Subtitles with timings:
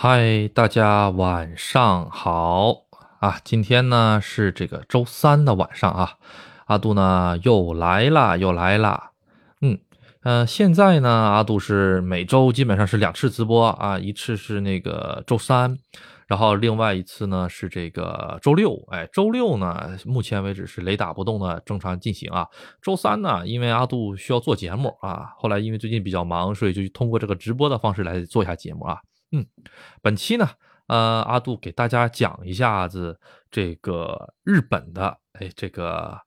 [0.00, 2.84] 嗨，大家晚上好
[3.18, 3.40] 啊！
[3.42, 6.12] 今天呢是这个周三的晚上啊，
[6.66, 9.10] 阿杜呢又来了，又来了。
[9.60, 9.76] 嗯
[10.22, 15.76] 呃，现在呢，阿杜是每周基本上是两次直播啊，一次是那个周三，
[16.28, 18.80] 然后另外一次呢是这个周六。
[18.92, 22.46] 哎，周六呢，目前为止是雷打不动的正常进行啊。
[22.80, 28.98] 周三呢，因为阿杜需要做节目啊，后来因为最近比较忙，所以就通过这个直播的方式来做一下节目啊。
[29.32, 29.46] 嗯，
[30.00, 30.50] 本期呢，
[30.86, 33.20] 呃，阿杜给大家讲一下子
[33.50, 36.18] 这个日本的，哎，这个，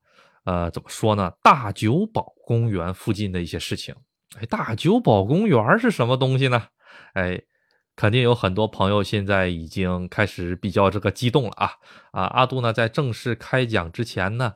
[0.44, 1.34] 呃，怎么说呢？
[1.42, 3.96] 大久保公园附近的一些事情。
[4.40, 6.68] 哎，大久保公园是什么东西呢？
[7.14, 7.42] 哎，
[7.96, 11.72] 肯定有很多朋友现在已经开始比较这个激动了啊
[12.12, 12.24] 啊！
[12.26, 14.56] 阿杜呢，在正式开讲之前呢。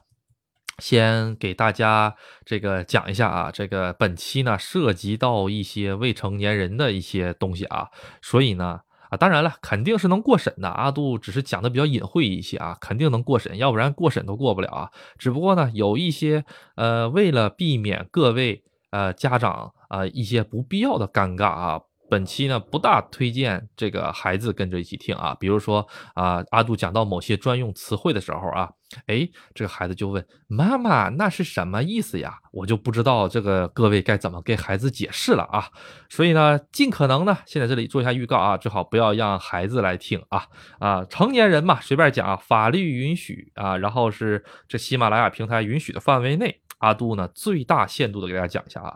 [0.79, 2.15] 先给大家
[2.45, 7.89] 这个讲一下啊，这个本期呢涉及到一些未成年人的一些东西啊，
[8.21, 10.67] 所以呢啊，当然了，肯定是能过审的。
[10.67, 14.91] 阿杜只是讲的比较隐晦一些啊，肯定能过审，要不然过审都过不了啊。
[15.17, 16.43] 只不过呢，有一些
[16.75, 21.81] 呃，为了避免各位呃家长啊一些不必要的尴尬啊。
[22.07, 28.69] 本期呢不大推荐这个孩子跟着一起听啊，比如说啊，阿杜讲到某些专用词汇的时候啊，
[29.07, 32.39] 哎，这个孩子就问妈妈那是什么意思呀？
[32.51, 35.69] 我就不知道这个各位该怎么给孩子解释了啊。
[36.09, 40.45] 所以呢，尽可能呢，现在这里做一下预告啊，最好不要让孩子来听啊
[40.79, 48.93] 啊，成年人嘛随便讲啊，法律允许啊，然后是这喜马拉雅平台允许的范围内，阿杜呢最大限度的给大家讲一下啊。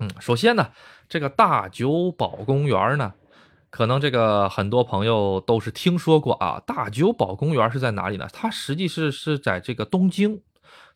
[0.00, 0.68] 嗯，首先呢。
[1.06, 3.12] 这个大久保公园呢，
[3.74, 6.62] 可能这个很多朋友都是听说过啊。
[6.64, 8.28] 大久保公园是在哪里呢？
[8.32, 10.40] 它实际是是在这个东京，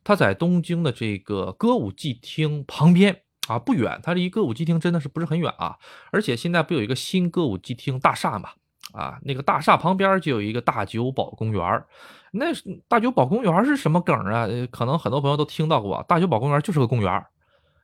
[0.05, 3.99] 它在东京的这个歌舞伎町旁边啊，不远。
[4.01, 5.77] 它离歌舞伎町真的是不是很远啊？
[6.13, 8.51] 而且现在不有一个新歌舞伎町大厦嘛？
[8.93, 11.85] 啊，那个大厦旁边就有一个大久保公园。
[12.31, 12.45] 那
[12.87, 14.47] 大久保公园是什么梗啊？
[14.71, 16.05] 可能很多朋友都听到过。
[16.07, 17.27] 大久保公园就是个公园。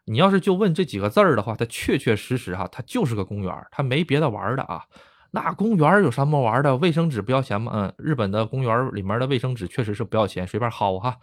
[0.07, 4.83] 你要是就问这几个字儿的话，它确确实实哈，它就是个公园，它没别的玩的啊。
[5.31, 6.77] 那公园有什么玩的？
[6.77, 7.73] 卫生纸不要钱吗？
[7.75, 11.17] 嗯，日本的公园里面的卫生纸确实是不要钱，随便薅哈。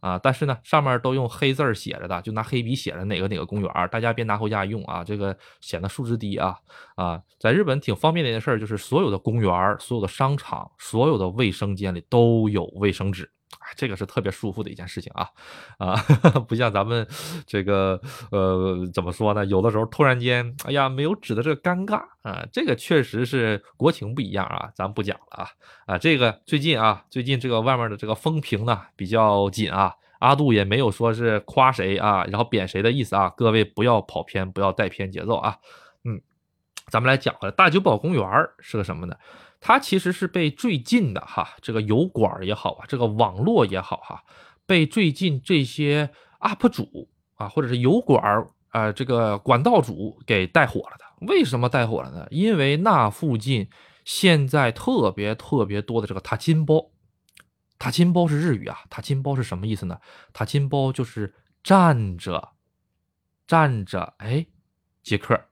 [0.00, 6.56] 啊，但是呢，上面都用黑字写着的，就拿黑笔写着哪个哪个公园，大家别拿回家用啊，这个显得素质低啊。
[6.96, 13.30] 啊，在日本挺方便的一件事就是所有的公园、所有的商场、所有的卫生间里都有卫生纸。
[13.76, 15.28] 这个是特别舒服的一件事情啊，
[15.78, 15.96] 啊，
[16.48, 17.06] 不像咱们
[17.46, 18.00] 这个
[18.30, 19.44] 呃，怎么说呢？
[19.46, 25.48] 有的时候突然间，哎呀，没有纸的这个尴尬啊，这个确实是国情不一样啊，咱不讲了啊
[25.86, 35.56] 啊，这个最近啊，最近这个外面的这个风评呢比较紧啊，阿杜也没有说是夸谁啊，然后贬谁的意思啊，各位不要跑偏，不要带偏节奏啊，
[36.04, 36.20] 嗯，
[36.88, 38.24] 咱们来讲回来，大久保公园
[38.58, 39.14] 是个什么呢？
[39.60, 44.22] 它其实是被最近的哈，这个油管也好啊，这个网络也好哈，
[44.66, 46.10] 被最近这些
[46.40, 51.26] UP 主啊，或者是油管啊，这个管道主给带火了的。
[51.26, 52.26] 为什么带火了呢？
[52.30, 53.68] 因为那附近
[54.04, 56.92] 现在特别特别多的这个塔金包，
[57.78, 59.98] 塔金包是日语啊，塔金包是什么意思呢？
[60.32, 62.50] 塔金包就是站着，
[63.46, 64.46] 站着，哎，
[65.02, 65.46] 接客。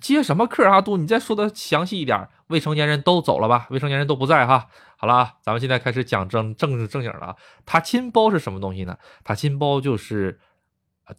[0.00, 0.68] 接什么客？
[0.68, 2.28] 阿杜，你再说的详细一点。
[2.48, 3.66] 未成年人都走了吧？
[3.70, 4.68] 未成年人都不在哈。
[4.96, 7.36] 好了，咱们现在开始讲正正正经了啊。
[7.64, 8.96] 他亲包是什么东西呢？
[9.24, 10.38] 他亲包就是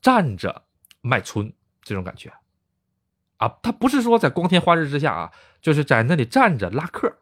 [0.02, 0.64] 站着
[1.02, 1.52] 卖春
[1.82, 2.32] 这种感觉
[3.38, 3.48] 啊。
[3.62, 7.18] 他不是说在光天化日之下啊，就是在那里站着拉客。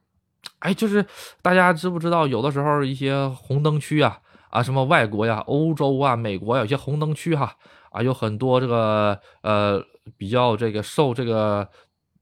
[0.60, 1.06] 哎，就是
[1.42, 7.56] 大家知不知道，有的时候一些红灯区啊啊，什么外国呀、欧洲啊、美国有些红灯区哈
[7.92, 9.84] 啊，有很多这个呃。
[10.20, 11.68] 比较这个受这个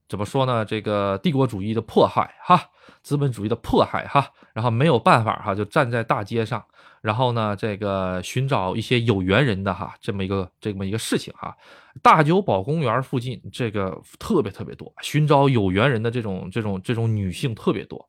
[0.08, 0.64] 怎么说呢？
[0.64, 2.70] 这个帝国主义的迫害哈，
[3.02, 6.62] 资本主义的迫害哈，然后没有办法哈，就站在大街上，
[7.00, 11.56] 然后呢，这个寻找一些有缘人的哈，这么一个这么一个事情哈。
[12.02, 18.08] 大久保公园附近这个特别特别多，寻找有缘人的这种这种这种女性特别多，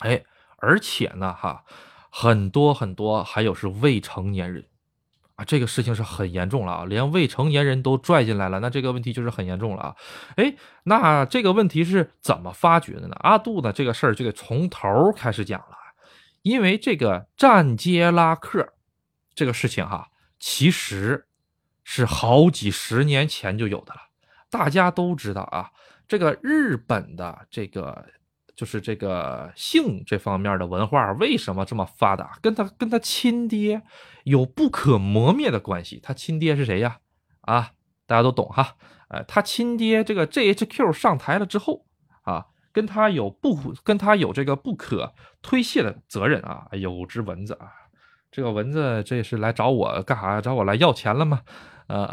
[0.00, 0.20] 哎，
[0.56, 1.64] 而且呢哈，
[2.10, 4.64] 很多很多还有是未成年人。
[5.36, 9.96] 啊，这个事情是很严重了啊，连未成年人都拽进来了，那这个问题就是很严重了啊。
[10.36, 10.54] 哎，
[10.84, 13.16] 那这个问题是怎么发掘的呢？
[13.20, 15.76] 阿杜呢，这个事儿就得从头开始讲了，
[16.42, 18.74] 因为这个站街拉客
[19.34, 20.08] 这个事情哈，
[20.38, 21.26] 其实
[21.82, 24.00] 是好几十年前就有的了，
[24.50, 25.70] 大家都知道啊，
[26.06, 28.06] 这个日本的这个。
[28.56, 32.38] 就是这个性这方面的文化为什么这么发达？
[32.40, 33.82] 跟他跟他亲爹
[34.24, 36.00] 有不可磨灭的关系。
[36.02, 36.98] 他亲爹是谁呀？
[37.42, 37.70] 啊，
[38.06, 38.76] 大家都懂哈。
[39.08, 41.86] 呃，他亲爹这个 G H Q 上台了之后
[42.22, 46.66] 啊，跟他有不跟他有这个不可推卸的责任啊！
[46.72, 47.70] 有只蚊子啊，
[48.32, 50.40] 这个蚊子这是来找我干啥？
[50.40, 51.42] 找我来要钱了吗？
[51.86, 52.06] 呃，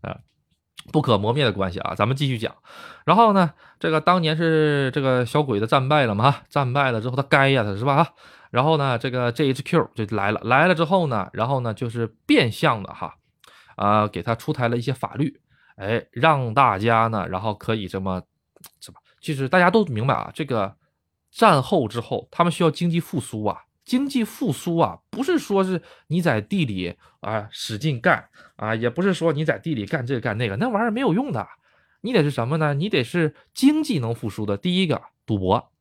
[0.00, 0.18] 啊，
[0.90, 1.94] 不可磨灭的关系啊！
[1.94, 2.56] 咱们继续讲。
[3.04, 6.36] 然后呢，这个当年是这个小鬼子战败了嘛？
[6.48, 7.96] 战败了之后他该呀，他是吧？
[7.96, 8.08] 啊
[8.54, 13.16] 然后呢，这个 GHQ 就来了，来了之后呢，然后呢就是变相的哈，
[13.74, 15.40] 啊，给他出台了一些法律，
[15.74, 18.22] 哎，让大家呢，然后可以这么
[18.80, 19.00] 怎么？
[19.20, 20.76] 其实大家都明白啊，这个
[21.32, 23.62] 战后之后，他们需要经济复苏啊。
[23.84, 31.44] 经济复苏啊，不是说是你在地里啊使劲干啊，也不是说你在地里干这个干那个，那玩意儿没有用的。
[32.02, 32.72] 你得是什么呢？
[32.72, 34.56] 你得是经济能复苏的。
[34.56, 35.72] 第一个，赌博，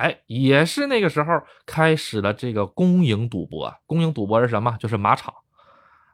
[0.00, 3.74] 哎，也是那个时候开始了这个公营赌博。
[3.86, 4.76] 公营赌博是什么？
[4.80, 5.34] 就是马场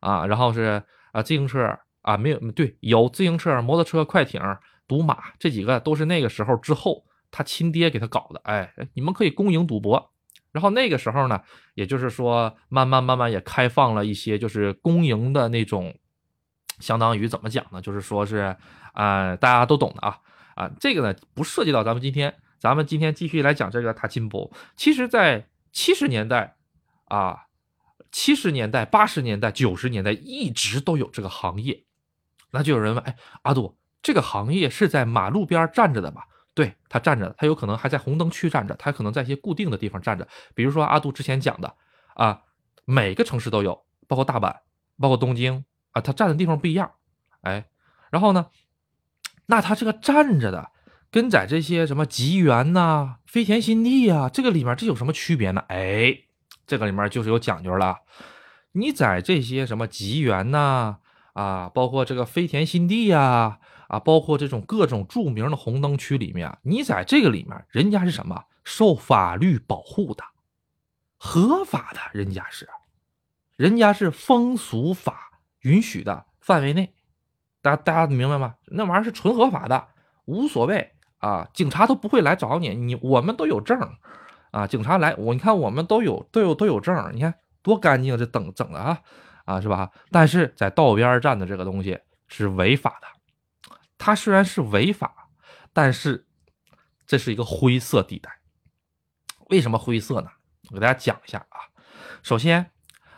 [0.01, 4.41] 啊，然后是啊自行车啊，没有对，有自行车、摩托车、快艇。
[4.89, 10.13] 赌马这几个都是那个时候之后他亲爹给他搞的，哎，你们可以公营赌博。
[10.53, 11.41] 然后那个时候呢，
[11.75, 15.95] 也就是说慢慢慢慢也开放了一些就是公营的那种，
[16.79, 17.83] 相当于怎么讲呢？
[17.83, 18.57] 就是说是
[18.93, 20.19] 啊，大家都懂的啊
[20.55, 22.35] 啊，这个呢不涉及到咱们今天，
[22.67, 24.51] 咱们今天继续来讲这个塔金博。
[24.77, 26.57] 其实，在七十年代
[27.05, 27.47] 啊，
[28.11, 31.85] 七十年代、八十年代、九十年代一直都有这个行业。
[32.51, 33.79] 那就有人问，哎，阿杜。
[34.03, 36.27] 这个行业是在马路边站着的吧？
[36.55, 40.27] 对他站着，他有可能还在红灯区站着，他可能在一些固定的地方站着。
[40.53, 41.73] 比如说阿杜之前讲的
[42.15, 42.43] 啊，
[42.85, 44.57] 每个城市都有，包括大阪，
[44.99, 46.91] 包括东京啊，他站的地方不一样。
[47.43, 47.67] 哎，
[48.11, 48.49] 然后呢，
[49.47, 50.73] 那他这个站着的，
[51.17, 55.65] 跟在这些什么吉园呐、飞田新地呀，这个里面这有什么区别呢？
[55.69, 56.15] 哎，
[56.67, 58.01] 这个里面就是有讲究了。
[58.73, 60.99] 你在这些什么吉园呐
[61.33, 63.61] 啊，包括这个飞田新地呀。
[63.89, 70.23] 啊，包括这种各种著名的红灯区里面，你在这个里面，人家是什么受法律保护的，
[71.17, 72.69] 合法的，人家是，
[73.57, 76.93] 人家是风俗法允许的范围内，
[77.63, 78.57] 大家大家明白吗？
[78.67, 79.87] 那玩意儿是纯合法的，
[80.25, 83.79] 无所谓啊，警察都不会来找你，你我们都有证
[84.51, 88.99] 啊，警察来我你看我们都有都有都有证，你看多干净这整整的啊
[89.45, 89.91] 啊是吧？
[90.11, 91.99] 但是在道边站的这个东西
[92.29, 93.07] 是违法的。
[93.99, 95.29] 它虽然是违法，
[95.73, 96.27] 但是
[97.07, 98.31] 这是一个灰色地带。
[99.49, 100.29] 为什么灰色呢？
[100.71, 101.59] 我给大家讲一下啊。
[102.23, 102.71] 首先，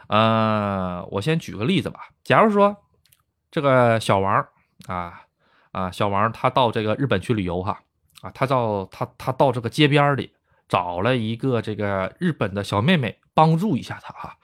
[0.08, 2.10] 呃，我先举个例子吧。
[2.22, 2.76] 假如说
[3.50, 4.46] 这个小王
[4.86, 5.22] 啊
[5.72, 7.80] 啊，小王他到这个日本去旅游哈
[8.22, 10.32] 啊，他到他他到这个街边里
[10.68, 14.36] 找了一个这个日本的小妹妹帮助一下他哈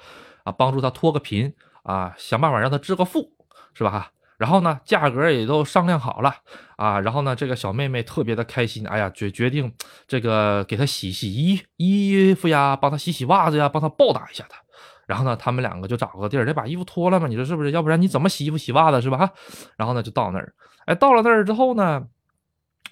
[0.45, 3.33] 啊，帮助他脱个贫啊，想办法让他致个富，
[3.75, 4.11] 是吧？
[4.37, 6.35] 然后呢，价格也都商量好了
[6.77, 7.01] 啊。
[7.01, 9.73] 然后呢，这个小妹妹特别的开心，哎呀，决决定
[10.07, 14.59] 这个给她洗洗衣衣服呀，帮她洗洗袜子呀，帮她报答一下她。
[15.07, 17.71] 然后呢，他们两个就找个地儿，得把衣服脱了嘛，你说是不是？
[17.71, 19.19] 要不然你怎么洗衣服洗袜子是吧？
[19.19, 19.33] 哈。
[19.77, 20.55] 然后呢，就到那儿，
[20.87, 22.03] 哎，到了那儿之后呢，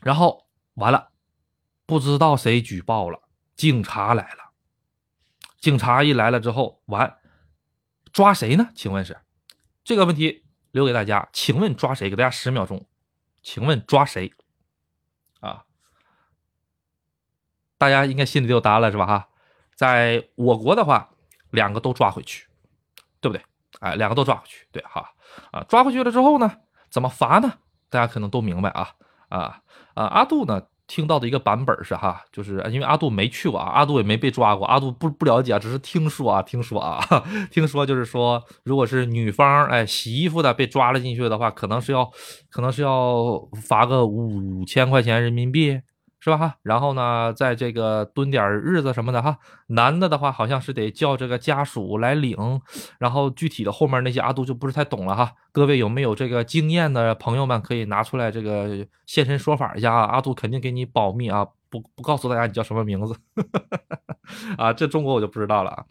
[0.02, 1.10] 然后完了，
[1.86, 3.22] 不知道谁举报了，
[3.54, 4.52] 警察来了。
[5.60, 7.18] 警察一来了之后，完，
[8.12, 8.70] 抓谁呢？
[8.74, 9.20] 请问是
[9.84, 10.44] 这个问题？
[10.70, 12.08] 留给大家，请问抓谁？
[12.08, 12.86] 给大家十秒钟，
[13.42, 14.32] 请问抓谁？
[15.40, 15.64] 啊，
[17.76, 19.06] 大家应该心里都有答案了，是吧？
[19.06, 19.28] 哈，
[19.74, 21.10] 在我国的话，
[21.50, 22.48] 两个都抓回去，
[23.20, 23.44] 对不对？
[23.80, 25.14] 哎，两个都抓回去，对哈
[25.50, 27.58] 啊，抓回去了之后呢，怎么罚呢？
[27.90, 28.94] 大家可能都明白啊
[29.28, 29.61] 啊
[29.94, 30.04] 啊！
[30.06, 30.62] 阿杜呢？
[30.88, 37.00] 听到的一个版本是哈，就是因为阿杜没去过啊，阿杜也没被抓过，阿杜不不了解啊，只是听说啊，听说啊，
[37.50, 42.10] 听说就是说，如果是女方哎洗衣服的被抓了进去的话，可能是要
[42.50, 45.80] 可能是要罚个五千块钱人民币。
[46.24, 46.54] 是吧哈？
[46.62, 49.36] 然后呢，在这个蹲点日子什么的哈，
[49.66, 52.36] 男的的话好像是得叫这个家属来领，
[53.00, 55.32] 然后具体的后面那些阿杜就不是太懂了哈。
[55.50, 60.04] 各位有没有这个经验的朋友们可以拿出来这个现身说法一下啊？
[60.12, 63.16] 阿杜肯定给你保密啊，不不告诉大家你叫什么名字
[64.56, 64.72] 啊？
[64.72, 65.84] 这中国我就不知道了啊。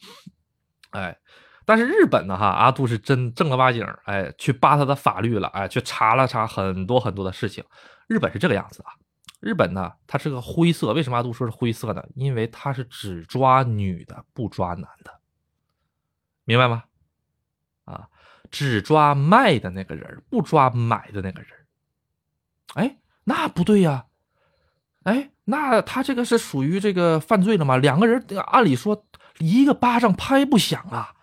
[0.92, 1.18] 哎，
[1.66, 7.62] 但是日本呢哈，阿杜是真正儿八经哎去扒他的法律了，哎去查了查很多很多的事情。
[8.08, 8.96] 日本是这个样子啊。
[9.42, 10.94] 日本呢，它是个灰色。
[10.94, 12.02] 为什么阿杜说是灰色呢？
[12.16, 15.20] 因为它是只抓女的，不抓男的，
[16.46, 16.84] 明白吗？
[17.84, 18.08] 啊，
[18.52, 21.50] 只抓卖的那个人，不抓买的那个人。
[22.76, 24.06] 哎，那不对呀！
[25.04, 27.76] 哎，那他这个是属于这个犯罪了吗？
[27.78, 29.06] 两个人按理说
[29.40, 31.16] 一个巴掌拍不响啊！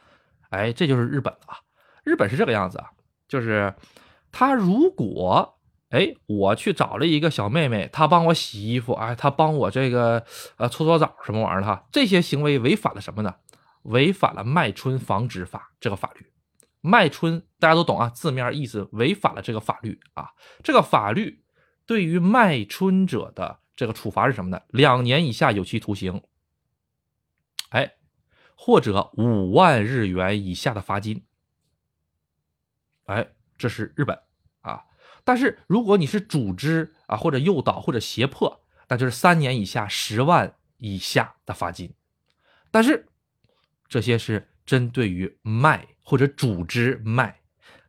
[0.51, 1.61] 哎，这就是日本啊。
[2.03, 2.91] 日本是这个样子啊，
[3.29, 3.73] 就是
[4.33, 5.58] 他如果
[5.91, 10.25] 哎，我去找了一个小妹妹，她帮我洗衣服，哎，她帮我这个
[10.57, 13.37] 呃搓搓澡什么玩意儿哈，这些行为违反了什么呢？
[13.83, 16.27] 违反了卖春防止法这个法律。
[16.81, 20.33] 卖春大家都懂啊，字面意思违反了这个法律啊。
[20.63, 21.43] 这个法律
[21.87, 24.61] 对于卖春者的这个处罚是什么呢？
[24.69, 26.23] 两年以下有期徒刑，
[27.71, 27.95] 哎，
[28.55, 31.25] 或者五万日元以下的罚金。
[33.07, 34.28] 哎，这是日本。
[35.29, 41.93] 但是如果你是组织啊，或者诱导或者胁迫，那就是三年以下十万以下的罚金。
[42.71, 43.07] 但是
[43.89, 45.87] 这些是针对于卖。
[46.09, 47.41] 或者组织卖，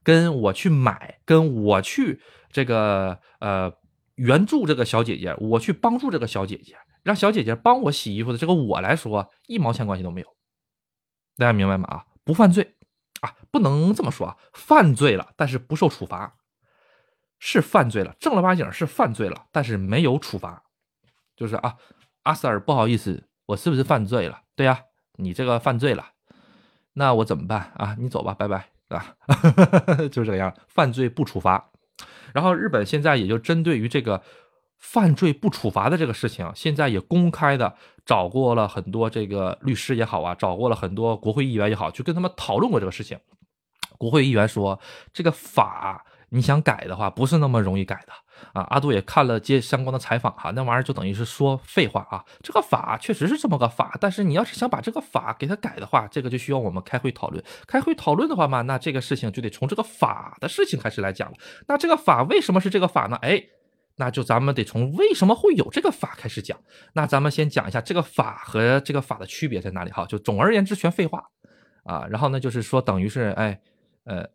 [0.04, 2.20] 跟我去买，跟我去
[2.52, 3.72] 这个呃
[4.16, 10.28] 援助这个小姐姐，我去帮助这个小姐姐，让小姐姐帮我洗衣服的这个我来说，一毛钱关系都没有。
[11.38, 11.88] 大家明白吗？
[11.88, 12.76] 啊，不犯罪
[13.22, 16.36] 啊，不能这么说啊，犯罪了，但是不受处罚，
[17.40, 20.62] 是犯罪了，正儿八经是犯罪了，但是没有处罚，
[21.36, 21.76] 就是啊，
[22.24, 24.42] 阿 Sir 不好意思，我是不是犯罪了？
[24.56, 24.82] 对呀，
[25.16, 26.10] 你这个犯罪了。
[26.94, 27.96] 那我怎么办啊？
[27.98, 29.16] 你走吧，拜拜，啊？
[30.12, 31.72] 就这样，犯罪不处罚。
[32.34, 34.22] 然后日本现在也就针对于这个
[34.78, 37.74] 犯罪不处罚的这个事情，现在也公开的
[38.06, 43.18] 找过了很多这个律师也好啊，找过了很多国会议员也好，去跟他们讨论过这个事情。
[43.98, 44.78] 国会议员说，
[45.14, 46.06] 这个法。
[46.32, 48.14] 你想改的话，不是那么容易改的
[48.54, 48.62] 啊！
[48.70, 52.24] 阿杜也看了接相关的采访哈，那玩意儿就等于是说废话啊。
[52.44, 57.44] 这个法确实是这么个法，但是你要是想把这个法给它改的话，这个就需要我们开会讨论。
[57.66, 61.38] 开会讨论的话嘛，那这个事情就得从这个法的事情开始来讲了。
[61.68, 63.18] 那这个法为什么是这个法呢？
[63.24, 63.44] 哎，
[63.96, 66.60] 那就咱们得从为什么会有这个法开始讲。
[66.94, 70.06] 那咱们先讲一下这个法和这个法的区别在哪里哈？
[70.06, 71.24] 就总而言之全废话
[71.84, 72.06] 啊。
[72.08, 73.60] 然后呢，就是说等于是哎
[74.04, 74.30] 呃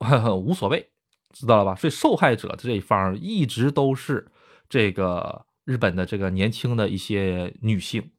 [0.34, 0.90] 无所谓。
[1.32, 1.74] 知道了吧？
[1.74, 4.30] 所以受害者这一方一直都是
[4.68, 8.10] 这个日本的这个年轻的一些女性。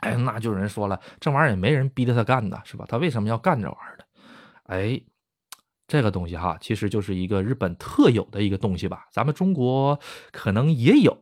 [0.00, 2.84] 哎，那就有人说了，这玩意儿也没人逼着他干的，是吧？
[2.88, 4.04] 他为什么要干这玩意儿的？
[4.64, 5.00] 哎，
[5.88, 9.06] 这个东西哈，其实就是一个日本特有的一个东西吧。
[9.12, 9.98] 咱们中国
[10.32, 11.18] 可能也有，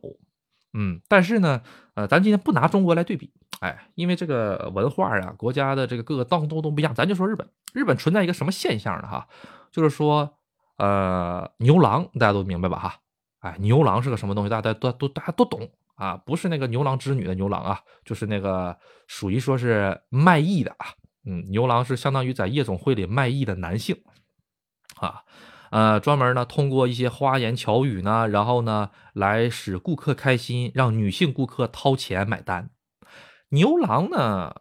[0.73, 1.61] 嗯，但是呢，
[1.93, 6.93] 呃，咱今天不拿中国来对比，哎，因为这个文化啊，国家的这个各个当都都不一样。
[6.93, 9.07] 咱就说日本，日本存在一个什么现象呢？
[9.07, 9.27] 哈，
[9.71, 10.37] 就是说。
[10.77, 12.77] 呃，牛郎大家都明白吧？
[12.77, 12.99] 哈，
[13.39, 14.49] 哎，牛郎是个什么东西？
[14.49, 18.77] 大家都都大家都懂啊，不是那个牛郎织女的牛郎啊，就是那个
[19.07, 20.87] 属于说是卖艺的啊。
[21.25, 24.03] 嗯，牛郎是相当于在夜总会里卖艺的男性
[24.97, 25.23] 啊，
[25.71, 32.69] 呃，专门呢通过一些花言巧语呢，然后呢来使顾客开心，让女性顾客掏钱买单。
[33.49, 34.55] 牛郎呢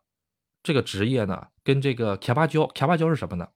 [0.62, 3.48] 这个职业呢，跟这个卡巴娇，卡巴娇是什么呢？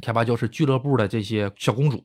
[0.00, 2.04] 开发就是俱乐部的这些小公主，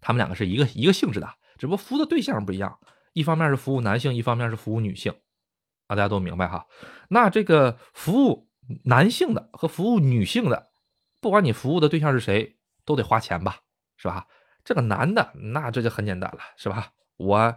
[0.00, 2.78] 她们两个是一个一个性质的，只不过服务的对象不一样，
[3.12, 5.12] 一方面是服务男性，一方面是服务女性，
[5.86, 6.66] 啊，大家都明白哈。
[7.08, 8.48] 那这个服务
[8.84, 10.70] 男性的和服务女性的，
[11.20, 13.58] 不管你服务的对象是谁，都得花钱吧，
[13.96, 14.26] 是吧？
[14.64, 16.92] 这个男的，那这就很简单了，是吧？
[17.16, 17.54] 我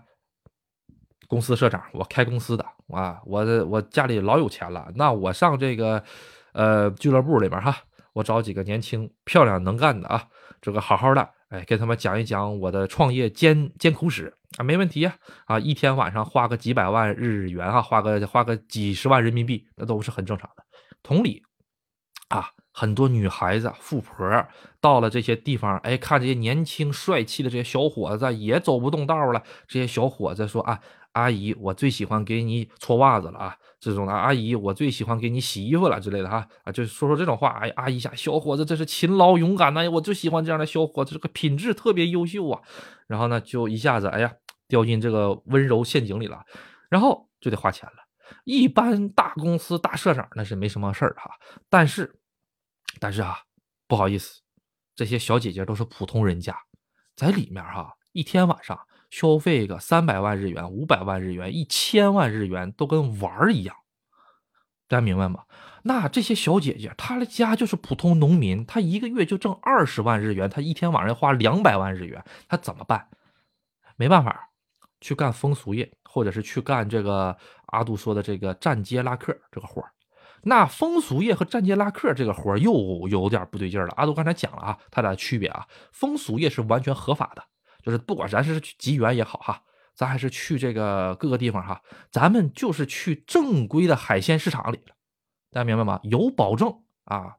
[1.27, 6.03] 公司社长，我开公司的啊，我我家里老有钱了，那我上这个
[6.53, 7.77] 呃俱乐部里边哈。
[8.17, 10.27] 我找几个年轻、漂亮、能干的啊，
[10.59, 20.63] 这个好好的，哎，跟他们讲一讲我的创业艰艰苦史啊，没问题呀，啊，一天晚上花个几百万日元啊，花个花个几十万人民币，那都是很正常的。
[21.03, 21.43] 同理，
[22.29, 24.47] 啊，很多女孩子、富婆
[24.81, 30.79] 到了这些地方，哎，看这些年轻帅气的这些小伙子也走不动道了，这些小伙子说啊，
[31.11, 33.57] 阿姨，我最喜欢给你搓袜子了啊。
[33.79, 37.49] 这种的阿姨，我最喜欢给你洗衣服了之类的哈啊，就说说这种话。
[37.61, 42.61] 哎，阿姨下小伙子这是勤劳勇敢呐，我就喜欢这样的小伙子，这个品质特别优秀啊。
[43.07, 44.33] 然后呢，就一下子哎呀
[44.67, 46.43] 掉进这个温柔陷阱里了，
[46.89, 47.95] 然后就得花钱了。
[48.45, 51.29] 一般大公司大社长那是没什么事儿哈，
[51.69, 52.19] 但是
[52.99, 53.37] 但是啊，
[53.87, 54.41] 不好意思，
[54.95, 56.57] 这些小姐姐都是普通人家，
[57.15, 58.79] 在里面哈，一天晚上。
[59.09, 63.75] 消费个三百万日元、五百万日元、一千万日元，都跟玩儿一样，
[64.87, 65.43] 大家明白吗？
[65.83, 73.07] 那这些小姐姐，她的家就是普通农民，她一个月就挣二十万日元，她一天晚上要花两百万日元，她怎么办？
[73.95, 74.49] 没办法，
[74.99, 77.37] 去干风俗业，或者是去干这个
[77.67, 79.91] 阿杜说的这个站街拉客这个活儿。
[80.43, 83.93] 那风俗业和站街拉客这个活儿又有点不对劲了。
[83.95, 87.43] 阿杜刚才讲了啊，它俩区别啊，风俗业是完全合法的。
[87.87, 89.63] 就是不管咱是去吉原也好哈，
[89.95, 94.95] 咱还是去这个各个地方哈，咱们就是去正规的海鲜市场里了，
[95.51, 96.01] 大家明白吗？
[96.03, 97.37] 有保证啊，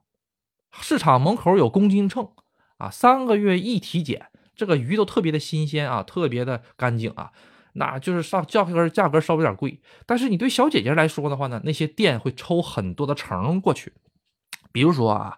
[0.71, 2.31] 市场门口有公斤秤
[2.79, 7.31] 啊，三个月一体检，这个鱼都特别的新鲜啊，特别的干净啊，
[7.73, 13.93] 那就是上价格价格稍微有点贵，但是你对小姐姐来说的话呢，那些店会抽很多的成过去，
[14.71, 15.37] 比如说啊，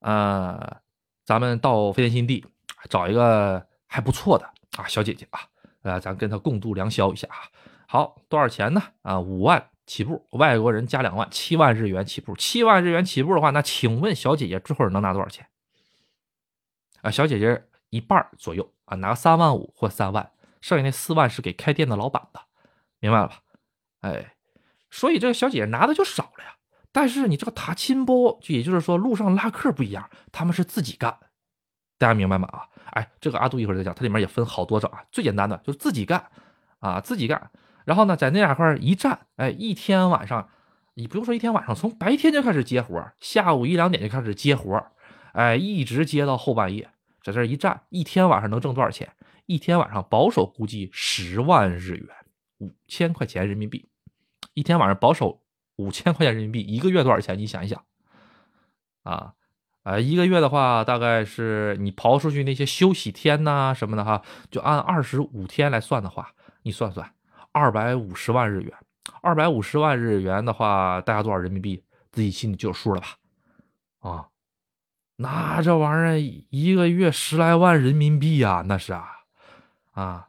[0.00, 0.78] 呃，
[1.26, 2.46] 咱们到飞天新地
[2.88, 4.44] 找一个还不错的
[4.76, 5.40] 啊小姐姐啊，
[5.82, 7.46] 呃，咱跟她共度良宵一下啊，
[7.86, 8.82] 好，多少钱呢？
[9.02, 15.46] 啊，五万起步，外国人加两万，七万日元起步，七万日元起步的话，那请问小姐姐这会儿能拿多少钱？
[17.02, 17.64] 啊，小姐姐。
[17.90, 22.40] 一半左右啊，拿三万五或三万，剩下那四万是给开店的老板的，
[22.98, 23.40] 明白了吧？
[24.00, 24.34] 哎，
[24.90, 26.56] 所以这个小姐姐拿的就少了呀。
[26.90, 31.16] 但是你这个塔亲波，就也就是说路上拉客不一样，他们是自己干，
[31.98, 32.48] 大家明白吗？
[32.48, 35.04] 啊，哎，这个阿杜一会儿再讲，它里面也分好多种啊。
[35.12, 36.24] 最简单的就是自己干
[36.80, 37.50] 啊，自己干。
[37.84, 40.48] 然后呢，在那两块一站，哎，一天晚上，
[40.94, 44.84] 你不用说一天晚上，从白天就开始接活，下午一两点就开始接活，
[45.32, 46.90] 哎，一直接到后半夜。
[47.22, 49.10] 在这一站，一天晚上能挣多少钱？
[49.46, 52.08] 一天晚上保守估计十万日元，
[52.58, 53.88] 五千块钱人民币。
[54.54, 55.42] 一天晚上保守
[55.76, 57.38] 五千块钱人民币，一个月多少钱？
[57.38, 57.84] 你想一想，
[59.02, 59.34] 啊，
[59.84, 67.08] 啊，一个月的话，大概是你刨出去那些休息天呐什么的哈，就按二十五天来算的话，你算算，
[67.52, 68.74] 二百五十万日元，
[69.22, 71.84] 二百五十万日元的话，大概多少人民币？
[72.10, 73.06] 自己心里就有数了吧？
[74.00, 74.28] 啊。
[75.16, 79.06] 那这玩意儿一个月十来万人民币呀，那是啊，
[79.92, 80.28] 啊！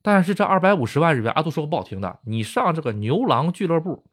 [0.00, 4.04] 但是这二百五十万日元，阿杜说个不好听的，你上这个牛郎俱乐部，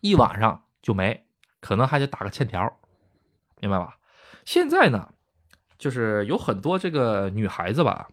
[0.00, 1.26] 一晚上就没，
[1.60, 2.76] 可能还得打个欠条，
[3.60, 3.96] 明白吧？
[4.46, 5.10] 现在呢，
[5.76, 8.08] 就是有很多这个女孩子吧，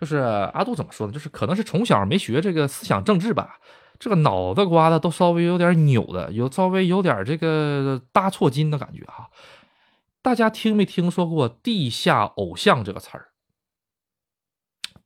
[0.00, 1.12] 就是阿杜怎么说呢？
[1.12, 3.58] 就是可能是从小没学这个思想政治吧，
[3.98, 9.28] 这个脑子瓜子都稍微有点扭的，有稍微有点这个搭错筋的感觉哈。
[10.22, 13.28] 大家听没听说过“地下偶像”这个词儿？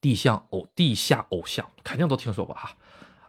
[0.00, 2.71] 地下偶，地下偶像肯定都听说过哈，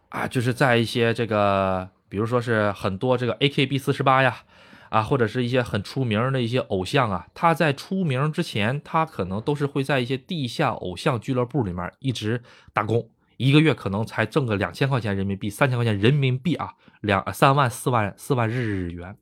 [0.08, 4.44] 啊，就是在一些这个，比如说是很多这个 A K B 四十八呀，
[4.92, 19.16] 啊，或者是一些很出名的一些偶像啊，他在出名之前，他可能都是会在一些地下偶像俱乐部里面一直打工，一个月可能才挣个两千块钱人民币、三千块钱人民币啊，两三万、四万、四万日元。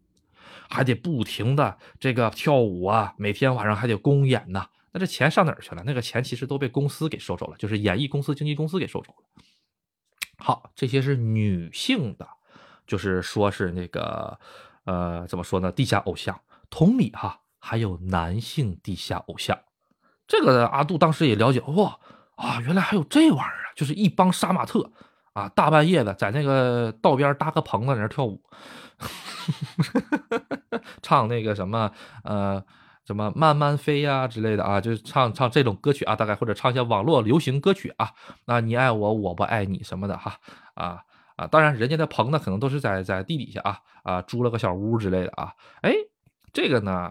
[0.73, 4.65] 还得不停的这个跳舞啊，每天晚上还得公演呢。
[4.93, 5.83] 那这钱上哪儿去了？
[5.85, 9.43] 那个钱其实都被公司给收走了，就是演艺公司、经纪公司给收走了。
[10.39, 12.29] 好，这些是女性的，
[12.87, 14.39] 就是说是那个
[14.85, 15.71] 呃，怎么说呢？
[15.73, 16.41] 地下偶像。
[16.71, 19.59] 同理哈，还有男性地下偶像。
[20.27, 21.99] 这个阿杜当时也了解，哇
[22.37, 23.69] 啊，原来还有这玩意儿啊！
[23.75, 24.93] 就是一帮杀马特
[25.33, 28.43] 啊，大半夜的在那个道边搭个棚子在那跳舞。
[31.03, 31.91] 唱那个什么
[32.23, 32.63] 呃
[33.05, 38.13] 什么慢慢飞呀之类的啊，就是唱唱这种歌曲啊，大概或者唱一些网络流行歌曲啊，
[38.45, 40.37] 那你爱我我不爱你什么的哈
[40.75, 41.01] 啊
[41.41, 45.95] 啊，当然人家的棚呢可能都是在在地底下啊啊租了个小屋之类的啊，哎，
[46.53, 47.11] 这个呢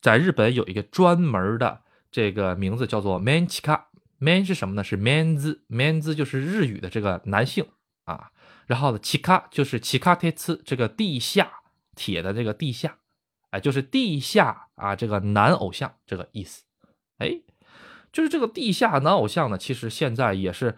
[0.00, 4.82] 在日本有一个专门的这个名字叫做 man chika，man 是什么呢？
[4.82, 7.66] 是 man 字，man 字就是日语的这个男性
[8.04, 8.30] 啊。
[8.66, 11.50] 然后呢，奇卡就是奇卡铁次这个地下
[11.94, 12.96] 铁的这个地下，
[13.50, 16.62] 哎，就是地下啊，这个男偶像这个意思，
[17.18, 17.42] 哎，
[18.12, 20.76] 就是这个地下男偶像呢，其实现在也是，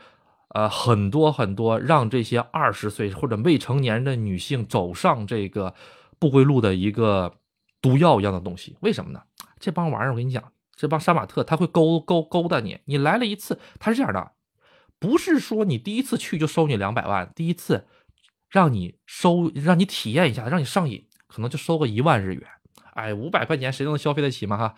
[0.55, 5.75] 呃，很多很多让这些二十岁或者未成年的女性走上这个
[6.19, 7.39] 不归路的一个
[7.81, 8.77] 毒药一样的东西。
[8.81, 9.23] 为什么呢？
[9.59, 14.33] 这帮玩意儿，我跟你讲，这帮杀马特他会勾勾勾搭你，你来了一次，他是这样的。
[14.99, 17.87] 不是说你第一次去就收你两百万，第一次
[18.51, 22.43] 让你收，让你体验一下，让你上瘾，可能就收个一万日元。
[22.93, 24.59] 哎，五百块钱谁都能消费得起吗？
[24.59, 24.75] 哈，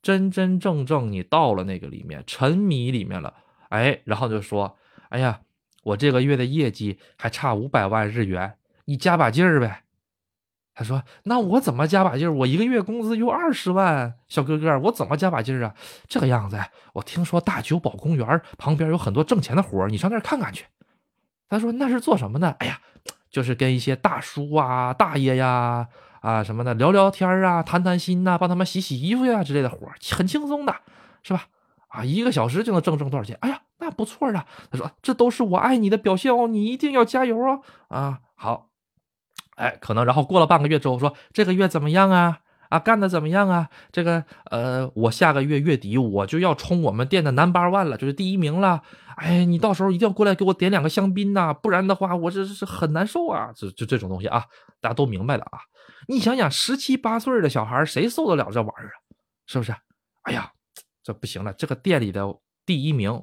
[0.00, 3.34] 真真正正你到了那个里面，沉迷里面了，
[3.68, 4.78] 哎，然后就说，
[5.10, 5.42] 哎呀，
[5.84, 8.54] 我这个月的业绩还差五百万日元，
[8.86, 9.84] 你加把劲儿呗。
[10.72, 12.32] 他说：“那我怎么加把劲儿？
[12.32, 15.74] 我一个月工资就二十万，小哥哥，我怎么加把劲儿啊？
[16.08, 16.58] 这个样子，
[16.94, 20.64] 我听说大久保公园旁边有很多挣钱的活儿，你上那儿看看去。”
[21.50, 22.50] 他说：“那是做什么的？
[22.60, 22.80] 哎呀，
[23.30, 25.88] 就是跟一些大叔啊、大爷呀、
[26.20, 30.74] 啊什么的聊聊天啊、谈谈心呐，帮他们洗洗衣服呀之类的活儿，很轻松的，
[31.22, 31.48] 是吧？
[31.88, 33.36] 啊，一个小时就能挣挣多少钱？
[33.40, 38.68] 哎呀，那不错啊。”他说：“这都是我爱你的表现哦，你一定要加油哦。”啊，好。
[39.56, 42.38] 哎，可能然后过了半个月之后说这个月怎么样啊？
[42.70, 43.68] 啊，干的怎么样啊？
[43.92, 48.80] 这个呃，我下个月月底我就要冲我们店的 number one 了，就是第一名了。
[49.16, 53.52] 哎，你到时候一定要过来给我点两个香槟呐，不然的话我这是很难受啊。
[53.54, 54.44] 就就这种东西啊，
[54.80, 55.58] 大家都明白了啊。
[56.08, 58.96] 你想想，十七八岁的小孩谁受得了这玩意儿啊？
[59.46, 59.74] 是不是？
[60.22, 60.50] 哎呀，
[61.02, 62.24] 这不行了，这个店里的
[62.64, 63.22] 第一名，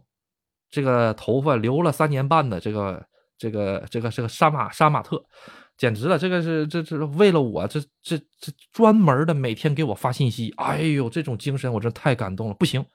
[0.69, 3.05] 这个头发留了三年半的这个
[3.37, 5.23] 这个这个这个杀马杀马特，
[5.77, 12.85] 简直了，这个是这这为了我，这这这专门的每天给我发信息，哎呦，这种精神我真太感动了，不行，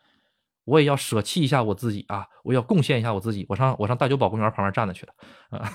[0.64, 5.12] 我也要舍弃一下我自己啊，我要贡献一下我自己，我上我上大久保公园旁边站着去了
[5.50, 5.72] 啊，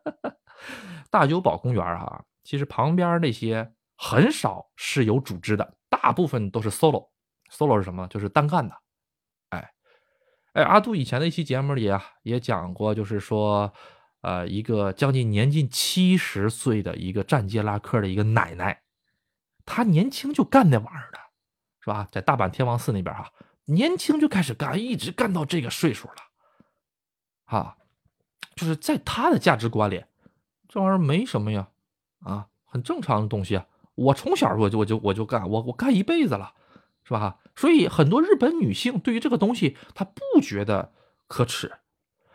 [1.10, 7.08] 大久保公园啊，其实旁边那些很少是有组织的，大部分都是 solo。
[7.52, 8.06] solo 是什么？
[8.08, 8.74] 就是单干的，
[10.52, 13.72] 哎，阿杜以前的一期节目里啊，也讲过，就是说，
[14.22, 18.82] 呃，一个将近年近七十岁的一个站街拉客的一个奶奶，
[19.64, 21.18] 她年轻就干那玩意儿的，
[21.80, 22.08] 是吧？
[22.10, 23.32] 在大阪天王寺那边哈，
[23.66, 26.14] 年轻就开始干，一直干到这个岁数了，
[27.44, 27.76] 啊，
[28.56, 30.04] 就是在他的价值观里，
[30.68, 31.68] 这玩意儿没什么呀，
[32.24, 33.64] 啊，很正常的东西啊。
[33.94, 36.54] 我从小我就我就我就干，我我干一辈子了。
[37.10, 37.38] 是吧？
[37.56, 40.92] 所以很多日本女性对于这个东西，她不觉得
[41.26, 41.72] 可耻，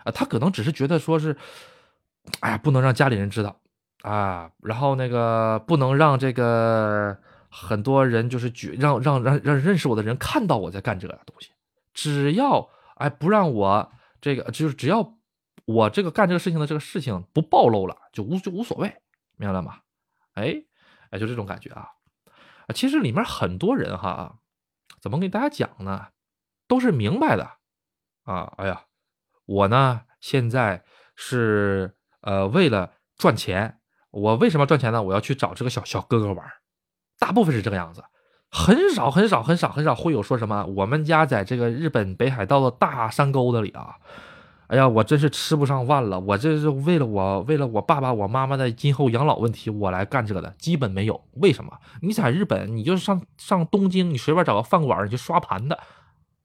[0.04, 1.38] 啊，她可能只是觉得说是，
[2.42, 3.62] 哎呀，不能让家里人知道
[4.02, 7.18] 啊，然后那个不能让这个
[7.50, 11.52] 很多人就是觉让让让让认识我的人看到我在干这个东西，
[11.94, 15.18] 只要哎不让我这个就是只要
[15.64, 18.94] 我这个干这个事情的这个事情不暴露了，就无就无所谓，
[19.38, 19.80] 明白了吗？
[20.34, 20.54] 哎
[21.12, 21.88] 哎，就这种感觉，啊，
[22.74, 24.38] 其实里面很多人哈。
[25.06, 26.08] 怎么给大家讲呢？
[26.68, 27.48] 都是明白的
[28.24, 28.52] 啊！
[28.58, 28.86] 哎呀，
[29.46, 30.84] 我呢现在
[31.16, 35.04] 是呃为了赚钱，我为什么赚钱呢？
[35.04, 36.44] 我要去找这个小小哥哥玩，
[37.20, 38.04] 大部分是这个样子，
[38.50, 43.98] 很少很少很少很少会有说什么我们家在这个日本北海道的大山沟子里啊。
[44.68, 46.20] 哎呀，我真是吃不上饭了！
[46.20, 51.24] 我这是为了我，为了我爸爸、我妈妈的今后养老问题，我来干这个的，基本没有。
[51.34, 51.72] 为什么？
[52.02, 55.78] 你在日本，你就上上东京，你随便找个饭馆，你就刷盘子。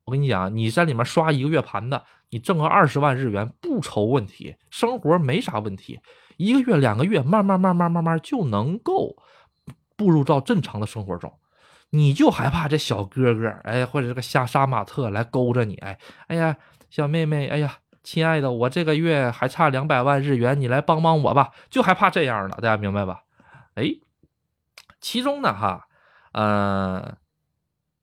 [0.05, 6.01] 我跟你讲，你在里面刷一个月盘子，你挣个二十万日元不愁问题，生活没啥问题，
[6.37, 9.17] 一个月、两个月，慢慢、慢慢、慢慢就能够
[9.97, 11.33] 步入到正常的生活中。
[11.89, 16.57] 你就害怕这小哥哥，哎，或者这个夏杀马特来勾着你，哎，哎呀，
[16.91, 17.79] 小妹妹，哎呀。
[18.03, 23.25] 亲爱的，我这个月还差两百万日元，你来帮帮我吧，就害怕这样的，大家明白吧？
[23.75, 23.85] 哎，
[25.01, 25.87] 其中呢，哈，
[26.33, 27.19] 呃，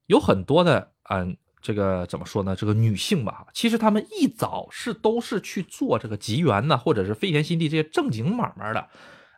[0.06, 2.56] 有很多的，嗯，这个怎么说呢？
[2.56, 8.88] 这个女性吧，其实她们一早是都是去做这个吉原呢，或者是飞田新地这些正经买卖的，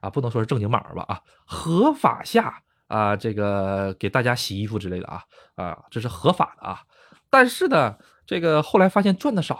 [0.01, 5.23] 啊，不能说是正经买卖吧，啊，合法下啊，这个给大家洗衣服之类的啊，
[5.55, 6.81] 啊，这是合法的啊，
[7.29, 7.95] 但是呢，
[8.25, 9.57] 这个后来发现赚的少。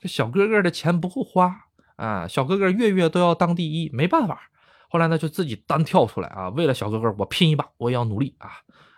[0.00, 2.28] 这小哥哥的钱不够花啊！
[2.28, 4.50] 小哥哥月月都要当第一，没办法。
[4.88, 8.50] 后来呢，就自己单跳出来啊，为了小哥哥，我拼一把，我也要努力啊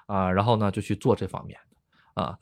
[0.06, 0.30] 啊！
[0.30, 1.58] 然后呢，就去做这方面
[2.14, 2.38] 啊。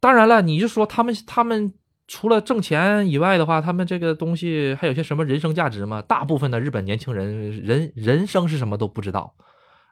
[0.00, 1.74] 当然了，你就说他们他们
[2.06, 6.00] 除了挣钱以外的话，他们这个东西还有些什么人生价值吗？
[6.00, 9.34] 大部分的日本年轻人人人生是什么都不知道。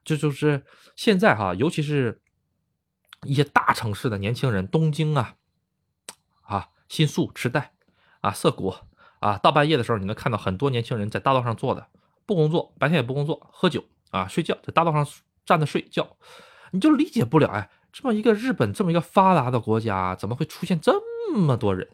[0.04, 0.64] 这就是
[0.94, 2.22] 现在哈，尤其是
[3.24, 5.34] 一些大城市的年轻人，东京啊
[6.42, 7.72] 啊，新宿、池袋。
[8.26, 8.74] 啊，涩谷
[9.20, 11.86] 啊，大半夜的时候，你能看到很多年轻人在大道上坐的，
[12.26, 15.06] 不工作，白天也不工作，喝酒啊，睡觉，在大道上
[15.44, 16.16] 站着睡觉，
[16.72, 21.00] 你就理解不了，哎，这么一个日本这么一个发达的国家，怎么会出现这
[21.32, 21.88] 么多人？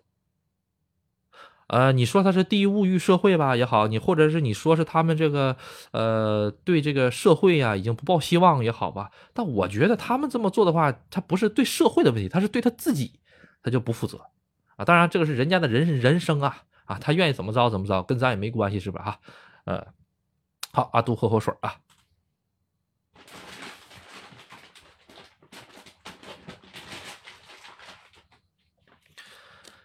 [1.67, 5.57] 呃，你说他是低物欲社会吧也好，你或者是你说是他们这个
[5.93, 13.21] 呃对这个社会呀已经不抱希望也好吧，但我觉得他们这么做的话，他不是对社会的问题，他是对他自己，
[13.63, 14.19] 他就不负责。
[14.77, 19.03] 啊，当然，这个是人家的人人生啊，啊，他愿意怎么着怎么着，跟咱也没关系，是吧？
[19.03, 19.21] 哈，
[19.65, 19.87] 呃，
[20.73, 21.77] 好，阿杜喝口水啊。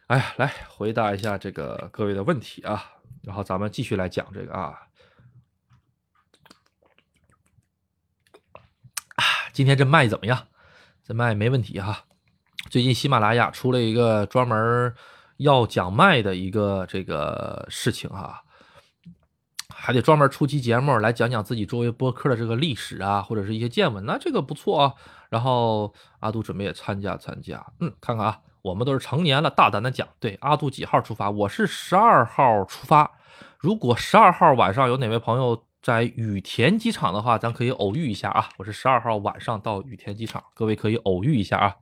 [0.08, 4.88] 哎呀，来回答一下这个各位的问题啊，然后咱们继续来讲这个啊。
[9.18, 10.48] 啊，今天这麦怎么样？
[11.04, 12.07] 这麦没问题哈。
[12.70, 14.94] 最近喜马拉雅出了一个专门
[15.38, 18.42] 要讲麦的一个这个事情哈，
[19.74, 24.94] 还得专门出期节目来讲讲自己作为播客的这个历史啊，或者是一些见闻，那这个不错啊。
[25.30, 30.08] 然后阿杜准备也参加参加，嗯，看看啊，我们都是成年了，大胆的讲。
[30.20, 31.30] 对，阿杜几号出发？
[31.30, 33.12] 我是十二号出发。
[33.58, 38.50] 如果十二号晚上有哪位朋友在羽田机场的话，咱可以偶遇一下啊。
[38.58, 41.76] 我是十二号晚上到羽田机场，各位可以偶遇一下啊。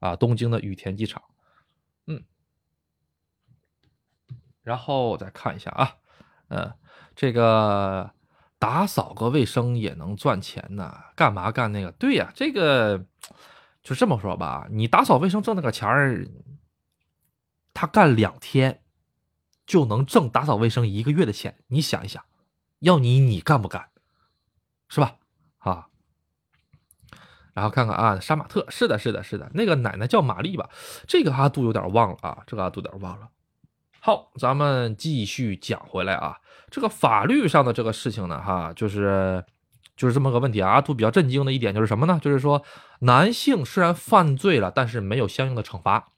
[0.00, 1.22] 啊，东京的羽田机场，
[2.06, 2.24] 嗯，
[4.62, 5.96] 然后再看一下啊，
[6.48, 6.72] 嗯，
[7.14, 8.12] 这个
[8.58, 11.92] 打扫个卫生也能赚钱呢，干嘛干那个？
[11.92, 13.06] 对呀，这个
[13.82, 16.26] 就这么说吧，你打扫卫生挣那个钱儿，
[17.74, 18.82] 他干两天
[19.66, 21.62] 就能挣打扫卫生一个月的钱。
[21.68, 22.24] 你想一想，
[22.78, 23.90] 要你你干不干？
[24.88, 25.18] 是吧？
[25.58, 25.89] 啊。
[27.54, 30.68] 然后看看啊，杀马特是的，是的，是的，那个奶奶叫玛丽吧？
[31.06, 33.28] 这个阿杜有点忘了啊，这个阿杜有点忘了。
[34.00, 36.38] 好，咱们继续讲回来啊，
[36.70, 39.44] 这个法律上的这个事情呢，哈，就是
[39.96, 40.70] 就是这么个问题啊。
[40.70, 42.18] 阿杜比较震惊的一点就是什么呢？
[42.22, 42.62] 就是说
[43.00, 46.08] 男性虽然犯罪了，但是没有相应的惩罚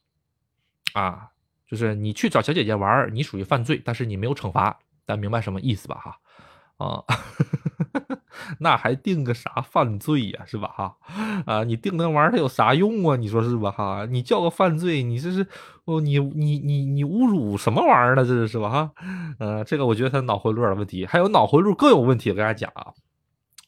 [0.93, 1.29] 啊，
[1.67, 5.97] 就是你去找小姐姐玩，你属于犯罪，但是你没有惩罚，大家明白什么意思吧？
[5.97, 6.19] 哈。
[6.79, 7.05] 啊，
[8.59, 10.69] 那还定个啥犯罪呀，是吧？
[10.69, 10.97] 哈，
[11.47, 13.17] 啊，你定那玩意儿它有啥用啊？
[13.17, 13.71] 你说是吧？
[13.71, 15.47] 哈，你叫个犯罪，你这是
[15.85, 18.25] 哦，你你你你侮辱什么玩意儿呢？
[18.25, 18.69] 这是是吧？
[18.69, 18.91] 哈，
[19.39, 22.31] 呃，这个我觉得他脑回路有点问题，还有脑回路更有问题。
[22.31, 22.93] 我跟大家讲啊，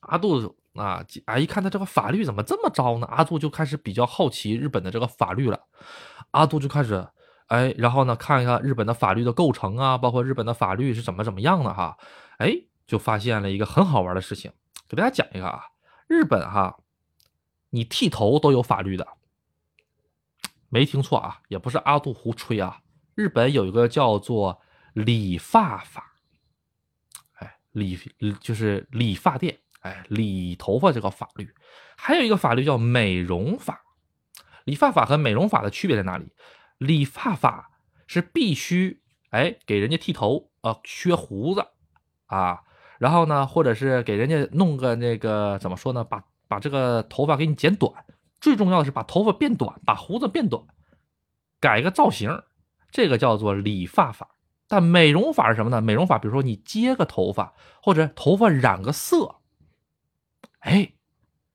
[0.01, 3.07] 阿杜啊啊，一看他这个法律怎么这么糟呢？
[3.07, 5.61] 阿杜就开始比较好奇日本的这个法律了。
[6.31, 7.07] 阿杜就开始
[7.49, 11.97] 哎，然后呢，看一看日本的法律的构成啊，包括日本的法律是怎么怎么样的哈，
[12.39, 12.55] 哎。
[12.87, 14.53] 就发现了一个很好玩的事情，
[14.95, 15.65] 给大家讲一个啊，
[16.07, 16.79] 日本哈，
[17.71, 19.07] 你剃头都有法律的，
[20.69, 22.83] 没听错啊，也不是阿杜胡吹啊，
[23.15, 24.61] 日本有一个叫做
[24.93, 26.15] 理发法，
[27.35, 27.99] 哎，理
[28.41, 31.53] 就是理发店，哎，理头发这个法律，
[31.97, 33.83] 还有一个法律叫美容法，
[34.65, 36.33] 理发法和美容法的区别在哪里？
[36.79, 37.73] 理发法
[38.07, 41.67] 是必须哎给人家剃头啊，削胡子
[42.27, 42.63] 啊。
[42.99, 46.05] 然后呢，或者是给人家弄个那个怎么说呢？
[46.05, 47.93] 把把这个头发给你剪短，
[48.41, 50.63] 最重要的是把头发变短，把胡子变短，
[51.61, 52.43] 改个造型，
[52.91, 54.37] 这个叫做理发法。
[54.69, 55.81] 但美容法是什么呢？
[55.81, 59.37] 美容法，比如说你接个头发，或者头发染个色，
[60.61, 60.93] 哎，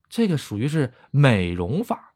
[0.10, 2.14] 这个属于是美容法。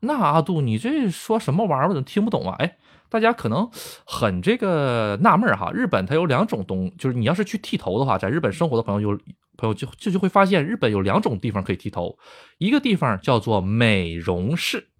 [0.00, 1.88] 那阿杜，你这说什么玩意儿？
[1.88, 2.56] 我怎么听不懂啊？
[2.58, 2.78] 哎。
[3.16, 3.70] 大家可能
[4.04, 9.18] 很这个纳闷哈，日本它有两种东，就是你要是去剃头的话，在日本生活的朋友有
[9.56, 12.18] 朋友就就就会发现，日本有两种地方可以剃头，
[12.58, 14.90] 一个地方叫做美容室，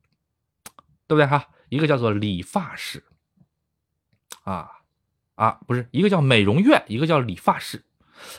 [1.06, 1.48] 对不对哈？
[1.68, 3.04] 一个叫做理发室，
[4.44, 4.70] 啊
[5.34, 7.84] 啊，不是一个叫美容院，一个叫理发室，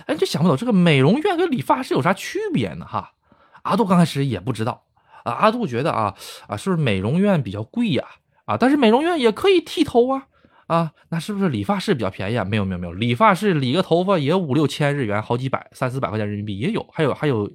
[0.07, 2.87] 哎，就想不懂这个美容院跟理发室有啥区别呢？
[2.87, 3.13] 哈，
[3.61, 4.85] 阿杜刚开始也不知道
[5.23, 6.15] 啊，阿杜觉得啊
[6.47, 8.03] 啊，是不是美容院比较贵呀？
[8.47, 10.27] 啊但是美容院也可以剃头啊，
[10.67, 12.45] 啊，那是不是理发室比较便宜啊？
[12.45, 17.51] 没有没有没有，理发室理个头发也五六千日元，好几百、三四百块钱人民币也有，还有还有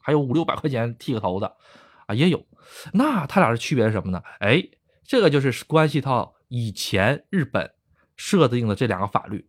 [0.00, 1.54] 还有五六百块钱剃个头的
[2.06, 2.42] 啊也有。
[2.94, 4.22] 那他俩的区别是什么呢？
[4.38, 4.64] 哎，
[5.04, 7.70] 这个就是关系到以前日本
[8.16, 9.46] 设定的这两个法律。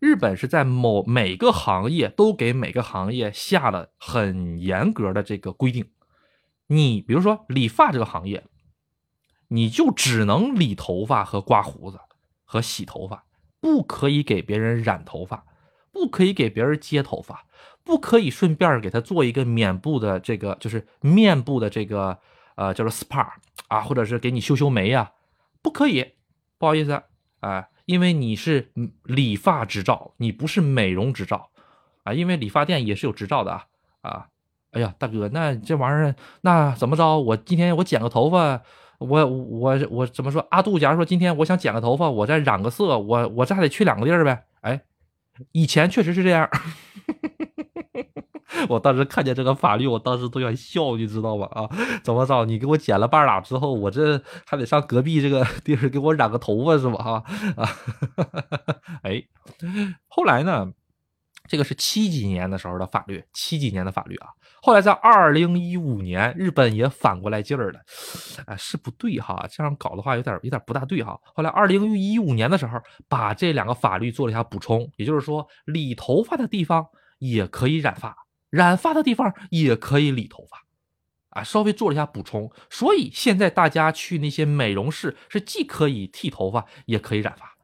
[0.00, 5.88] 日本是在某每个行业都给每个行业下了很严格的这个规定。
[6.66, 8.42] 你比如说理发这个行业。
[9.48, 12.00] 你就只能理头发和刮胡子
[12.44, 13.24] 和洗头发，
[13.60, 15.44] 不可以给别人染头发，
[15.92, 17.46] 不可以给别人接头发，
[17.84, 22.18] 不可以顺便给他做一个面部的这个就是面部的这个
[22.56, 23.28] 呃叫做 SPA
[23.68, 25.12] 啊，或者是给你修修眉呀，
[25.62, 26.12] 不可以，
[26.58, 27.02] 不好意思
[27.40, 28.72] 啊，因为你是
[29.04, 31.50] 理发执照，你不是美容执照
[32.02, 33.66] 啊，因为理发店也是有执照的啊
[34.02, 34.28] 啊，
[34.72, 37.20] 哎呀大哥，那这玩意儿那怎么着？
[37.20, 38.62] 我今天我剪个头发。
[38.98, 40.46] 我我我怎么说？
[40.50, 44.44] 阿杜，假如说今天我想剪个头发，我再染个色，我我这还得去两个地儿呗？
[44.62, 44.82] 哎，
[45.52, 46.48] 以前确实是这样。
[48.68, 51.46] 我当时看见这个法律，我当时都想笑，你知道吧？
[51.52, 51.68] 啊，
[52.02, 52.44] 怎么着？
[52.46, 56.96] 你给我剪了半拉之后，我这还得上隔壁这个地儿给我染个头发是吧？
[57.04, 57.22] 哈
[57.56, 57.68] 啊，
[59.04, 59.22] 哎，
[60.08, 60.72] 后来呢？
[61.48, 64.28] 这个是七几年的时候的法律，七几年的法律啊。
[64.62, 67.80] 后来在二零一五年，日本也反过来劲儿了，
[68.46, 71.18] 哎，是不对哈，这样搞的话有点有点不大对哈。
[71.22, 76.86] 后来二零一五年的时候，把这两个法律做了一下补充，也就是说，理头发的地方
[77.18, 78.16] 也可以染发，
[78.50, 80.64] 染发的地方也可以理头发，
[81.40, 82.50] 啊，稍微做了一下补充。
[82.68, 87.56] 所以现在大家去那些美容室是既可以剃头发，也可以染发，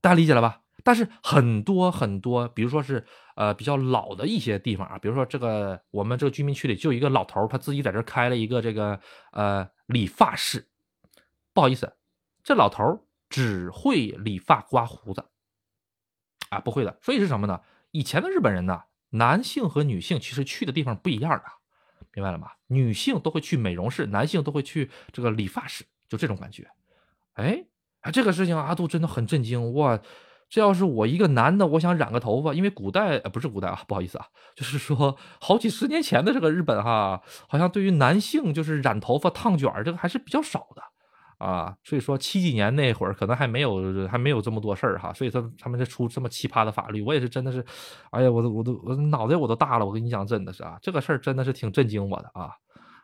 [0.00, 0.62] 大家理解了吧？
[0.88, 3.04] 但是很多很多，比如说是
[3.36, 8.98] 呃比较老的一些地方啊，比如说这个我们这个居民区里就一个老头他自己在这开了一个这个
[9.32, 10.66] 呃理发室。
[11.52, 11.94] 不好意思，
[12.42, 15.22] 这老头只会理发刮胡子，
[16.48, 16.98] 啊不会的。
[17.02, 17.60] 所以是什么呢？
[17.90, 21.44] 以前的日本人呢，男性和女性其实去的地方不一样的，
[22.14, 22.52] 明白了吗？
[22.68, 26.66] 女性都会去美容室，男性都会去这个理发室，就这种感觉。
[27.34, 27.66] 哎，
[28.10, 30.00] 这个事情阿杜真的很震惊，哇。
[30.48, 34.24] 这要是我一个男的，我想染个头发，因为古代呃不是古代啊，不好意思啊，
[34.56, 40.82] 就是说好几十年前的这个日本哈，好像对于男性就是染头发、烫卷这个还是比较少的
[41.44, 41.76] 啊。
[41.84, 47.02] 所以说七几年那会儿可能还没有还没有这么多事儿哈，所以他他们才出这么奇葩的法律。
[47.02, 47.62] 我也是真的是，
[48.10, 52.52] 哎呀，我都我都我脑袋我都大了，我跟你讲，真的是啊，这个事儿真的是挺震惊我的啊，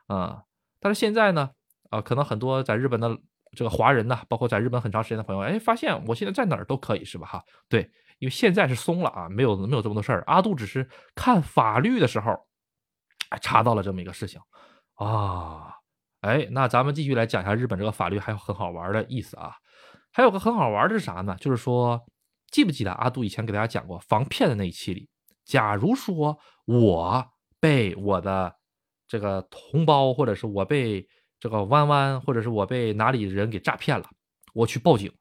[0.08, 0.38] 嗯。
[0.80, 1.50] 但是现在呢，
[1.90, 3.18] 啊，可能很多在日本的。
[3.54, 7.26] 这个华人呢，包括在日本很长时间的朋友，哎，发现我现在在哪儿都可以，是吧？
[7.26, 7.82] 哈，对，
[8.18, 10.22] 因为现在是松了啊，没有没有这么多事儿。
[10.26, 12.36] 阿杜只是看法律的时候，
[13.40, 14.40] 查到了这么一个事情
[14.96, 15.74] 啊，
[16.20, 19.54] 哎，那咱们继续来讲一下日本这个法律还有很好玩的意思啊。
[20.12, 21.36] 还有个很好玩的是啥呢？
[21.40, 22.04] 就是说，
[22.50, 25.08] 记不记得阿杜以前给大家讲过防骗的那一期里，
[25.44, 27.26] 假如说我
[27.60, 28.54] 被我的
[29.06, 31.06] 这个同胞，或者是我被。
[31.44, 34.08] 这个弯弯，或者是我被哪里的人给诈骗了，
[34.54, 35.12] 我去报警。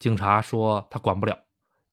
[0.00, 1.44] 警察说他管不了。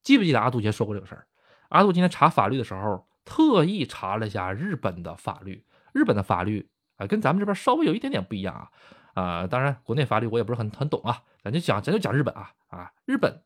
[0.02, 1.28] 记不记得阿杜前说过这个事儿？
[1.68, 5.64] 阿杜今天查法律的时候，特意查了一下日本的法律。
[5.92, 8.68] 日本的法律啊，跟咱们这边稍微有一点点不一样啊。
[9.14, 11.22] 啊，当然国内法律我也不是很很懂啊。
[11.44, 13.44] 咱就讲，咱就讲日本啊啊，日本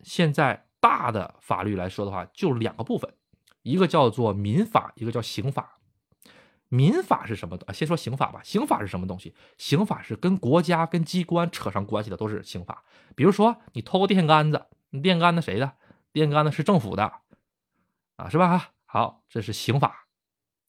[0.00, 3.12] 现在大的法律来说的话，就两个部分，
[3.60, 5.77] 一个叫做民法，一个叫刑法。
[6.68, 7.72] 民法是什么的？
[7.72, 8.40] 先说刑法吧。
[8.44, 9.34] 刑法是什么东西？
[9.56, 12.84] 刑法是跟国家、跟机关扯上关系的，都是刑法。
[13.16, 15.72] 比如说，你偷个电线杆子，电线杆子谁的？
[16.12, 17.10] 电线杆子是政府的，
[18.16, 18.70] 啊，是吧？
[18.84, 20.06] 好，这是刑法，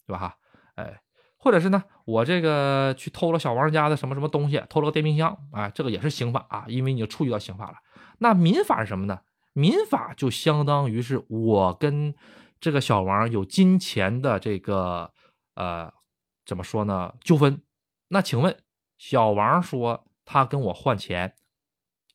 [0.07, 0.19] 对吧？
[0.19, 0.37] 哈，
[0.75, 1.01] 哎，
[1.37, 7.77] 或者是呢，我这个去偷了小王家的什么什么东西，偷了个电冰箱，啊，这个也是刑法啊，因为你触及到刑法了。
[8.19, 9.19] 那民法是什么呢？
[9.51, 12.15] 民法就相当于是我跟
[12.61, 15.11] 这个小王有金钱的这个。
[15.59, 15.93] 呃，
[16.45, 17.15] 怎么说呢？
[17.21, 17.61] 纠纷？
[18.07, 18.63] 那请问，
[18.97, 21.35] 小王说他跟我换钱，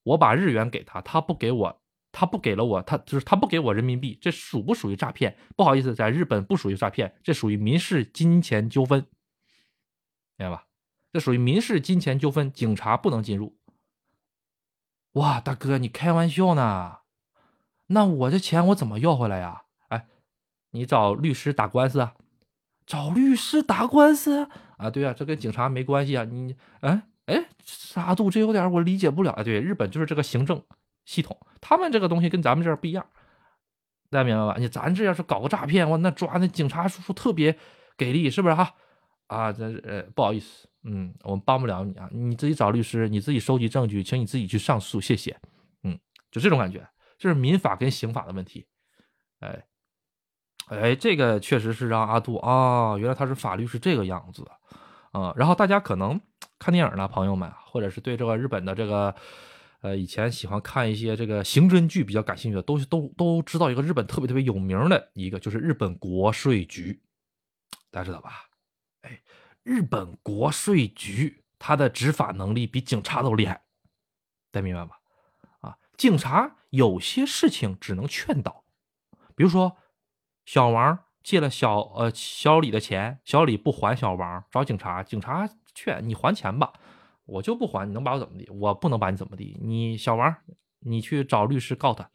[0.02, 5.36] 我把日元给他，他不给我，他不给了我，他就是他不给我人民币，这属不属于诈骗？
[5.54, 9.06] 不好意思，在日本不属于诈骗，这属于民事金钱纠纷，
[10.38, 10.66] 明白吧？
[11.12, 13.58] 这属于民事金钱纠纷，警察不能进入。
[15.12, 17.00] 哇，大哥，你开玩笑呢？
[17.88, 19.64] 那我这钱我怎么要回来呀？
[19.88, 20.08] 哎，
[20.70, 22.14] 你找律师打官司啊？
[22.86, 24.90] 找律师打官司啊？
[24.90, 26.24] 对啊，这跟警察没关系啊！
[26.24, 29.42] 你，哎哎，沙度这有点我理解不了啊！
[29.42, 30.62] 对，日本就是这个行政
[31.06, 33.06] 系统，他们这个东西跟咱们这儿不一样，
[34.10, 34.56] 大家明白吧？
[34.58, 37.56] 你咱这要是搞个诈骗，哇，那抓那警察叔叔特别
[37.96, 38.74] 给力，是不是哈？
[39.28, 45.34] 啊，这呃不好意思，嗯，我们帮不了你啊，你自己找律师，你自己收集证据，请你自己去上诉，谢谢。
[45.84, 45.98] 嗯，
[46.30, 48.66] 就这种感觉，这是民法跟刑法的问题，
[49.40, 49.64] 哎。
[50.68, 54.46] 哎，这个确实是让阿杜啊，原来他是法律是这个样子，
[55.12, 56.18] 啊，然后大家可能
[56.58, 59.14] 看电影呢，朋友们，或者是对这个日本的这个，
[59.82, 66.98] 呃，以前喜欢看一些这个刑侦剧比较感兴趣的，都都都知道一个日本特别特别有名的一个，就是日本国税局，
[67.90, 68.30] 大家知道吧？
[69.02, 69.20] 哎，
[69.64, 73.62] 日本国税局他的执法能力比警察都厉害，
[74.50, 74.98] 大家明白吧？
[75.60, 78.64] 啊，警察有些事情只能劝导，
[79.36, 79.76] 比如说。
[80.44, 86.72] 小王借了小呃小李的钱，小李不还小王，找警察，警察劝你还钱吧，
[87.26, 88.48] 我就不还，你能把我怎么地？
[88.50, 89.58] 我不能把你怎么地。
[89.62, 90.36] 你小王，
[90.80, 92.10] 你去找律师告他。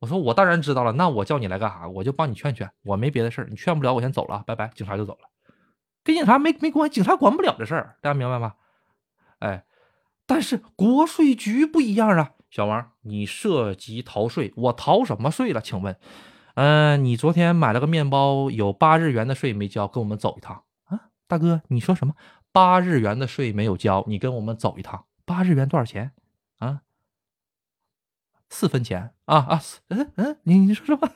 [0.00, 1.88] 我说我当然知道了，那我叫你来干啥？
[1.88, 4.68] 我就帮你劝劝，我没别的事儿，你劝不了我先走了，拜拜。
[4.68, 5.28] 警察就走了，
[6.04, 8.54] 跟警察没没关系，警察管不了这事儿，大家明白吗？
[9.38, 9.64] 哎，
[10.26, 15.60] 但是国税局不一样啊，小王，你涉及逃税，我逃什么税了？
[15.60, 15.96] 请问？
[16.58, 22.16] 嗯，你昨天买了个面包，有八日元的税没交，跟我们走一趟啊，大哥，你说什么？
[22.50, 25.04] 八日元的税没有交，你跟我们走一趟。
[25.24, 26.10] 八日元多少钱
[26.58, 26.80] 啊？
[28.48, 29.62] 四分钱啊啊！
[29.90, 31.08] 嗯嗯，你你说什么？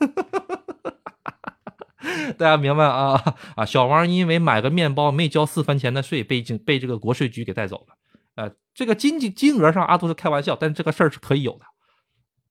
[2.37, 3.21] 大家明白啊
[3.57, 3.65] 啊！
[3.65, 7.97] 小王因为买个面包没交四分钱的税，被警被这个国税局给带走了。
[8.35, 11.65] 呃，这个金金金额上阿杜是开玩笑，但这个事儿是可以有的。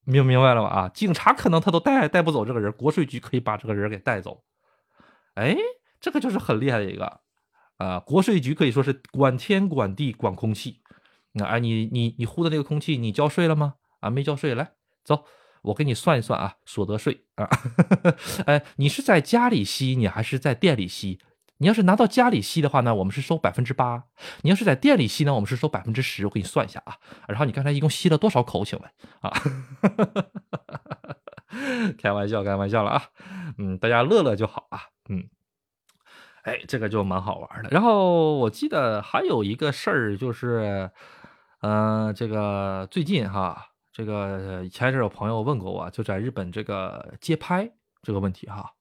[0.04, 0.68] 明明白了吧？
[0.68, 4.42] 啊，警察可能他都带带不走这个人，国税局可以把这个人给带走。
[5.34, 5.56] 哎，
[6.00, 7.20] 这个就是很厉害的一个
[7.78, 7.98] 啊！
[8.00, 10.80] 国税局可以说是管天管地管空气。
[11.32, 13.74] 那哎，你你你呼的那个空气，你交税了吗？
[14.00, 14.72] 啊，没交税，来
[15.04, 15.24] 走，
[15.62, 17.48] 我给你算一算啊，所得税啊。
[18.46, 21.20] 哎，你是在家里吸，你还是在店里吸？
[21.58, 24.02] 你要是拿到家里吸的话呢，我们是收百分之八；
[24.42, 26.26] 你要是在店里吸呢，我们是收百分之十。
[26.26, 26.96] 我给你算一下啊。
[27.28, 28.64] 然后你刚才一共吸了多少口？
[28.64, 28.90] 请问
[29.20, 29.32] 啊？
[31.98, 33.02] 开玩笑，开玩笑了啊。
[33.58, 34.80] 嗯，大家乐乐就好啊。
[35.08, 35.28] 嗯，
[36.42, 37.68] 哎，这个就蛮好玩的。
[37.70, 40.90] 然后我记得还有一个事儿，就是，
[41.60, 47.70] 嗯，这个最近哈，这个以前一阵有朋友问过我，就在日本这个街拍
[48.02, 48.72] 这个问题哈，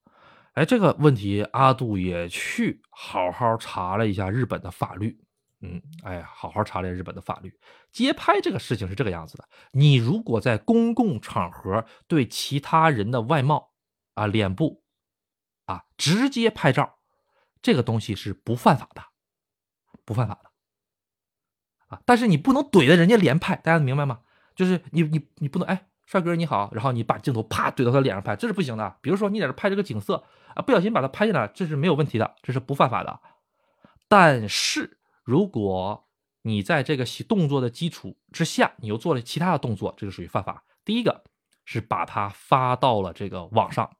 [0.53, 5.17] 哎，这个问题阿杜也去好好查了一下日本的法律，
[5.61, 7.57] 嗯，哎，好好查了日本的法律，
[7.91, 13.71] 街拍这个事情是这个样子的，你如果在公共场合对其他人的外貌
[14.13, 14.83] 啊、脸部
[15.65, 16.99] 啊直接拍照，
[17.61, 19.03] 这个东西是不犯法的，
[20.03, 20.51] 不犯法的。
[21.87, 22.01] 啊！
[22.05, 24.21] 但是你不能怼着人家连拍，大家明白吗？
[24.55, 28.97] 就是你你你不能哎，帅哥你好，然后你把镜头啪怼到他脸上拍，这是不行的。
[28.99, 33.21] 比如说你在这拍这个景色啊，不小心把它拍进来，这是没有问题的，这是不犯法的。
[34.09, 36.09] 但是如果
[36.41, 40.65] 你在这个动作的基础之下，你又做了其他的动作，这就属于犯法。
[40.83, 41.23] 第一个
[41.63, 43.95] 是把它发到了这个网上，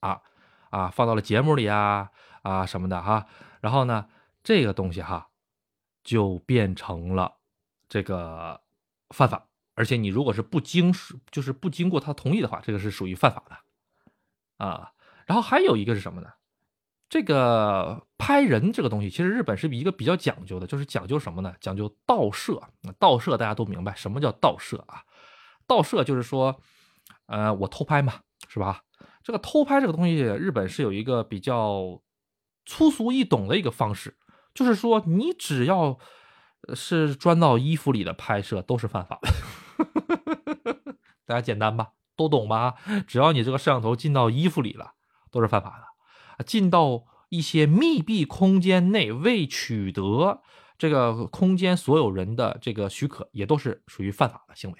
[0.00, 0.20] 啊
[0.68, 2.10] 啊，放到了节目里啊
[2.42, 3.26] 啊什么的哈。
[3.62, 4.06] 然后呢，
[4.42, 5.28] 这个东西哈。
[6.04, 7.36] 就变成了
[7.86, 8.62] 这个
[9.10, 9.46] 犯法，
[9.78, 10.92] 而且你如果是不经
[11.30, 14.90] 就是不经过他同意的话，这个是属于犯法的啊。
[15.24, 16.28] 然后还有一个是什么呢？
[17.08, 21.54] 这个拍人这个东西，其实日本是一个比较讲究的，就是讲究什么呢？
[21.60, 22.60] 讲究盗摄。
[22.98, 25.04] 盗摄大家都明白，什么叫盗摄啊？
[25.66, 26.60] 盗摄就是说，
[27.26, 28.82] 呃，我偷拍嘛，是吧？
[29.22, 32.02] 这个偷拍这个东西，日本是有一个比较
[32.66, 34.18] 粗俗易懂的一个方式。
[34.54, 35.98] 就是说，你只要
[36.74, 39.30] 是钻到衣服里的拍摄都是犯法的。
[41.26, 42.74] 大家简单吧，都懂吧？
[43.06, 44.94] 只要你这个摄像头进到衣服里了，
[45.30, 46.44] 都是犯法的。
[46.44, 50.42] 进到一些密闭空间内未取得
[50.76, 54.78] 这个空间所有人的这个许可，也都是属于犯法的行为。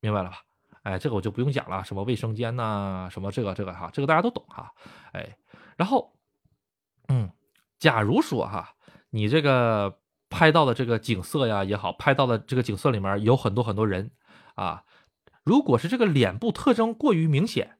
[0.00, 0.38] 明白了吧？
[0.82, 4.72] 哎，这个我就不用讲了，什么卫生间呐，什么这个这个哈，这个大家都懂哈。
[5.12, 5.36] 哎，
[5.76, 6.12] 然后，
[7.08, 7.30] 嗯。
[7.78, 8.74] 假如说哈，
[9.10, 9.98] 你这个
[10.28, 14.10] 拍到的这个景色呀也好，拍到的这个景色里面有很多很多人
[14.54, 14.84] 啊，
[15.44, 17.78] 如果是这个脸部特征过于明显，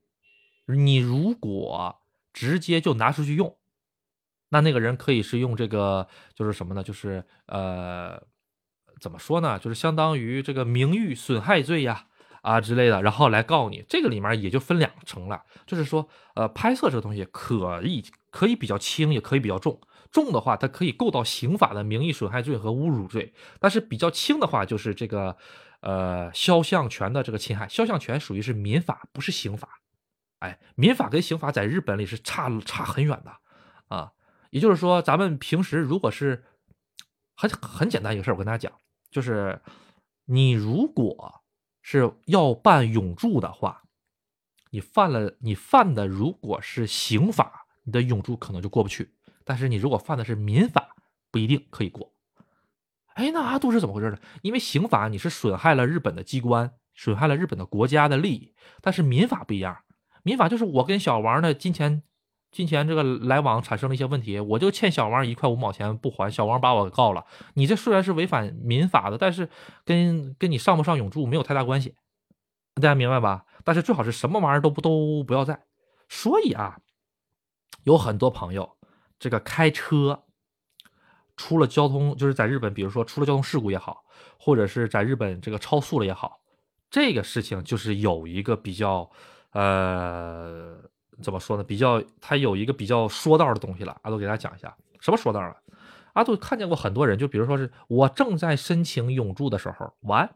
[0.67, 2.01] 你如果
[2.33, 3.57] 直接就拿出去用，
[4.51, 6.83] 那那个人可以是用这个，就是什么呢？
[6.83, 8.23] 就是呃，
[9.01, 9.59] 怎么说呢？
[9.59, 12.07] 就是相当于这个名誉损害罪呀
[12.43, 13.85] 啊之类的，然后来告你。
[13.89, 18.05] 这个里面也就分两层了，就是说，呃，拍摄这个东西可以。
[18.37, 19.81] 可以比较轻，也可以比较重。
[20.11, 25.37] 重的话，它可以构到刑法的名誉损害罪和侮辱罪；但是比较轻的话，就是这个，
[25.81, 27.69] 呃，肖像权的这个侵害。
[27.69, 29.81] 肖像权属于是民法，不是刑法。
[30.41, 33.37] 哎，民法跟刑法在日本里是差差很远的
[33.89, 34.13] 啊。
[34.51, 36.45] 也就是说，咱们平时如果是
[37.35, 38.79] 很很简单一个事儿，我跟大家讲，
[39.11, 39.61] 就是
[40.25, 41.43] 你如果
[41.83, 43.83] 是要办永住的话，
[44.71, 47.63] 你犯了，你犯的如果是刑法。
[47.89, 49.15] 你的永住可能就过不去，
[49.47, 50.97] 但是你如果犯的是民法，
[51.31, 52.13] 不一定可以过。
[53.15, 54.19] 哎，那阿杜是怎么回事呢？
[54.43, 59.79] 因为刑法你是损害了日本的机关，损害了日本的国家的利益，但是民法不一样。
[60.25, 62.03] 民法就是我跟小王的金钱，
[62.51, 67.25] 金钱这个来往产生了一些问题，我就欠小王一块五毛钱不还，小王把我告了。
[67.55, 69.49] 你这虽然是违反民法的，但是
[69.85, 71.95] 跟跟你上不上永住没有太大关系，
[72.75, 73.45] 大家明白吧？
[73.63, 75.63] 但是最好是什么玩意儿都不都不要在。
[76.09, 76.81] 所以啊。
[77.85, 78.76] 有很多朋友，
[79.19, 80.25] 这个开车
[81.37, 84.05] 出了交通，就是在日本，比如说出了交通事故也好，
[84.39, 86.41] 或者是在日本这个超速了也好，
[86.91, 89.11] 这个事情就是有一个比较，
[89.53, 90.79] 呃，
[91.23, 91.64] 怎么说呢？
[91.64, 93.99] 比较，它有一个比较说道的东西了。
[94.03, 95.55] 阿杜给大家讲一下，什么说道啊？
[96.14, 100.35] 阿杜看见过很多人，就比如说是我正在申请永住的时候，完，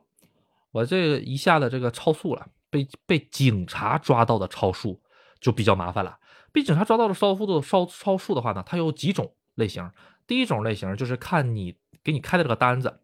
[0.72, 5.00] 我这一下子这个超速了，被被警察抓到的超速
[5.40, 6.18] 就比较麻烦了。
[6.52, 9.90] 被警察抓到了超速的超超速的话呢，它有几种类型。
[10.26, 13.00] 第一种类型就是看你给你开的这个单子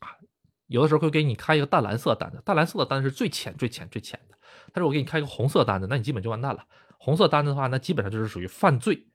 [0.00, 0.16] 啊，
[0.66, 4.38] 有的时候会给你开一个淡蓝色单子，淡蓝色的单子是最浅、最浅、最浅的。
[4.72, 6.64] 但是我给你开一个红色单子，那你基本就完蛋了。
[6.98, 9.08] 红色单子的话，那基本上就是属于犯罪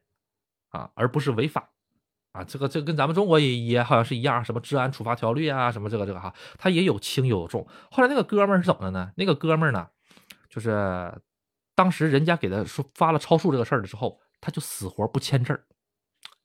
[0.70, 1.72] 啊，而不是违法
[2.34, 2.44] 啊。
[2.44, 7.68] 这个这个跟咱们中国也也好像是一样，什么治安处罚条例啊，什么这个这个哈，它也有轻有重。
[7.90, 9.12] 后来那个哥们儿是怎么的呢？
[9.16, 9.88] 那个哥们儿呢，
[10.50, 11.20] 就是。
[11.78, 15.64] 当时人家给他说发了超速这个事儿的时候，他就死活不签字儿，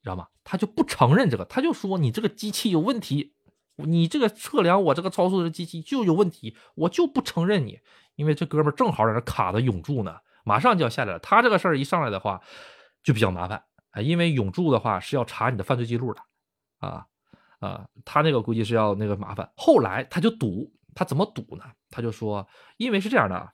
[0.03, 0.29] 知道吗？
[0.45, 3.35] 他就不承认这个，他就说你这个机器有问题，
[3.77, 7.81] 你这个测量我这个超速的机器就有问题，我就不承认你。
[8.17, 11.19] 因为这哥们儿正好在那卡的永住呢，马上就要下来了。
[11.19, 12.43] 他这个事儿一上来的话，
[13.03, 16.21] 就比较麻烦啊，因为永住的话是要查你的犯罪记录的
[16.77, 17.07] 啊
[17.61, 19.51] 啊，他那个估计是要那个麻烦。
[19.57, 21.65] 后来他就赌，他怎么赌呢？
[21.89, 23.53] 他就说，因为是这样的。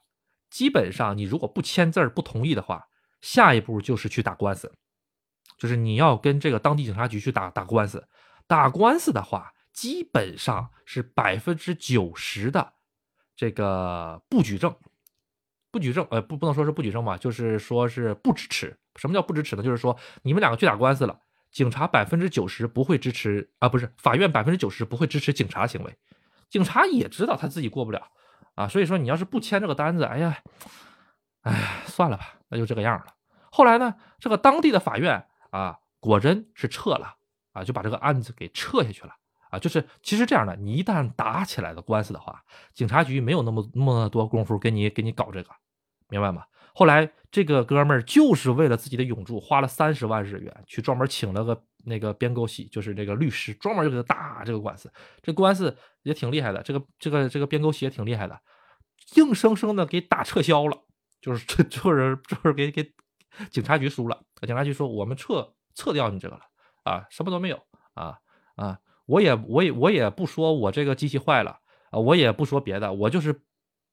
[0.49, 2.87] 基本上，你如果不签字儿不同意的话，
[3.21, 4.73] 下一步就是去打官司，
[5.57, 8.07] 就是你要跟这个当地警察局去打打官司。
[8.47, 12.73] 打官司的话，基本上是百分之九十的
[13.35, 14.75] 这个不举证，
[15.69, 18.75] 不举证，呃，不不能说是不举证吧，就是说是不支持。
[18.95, 19.61] 什么叫不支持呢？
[19.61, 21.21] 就是说你们两个去打官司了，
[21.51, 25.95] 警察百分之九十不会支持啊，不是法院百分之九十不会支持警察行为，
[26.49, 28.09] 警察也知道他自己过不了
[28.59, 30.37] 啊，所以说你要是不签这个单子，哎呀，
[31.43, 33.05] 哎，算了吧，那就这个样了。
[33.49, 37.15] 后来呢，这个当地的法院啊，果真是撤了
[37.53, 39.15] 啊，就把这个案子给撤下去了。
[39.49, 42.43] 啊，就是其实这样的，你一旦打起来的官司的话，
[42.73, 45.49] 警察局没有那么那么多功夫给你给你搞这个，
[46.09, 46.43] 明白吗？
[46.75, 54.91] 后来这个哥们儿就是为了自己的永驻，花了三十万日元去专门请了个那个边沟系，就是这个律师，专门就给他打这个官司。
[55.21, 58.39] 这官司也挺厉害的，这个这个这个边沟系也挺厉害的，
[59.15, 60.77] 硬生生的给打撤销了，
[61.21, 62.93] 就是这 就是就是给给
[63.49, 64.21] 警察局输了。
[64.41, 66.41] 警察局说我们撤撤掉你这个了
[66.83, 67.59] 啊，什么都没有
[67.93, 68.17] 啊
[68.55, 68.79] 啊。
[69.05, 71.59] 我也我也我也不说我这个机器坏了
[71.89, 73.41] 啊，我也不说别的，我就是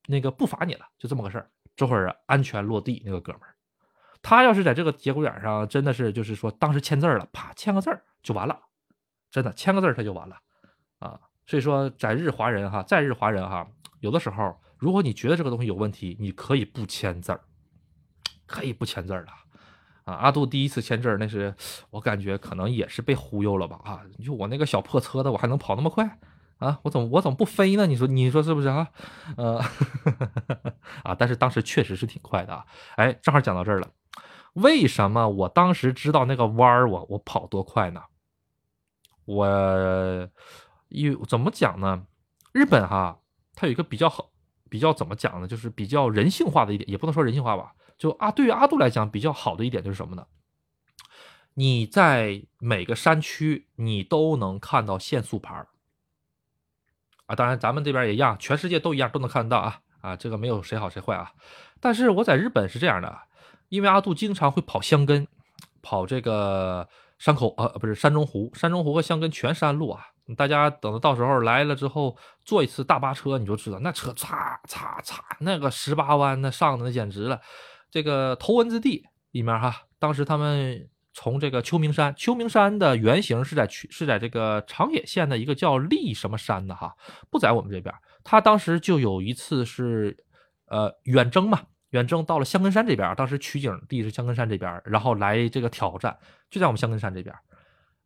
[0.06, 1.50] 那个不罚你了，就这么个事儿。
[1.74, 3.55] 这会儿安全落地，那个哥们儿，
[4.22, 8.58] 他要是在这个节骨眼上，真的是就是说当时签字了，啪签个字儿就完了，
[9.30, 10.36] 真的签个字儿他就完了
[10.98, 11.20] 啊。
[11.46, 13.66] 所以说在日华人哈，在日华人哈，
[14.00, 17.40] 有的时候如果你觉得这个东西有问题，你可以不签字儿，
[18.46, 19.32] 可以不签字儿的。
[20.04, 21.52] 啊，阿杜第一次签字，那是
[21.90, 23.80] 我感觉可能也是被忽悠了吧？
[23.84, 26.18] 啊，就我那个小破车的，我还能跑那么快
[26.58, 26.78] 啊？
[26.84, 27.86] 我怎么我怎么不飞呢？
[27.86, 28.88] 你说你说是不是啊？
[29.36, 29.60] 呃，
[31.02, 32.64] 啊，但是当时确实是挺快的啊。
[32.94, 33.88] 哎，正好讲到这儿了，
[34.56, 38.02] 为什么我当时知道那个弯儿我我跑多快呢？
[39.26, 39.46] 我
[40.88, 42.06] 有怎么讲呢？
[42.52, 43.20] 日本哈，
[43.54, 44.30] 它有一个比较好，
[44.70, 45.46] 比较怎么讲呢？
[45.46, 47.74] 就是比较人性化的一点，也不能说人性化吧。
[47.98, 50.26] 就啊，对于阿杜来讲，比较好的一点就是什么呢？
[51.54, 55.66] 你在每个山区，你都能看到限速牌
[57.26, 57.34] 啊。
[57.34, 60.16] 当然，咱们这边也一样，全世界都一样，都能看得到啊啊。
[60.16, 61.32] 这个没有谁好谁坏啊。
[61.78, 63.18] 但是我在日本是这样的，
[63.68, 65.26] 因为阿杜经常会跑箱根，
[65.82, 66.88] 跑这个
[67.18, 70.02] 山口呃不是山中湖，山中湖和箱根全山路啊。
[70.36, 77.40] 大家等到到时候来了之后，坐一次大巴车，你就知道那车嚓嚓嚓，那个十八弯那上的那简直了。
[77.90, 86.92] 这个头文字 D 里面哈，当时他们从这个秋名山，秋名山的原型是在去是在这个长野县的一个叫立什么山的哈，
[87.30, 87.94] 不在我们这边。
[88.24, 90.16] 他当时就有一次是，
[90.66, 91.62] 呃，远征嘛，
[91.96, 96.16] 远征到了香根山这边，当时取景地是香根山这边，然后来这个挑战，
[96.50, 97.34] 就在我们香根山这边。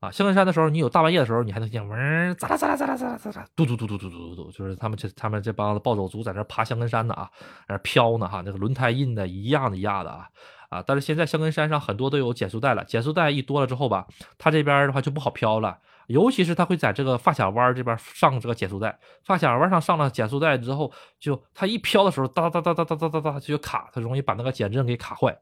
[0.00, 7.28] 啊，香根山的时候，你有大半夜的时候，你还能听见嗡，咋啦咋啦咋啦咋啦咋啦，嘟嘟嘟嘟嘟嘟嘟嘟，就是他们这他们这帮暴走族在那爬香根山呢啊，
[7.68, 10.26] 在那飘呢哈，那个轮胎印的一样的一样的啊
[10.70, 10.82] 啊！
[10.86, 14.06] 但是现在香根山上很多都有减速带了，减速带一多了之后吧，
[14.38, 15.76] 它这边的话就不好飘了，
[16.10, 25.40] 尤其是它会在这个发卡弯这边上这个减速带，发卡弯上上了减速带之后，就它一飘的时候哒哒哒哒哒哒哒哒就卡，它容易把那个减震给卡坏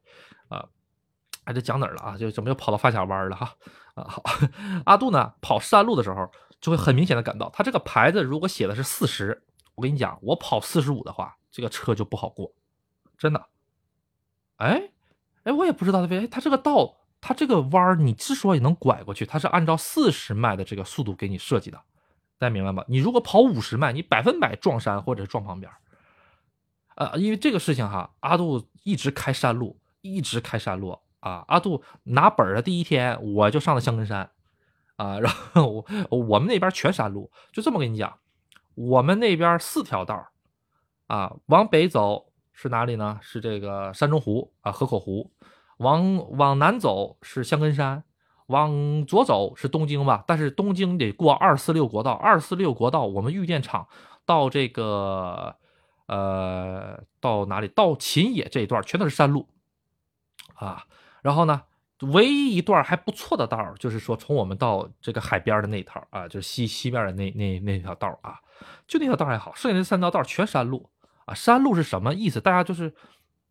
[0.49, 0.69] 啊。
[1.45, 2.16] 哎，这讲哪儿了啊？
[2.19, 3.55] 就怎么又跑到发卡弯了哈？
[3.95, 4.23] 啊，好，
[4.85, 9.43] 阿杜呢跑山路的时候，就会很明显的感到，他这个牌子如果写的是四十，
[9.75, 12.53] 我跟你讲，我跑四十五的话，这个车就不好过，
[13.16, 13.47] 真的。
[14.57, 14.91] 哎，
[15.45, 21.79] 哎，我也不知道为，哎，他这个道，它这个弯儿，你之所以能拐过去，它是按照四十迈的这个速度给你设计的，
[22.39, 22.85] 大家明白吗？
[22.89, 25.71] 你如果跑五十迈，你百分百撞山或者撞旁边。
[26.97, 30.99] 呃，因为这个事情哈，阿杜一直开山路，一直开山路。
[31.21, 34.31] 啊，阿杜拿本的第一天，我就上了香根山，
[34.95, 38.19] 啊，然后我我们那边全山路，就这么跟你讲，
[38.77, 40.29] 我们那边四条道
[41.09, 43.19] 啊，往北走是哪里呢？
[43.21, 45.33] 是这个山中湖啊，河口湖，
[45.79, 48.05] 往往南走是香根山，
[48.47, 50.22] 往左走是东京吧？
[50.26, 53.89] 但是东京得过二四六国道，二四六国道，我们玉电厂
[54.24, 55.57] 到这个
[56.07, 57.68] 呃到哪里？
[57.68, 59.49] 到秦野这一段全都是山路，
[60.55, 60.85] 啊。
[61.20, 61.62] 然后呢，
[62.12, 68.39] 唯一一段还不错的道就是说从我们到这个海边的那条啊，就是西西边的那那那条道啊，
[68.87, 70.89] 就那条道还好，剩下那三条道全山路
[71.26, 71.35] 啊。
[71.35, 72.41] 山路是什么意思？
[72.41, 72.95] 大家就是，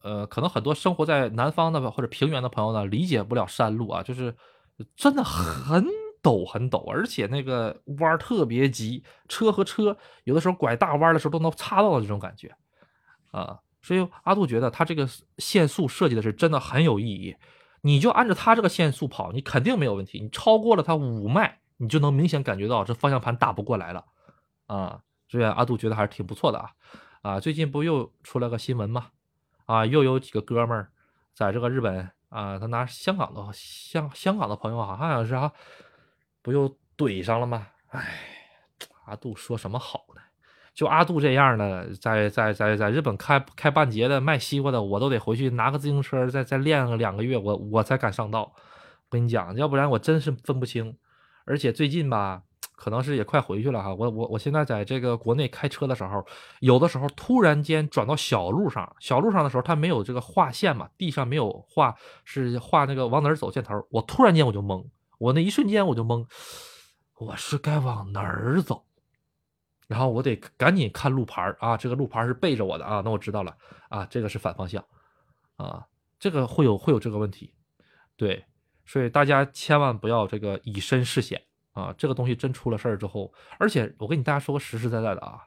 [0.02, 4.36] 呃，可能很多生活在南方的或者平原的朋友呢，理解不了山路啊，就是
[4.96, 5.86] 真的很
[6.22, 12.56] 陡很陡，而且那个弯特别急，车和车有的时候拐大弯的时候都能擦到的这种感觉
[13.32, 13.60] 啊。
[13.82, 17.36] 所以阿杜觉得他这个限速设计的是真的很有意义。
[17.82, 20.20] 你就按照他这个限速跑，你肯定没有问题。
[20.20, 24.04] 你超过了他五迈，你就能明显感觉到这方向盘打不过来了
[24.66, 25.00] 啊！
[25.30, 26.72] 所以阿杜觉得还是挺不错的啊
[27.22, 27.40] 啊！
[27.40, 29.08] 最近不又出了个新闻吗？
[29.68, 30.90] 啊，又有几个哥们儿
[31.36, 35.52] 在这个日本啊，他拿香港的香香港的朋友好像是啊，
[36.42, 37.68] 不又怼上了吗？
[37.90, 38.02] 哎，
[39.06, 40.22] 阿杜说什么好呢？
[40.74, 48.54] 就阿杜这样的，在在在在日本开开半截的卖西瓜的，我都得回去拿个自行车再再练个两个月，我我才敢上道。
[48.54, 50.98] 我跟你讲，要不然我真是分不清。
[51.46, 52.44] 而且最近吧，
[52.78, 53.94] 可能是也快回去了哈。
[53.94, 56.24] 我我我现在在这个国内开车的时候，
[56.60, 63.74] 有的时候突然间转到小路上，小路上的时候它没有这个画线嘛，地上没有画，是画那个往哪儿走箭头。
[63.90, 64.86] 我突然间我就懵，
[65.18, 66.26] 我那一瞬间我就懵，
[67.18, 68.86] 我是该往哪儿走？
[69.88, 73.58] 然后我得赶紧看路牌啊，这个路牌是背着我的啊，那我知道了
[73.90, 74.86] 啊，这个是反方向
[75.56, 75.86] 啊，
[76.20, 77.54] 这个会有会有这个问题，
[78.16, 78.46] 对。
[78.90, 81.42] 所以大家千万不要这个以身试险
[81.78, 81.94] 啊！
[81.96, 85.44] 这个东西真出了事儿之后，而且我跟你大家说个实实在在的啊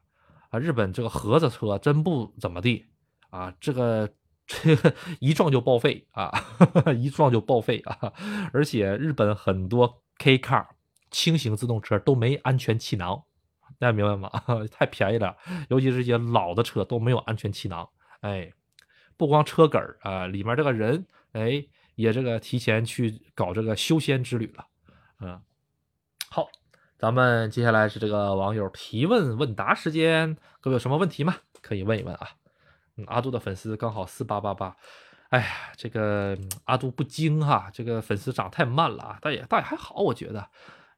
[0.50, 0.58] 啊！
[0.60, 2.86] 日本这个盒子车真不怎么地
[3.30, 4.08] 啊，这个
[4.46, 6.30] 这个一撞就报废啊，
[6.96, 8.12] 一撞就报废啊！
[8.52, 10.66] 而且日本很多 K car
[11.10, 13.24] 轻型自动车都没安全气囊，
[13.80, 14.30] 大家明白吗？
[14.70, 15.36] 太便宜了，
[15.68, 17.88] 尤其是一些老的车都没有安全气囊。
[18.20, 18.52] 哎，
[19.16, 21.66] 不光车梗儿啊，里面这个人哎。
[21.96, 24.64] 也这个提前去搞这个修仙之旅了，
[25.20, 25.38] 嗯，
[26.32, 26.48] 好，
[26.96, 31.34] 咱们接下来是这个网友提问问答时间，各位有什么问题吗？
[31.60, 32.28] 可以问一问啊。
[32.96, 34.76] 嗯，阿杜的粉丝刚好四八八八，
[35.30, 40.48] 哎呀，这个阿杜不精哈，这个粉丝涨太慢了啊，但也但也还好，我觉得，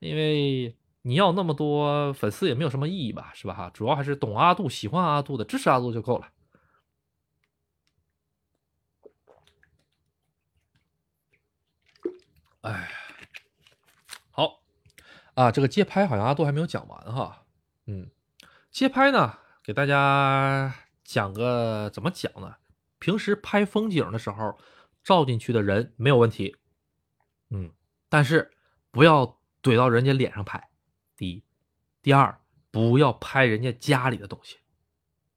[0.00, 3.70] 因为你要那么多粉丝也没有什么意义吧，是吧哈？
[3.72, 6.28] 主要还是懂阿杜、喜欢阿杜的、支持阿杜就够了。
[12.62, 13.01] 哎，好
[15.34, 17.44] 啊，这个街拍好像阿杜还没有讲完哈。
[17.86, 18.10] 嗯，
[18.70, 20.74] 街拍呢，给大家
[21.04, 22.56] 讲个怎么讲呢？
[22.98, 24.58] 平时拍风景的时候，
[25.02, 26.56] 照进去的人没有问题。
[27.50, 27.72] 嗯，
[28.08, 28.52] 但是
[28.90, 30.70] 不要怼到人家脸上拍。
[31.16, 31.44] 第一，
[32.02, 32.38] 第二，
[32.70, 34.58] 不要拍人家家里的东西。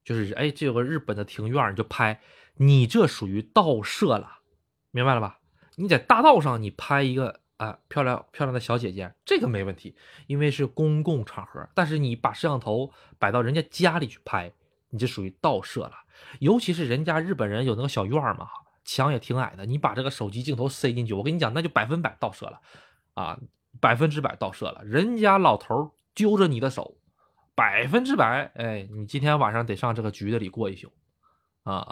[0.03, 2.21] 就是哎，这有个日本的庭院，你就拍，
[2.55, 4.39] 你这属于盗摄了，
[4.91, 5.39] 明白了吧？
[5.77, 9.95] 你在大道上，你拍一个啊漂亮漂亮的小姐姐，这个没问题，
[10.27, 11.67] 因为是公共场合。
[11.73, 14.51] 但是你把摄像头摆到人家家里去拍，
[14.89, 15.93] 你这属于盗摄了。
[16.39, 18.49] 尤其是人家日本人有那个小院嘛，
[18.83, 22.61] 墙也挺矮的，你把这个手机镜头塞进去，我跟你讲，那就百分百盗摄了
[23.13, 23.39] 啊，
[23.79, 24.81] 百分之百盗摄了。
[24.83, 26.97] 人家老头揪着你的手，
[27.53, 30.91] 百分之百，哎，你今天晚上得上这个局子里过一宿
[31.63, 31.87] 啊！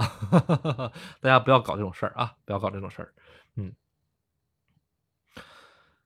[1.20, 3.14] 大家不要搞这种事儿啊，不要搞这种事儿。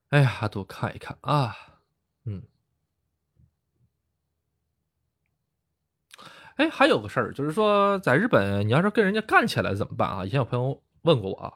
[0.09, 1.53] 哎呀，多看一看啊，
[2.23, 2.43] 嗯，
[6.55, 10.23] 哎，还有个事儿，就是说，在日本，你要是跟人家干起来怎么办啊？
[10.23, 11.53] 以前有朋友问过我啊，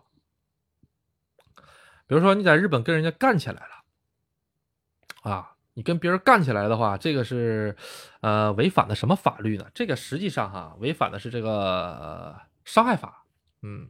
[2.07, 7.77] 比如说你在日本跟人家干起来了，啊，你跟别人干起来的话，这个是
[8.19, 9.71] 呃违反的什么法律呢？
[9.73, 13.23] 这个实际上哈，违反的是这个伤害法，
[13.61, 13.89] 嗯。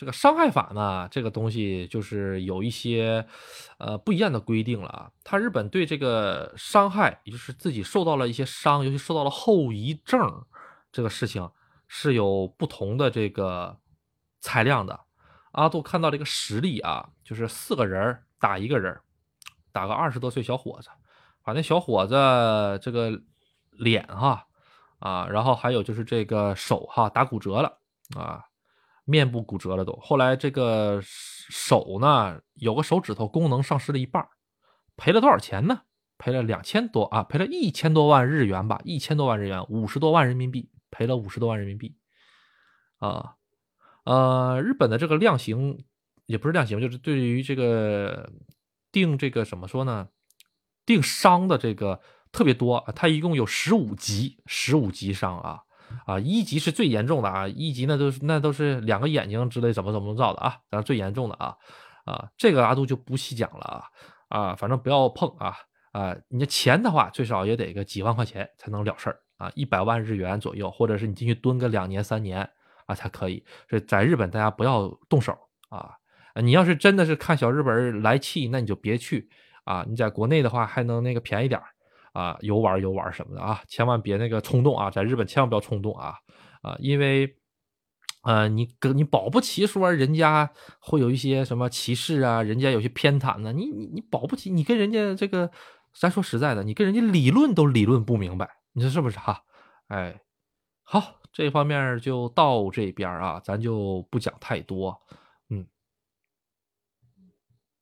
[0.00, 3.26] 这个伤害法呢，这个东西就是有一些，
[3.76, 5.10] 呃，不一样的规定了啊。
[5.22, 10.46] 他日本对这个伤害，也就是自己受到了一些伤，尤其受到了后遗症，
[10.90, 11.50] 这个事情
[11.86, 13.76] 是有不同的这个
[14.40, 15.00] 裁量的。
[15.52, 18.98] 阿杜看到这个实例啊，就是四个人打一个人，
[19.70, 20.88] 打个二十多岁小伙子，
[21.44, 22.14] 把那小伙子
[22.80, 23.20] 这个
[23.72, 24.46] 脸哈
[24.98, 27.80] 啊，然后还有就是这个手哈打骨折了
[28.16, 28.46] 啊。
[29.10, 34.26] 面部骨折了都，后来这个手呢，有个手指头功能丧失了一半，
[34.96, 35.82] 赔了多少钱呢？
[36.16, 41.96] 赔了两千多啊，赔了一千多万日元吧，一千多万日元，五十多万人民币，赔了五十多万人民币，
[42.98, 43.34] 啊，
[44.04, 45.84] 呃，日本的这个量刑
[46.26, 48.30] 也不是量刑，就是对于这个
[48.92, 50.08] 定这个怎么说呢？
[50.84, 52.00] 定伤的这个
[52.30, 55.62] 特别多，它一共有十五级，十五级伤啊。
[56.06, 61.56] 啊，一级是最严重的啊，一级那都是那都是两个眼睛之类怎么怎么着的啊，咱最严重的啊
[62.04, 63.84] 啊，这个阿杜就不细讲了啊
[64.28, 65.56] 啊，反正不要碰啊
[65.92, 72.48] 啊，你钱的话最少也得个几万块钱才能了事儿啊，一百万日元左右，或者是你进去蹲个两年三年
[72.86, 73.44] 啊才可以。
[73.68, 75.36] 所以在日本大家不要动手
[75.68, 75.94] 啊，
[76.42, 79.28] 你要是真的是看小日本来气，那你就别去
[79.64, 81.66] 啊，你在国内的话还能那个便宜点儿。
[82.12, 86.16] 啊，游玩游玩什么的啊，千万别那个冲动啊，在日本千万不要冲动啊
[86.60, 87.36] 啊，因为，
[88.24, 90.50] 呃，你跟你保不齐说人家
[90.80, 95.50] 会有一些什么歧视啊，人家有些偏袒呢，你你你保不齐，你跟人家这个，
[95.94, 99.44] 咱说实在的，你跟人家理论都理论不明白，你说是不是哈？
[99.86, 100.20] 哎，
[100.82, 105.00] 好，这方面就到这边啊，咱就不讲太多，
[105.48, 105.66] 嗯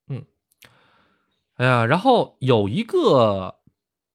[0.09, 0.27] 嗯，
[1.55, 3.58] 哎呀，然后有一个。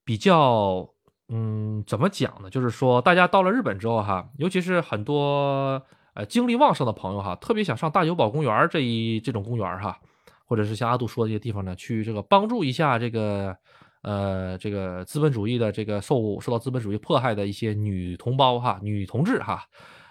[0.05, 0.87] 比较
[1.29, 2.49] 嗯，怎么讲呢？
[2.49, 5.81] 就是说，大家到了日本之后哈，尤其是很多
[6.13, 9.97] 呃精力旺盛的朋友哈，特别想上大久保公园这一这种公园哈，
[10.45, 13.55] 或者是像阿杜说的这些地方呢，去这个帮助一下这个
[14.03, 19.63] 呃这个资本主义的这个受受到资本主义迫害的一些女同胞哈、女同志哈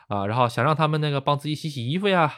[0.09, 2.33] 啊，然后想让他们那个帮自己洗洗衣服呀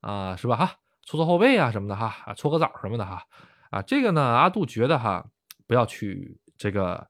[0.00, 0.76] 啊，是吧哈？
[1.04, 3.24] 搓搓后背啊什么的哈，搓个澡什么的哈
[3.70, 5.26] 啊，这个呢，阿杜觉得哈，
[5.66, 7.08] 不要去这个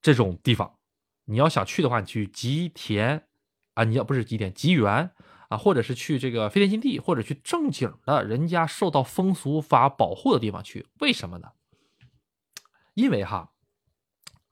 [0.00, 0.78] 这种地方。
[1.24, 3.26] 你要想去的话，你去吉田
[3.74, 5.10] 啊，你要不是吉田吉原
[5.48, 10.86] 啊，或者是去这个飞天新地，或者去正经的人家受到风俗法保护的地方去。
[11.00, 11.48] 为什么呢？
[12.94, 13.50] 因为哈，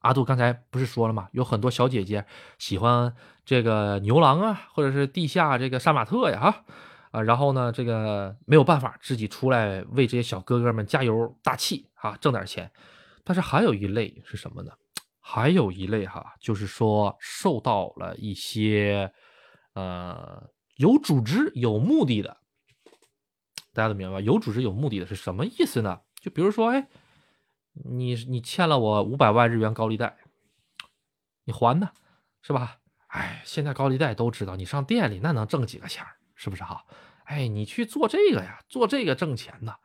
[0.01, 1.29] 阿杜刚才不是说了吗？
[1.33, 2.27] 有很多小姐姐
[2.59, 6.65] 喜欢这个牛郎啊，或者是地下这个杀马特呀，哈。
[7.13, 12.71] 啊，然后呢，这个没有办法，自己出来为这些小哥哥们加油打气啊，挣点钱。
[13.31, 14.73] 但是还有一类是什么呢？
[15.21, 19.13] 还有一类哈，就是说受到了一些
[19.75, 22.37] 呃有组织、有目的的，
[23.73, 26.01] 大家都明白有组织、有目的的是什么意思呢？
[26.21, 26.89] 就比如说，哎，
[27.85, 30.17] 你你欠了我五百万日元高利贷，
[31.45, 31.93] 你还呢，
[32.43, 32.79] 是吧？
[33.07, 36.05] 哎，现在高利贷都知道，你上店里那能挣几个钱？
[36.35, 36.85] 是不是哈？
[37.27, 39.77] 哎，你去做这个呀，做这个挣钱呢，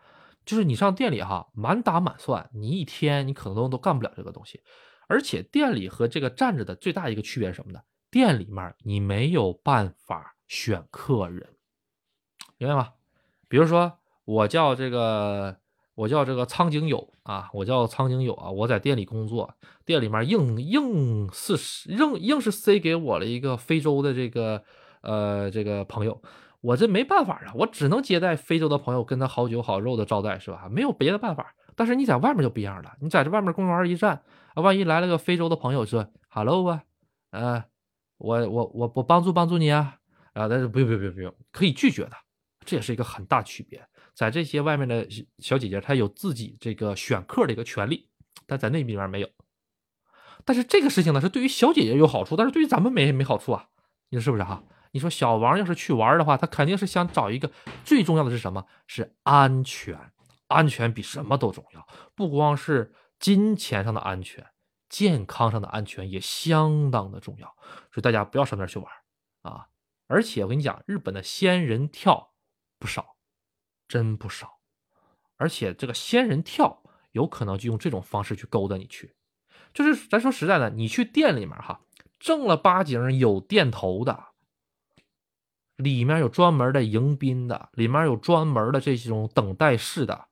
[0.45, 4.61] 就是你上店里哈，满打满算，你一天你可能都干不了这个东西。
[5.07, 7.79] 而且店里和这个站着的最大一个区别是什么呢？
[8.09, 11.55] 店里面你没有办法选客人，
[12.57, 12.93] 明白吗？
[13.47, 15.57] 比如说我叫这个，
[15.93, 19.53] 我叫这个苍井友啊，我叫苍井友啊，我在店里工作，
[19.85, 21.55] 店里面硬硬是
[21.91, 24.63] 硬硬是塞给我了一个非洲的这个
[25.01, 26.21] 呃这个朋友。
[26.65, 30.67] 我这没办法啊，我只能接待非洲的朋友，跟他好酒好肉的招待，是吧？
[30.69, 31.53] 没有别的办法。
[31.75, 34.23] 但是你在外面就不一样了，你在这外面公园一站，
[34.55, 36.83] 啊，万一来了个非洲的朋友说 “hello” 啊，
[37.31, 37.63] 呃，
[38.17, 39.97] 我我我我帮助帮助你啊，
[40.33, 42.13] 啊，但是不用不用不用不用，可以拒绝的，
[42.65, 43.85] 这也是一个很大区别。
[44.15, 45.07] 在这些外面的
[45.37, 48.09] 小姐姐，她有自己这个选客的一个权利，
[48.47, 49.29] 但在那里面没有。
[50.43, 53.67] 但是这个事情呢，是对于小姐姐有好处，但是对于咱们没没好处啊，
[54.09, 54.63] 你说是不是哈？
[54.95, 57.51] 你说小王要是去玩的话，他肯定是想找一个
[57.83, 58.65] 最重要的是什么？
[58.87, 60.13] 是安全，
[60.47, 61.85] 安全比什么都重要。
[62.15, 64.47] 不光是金钱上的安全，
[64.87, 67.53] 健康上的安全也相当的重要。
[67.91, 68.89] 所以大家不要上那儿去玩
[69.41, 69.67] 啊！
[70.07, 72.31] 而且我跟你讲，日本的仙人跳
[72.79, 73.17] 不少，
[73.89, 74.59] 真不少。
[75.35, 79.13] 而且这个仙人跳有可能就用这种方式去勾搭你去。
[79.73, 81.81] 就是咱说实在的，你去店里面哈，
[82.17, 84.27] 正儿八经有店头的。
[85.77, 90.25] 里面有专门的迎宾的，里面有专门的这种等待室的，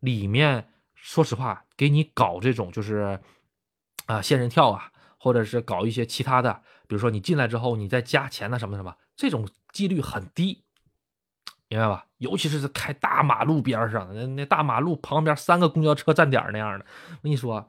[0.00, 3.18] 里面说实话，给你搞这种就是
[4.06, 10.62] 啊仙人跳啊，或者是搞一些其他的，比如说你进来之后你再加钱呐什么什么，这种几率很低，
[11.68, 12.06] 明白吧？
[12.18, 17.66] 尤其是开大马路边上，那那大马路旁边三个公交车站点那样的，我跟你说，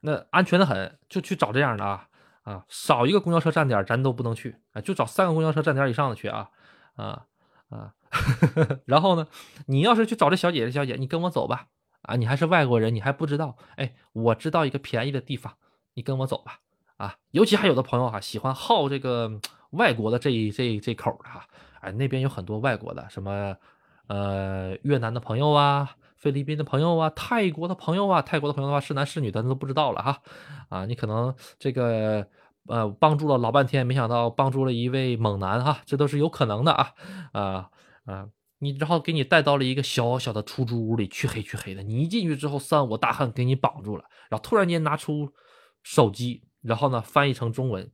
[0.00, 2.08] 那安全的很，就去找这样的啊
[2.42, 6.50] 啊，少一个公交车站点咱都不能去啊，就找三个公交车站点以上的去啊。
[6.96, 7.26] 啊
[7.70, 7.94] 啊，
[8.86, 9.26] 然后呢？
[9.66, 11.66] 你要是去找这小姐姐，小姐，你跟我走吧。
[12.02, 13.56] 啊，你还是外国人，你还不知道。
[13.76, 15.54] 哎，我知道一个便宜的地方，
[15.94, 16.60] 你跟我走吧。
[16.98, 19.40] 啊，尤其还有的朋友哈，喜欢好这个
[19.70, 21.46] 外国的这这这口的哈。
[21.80, 23.56] 哎，那边有很多外国的，什么
[24.06, 28.22] 呃越南的朋友啊，菲律宾的朋友啊，泰国的朋友啊。
[28.22, 30.22] 泰国的朋友的话是男是女的都不知道了哈。
[30.68, 32.28] 啊，你可能这个。
[32.66, 36.94] 呃，帮助了老半天，没想到帮助了一位猛男哈，这都是有可能的啊
[37.32, 37.70] 啊
[38.06, 38.28] 啊！
[38.58, 41.82] 你然后给你带到了一个小小的出租屋里，黢黑黢黑的。
[41.82, 45.30] 你一进去之后，三五大汉给你绑住了，然后突然间拿出
[45.82, 47.90] 手机，然后呢翻译成中文，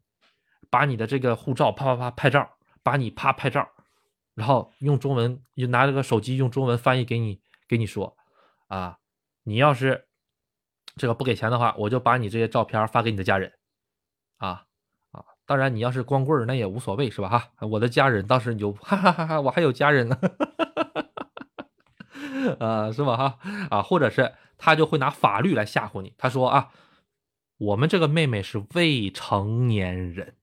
[0.70, 2.48] 把你的这个护照啪啪啪拍照，
[2.84, 3.68] 把你啪拍照，
[4.36, 8.16] 然后用中文就拿这个手机用中文翻译给你，给你说
[8.68, 8.98] 啊，
[9.42, 10.06] 你要是
[10.94, 13.52] 这个不给钱的话，我就把你这些照片发给你的家人。
[14.41, 14.64] 啊
[15.12, 15.24] 啊！
[15.45, 17.28] 当然，你要是光棍那也无所谓，是吧？
[17.28, 19.41] 哈，我的家人倒是有，哈哈哈哈！
[19.41, 20.18] 我还有家人呢，
[22.59, 23.16] 啊，是吧？
[23.16, 23.38] 哈
[23.70, 26.14] 啊，或者是他就会拿法律来吓唬你。
[26.16, 26.70] 他说啊，
[27.59, 30.36] 我们这个妹妹是未成年人。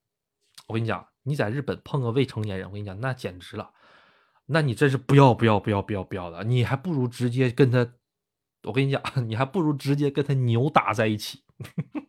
[0.68, 3.72] 我跟你讲，你在日本碰个未成年人，我跟你讲，那简直了，
[4.46, 7.88] 那你真是不要不要不要不要不要的，你还不如直接跟他，
[8.64, 11.44] 我跟你讲，你还不如直接跟他扭打在一起。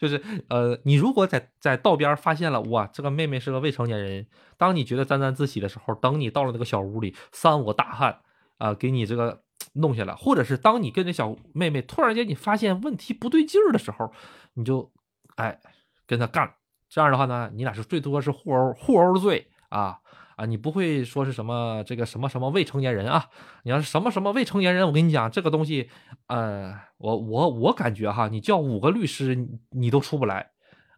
[0.00, 4.26] 就是呃，你如果在在道边发现了哇，这个妹妹是个未成年人，
[4.56, 8.20] 当你觉得沾沾自喜的时候，等你到了那个小屋里，三五大汉
[8.58, 9.42] 啊，给你这个
[9.74, 14.12] 弄下来，或者是当你跟这小妹妹突然间你发现问题不对劲儿的时候，
[14.54, 14.90] 你就
[15.36, 15.58] 哎，
[16.06, 16.54] 跟他干。
[16.88, 19.98] 这样的话呢，你俩是最多是互殴，互殴罪啊
[20.38, 20.46] 啊！
[20.46, 23.28] 你不会说是什么这个什么什么未成年人啊？
[23.64, 25.90] 你要是什么什么未成年人，我跟你讲这个东西，
[26.28, 29.36] 呃，我我我感觉哈，你叫五个律师
[29.70, 30.50] 你都出不来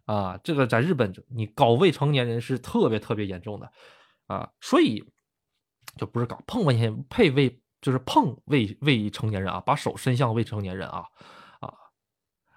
[0.05, 0.39] 啊！
[0.43, 3.71] 这个在日本，你搞未成年人是特别特别严重的
[4.27, 5.03] 啊，所以
[5.97, 11.05] 就不是搞碰未成配未，就是碰未未成年人啊，把手伸向未成年人啊
[11.59, 11.73] 啊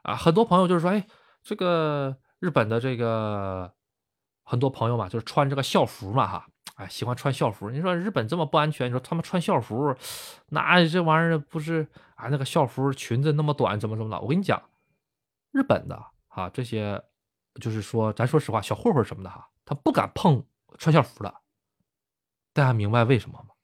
[0.02, 0.14] 啊！
[0.14, 1.06] 很多朋友就是说，哎，
[1.42, 2.16] 这个。
[2.40, 3.72] 日本的这个
[4.42, 7.70] 很多朋友嘛，就是穿这个校服嘛，哈，哎，喜欢穿校服。
[7.70, 9.94] 你说日本这么不安全，你说他们穿校服，
[10.48, 12.26] 那这玩意儿不是啊？
[12.28, 14.20] 那个校服裙子那么短，怎么怎么的？
[14.20, 14.60] 我跟你讲，
[15.52, 17.00] 日本的啊，这些
[17.60, 20.44] 就是说，咱说实话，小混混什么的哈，他不敢碰
[20.76, 21.32] 穿校服的。
[22.52, 23.54] 大家明白为什么吗？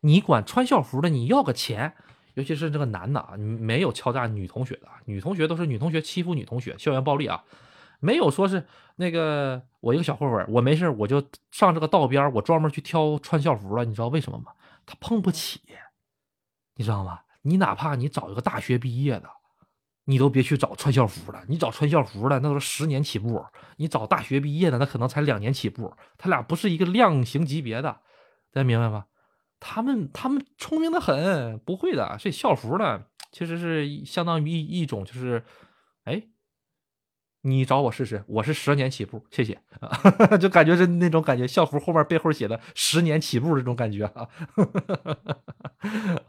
[0.00, 1.94] 你管穿校服的，你要个钱，
[2.34, 7.42] 尤其是这个男的啊，没有敲诈女同学的，女同学都是女同学欺负女同学，校园暴力啊。
[8.00, 11.20] 没有说是那个我一个小混混，我没事我就
[11.50, 13.84] 上这个道边，我专门去挑穿校服了。
[13.84, 14.52] 你知道为什么吗？
[14.86, 15.60] 他碰不起，
[16.76, 17.20] 你知道吗？
[17.42, 19.28] 你哪怕你找一个大学毕业的，
[20.04, 21.42] 你都别去找穿校服的。
[21.48, 23.40] 你找穿校服的，那都是十年起步；
[23.76, 25.92] 你找大学毕业的，那可能才两年起步。
[26.16, 28.00] 他俩不是一个量刑级别的，
[28.52, 29.06] 大家明白吗？
[29.60, 32.16] 他们他们聪明的很，不会的。
[32.18, 35.44] 所以校服呢，其实是相当于一一种就是，
[36.04, 36.22] 哎。
[37.48, 44.28] 你找我试试，我是十年起步，谢谢啊， 就感觉是那种感觉，校服后面背后写的十年起步这种感觉啊，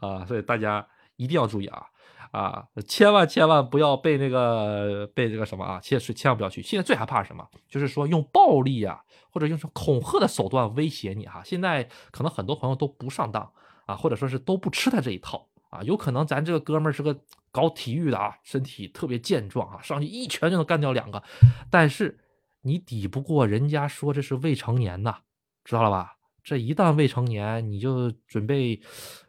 [0.00, 1.86] 啊，所以大家一定要注意啊
[2.30, 6.62] 啊，千万千万不要被那个被这个什么啊，切是千万不要去。
[6.62, 7.46] 现在最害怕什么？
[7.68, 9.00] 就是说用暴力啊，
[9.30, 11.42] 或者用什么恐吓的手段威胁你哈。
[11.44, 13.52] 现在可能很多朋友都不上当
[13.86, 15.48] 啊，或者说是都不吃他这一套。
[15.70, 17.18] 啊，有可能咱这个哥们儿是个
[17.50, 21.22] 搞体育的啊，身体特别健壮啊，上去一拳就能干掉两个，
[21.70, 22.18] 但是
[22.62, 25.18] 你抵不过人家说这是未成年呐，
[25.64, 26.16] 知道了吧？
[26.42, 28.80] 这一旦未成年，你就准备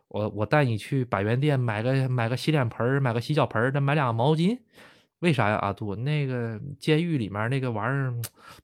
[0.08, 4.58] 我我带你去百元店买个买个洗脸盆买个洗脚盆再买两个毛巾，
[5.20, 5.58] 为啥呀？
[5.58, 8.14] 阿杜，那个监狱里面那个玩意儿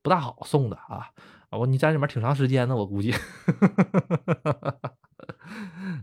[0.02, 1.12] 不大好送的啊，
[1.52, 3.14] 我你在里面挺长时间的，我估计。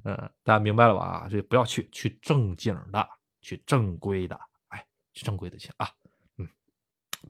[0.06, 1.00] 嗯，大家明白了吧？
[1.00, 3.08] 啊，所以不要去，去正经的，
[3.40, 4.38] 去正规的，
[4.68, 5.88] 哎，去正规的去啊。
[6.36, 6.46] 嗯，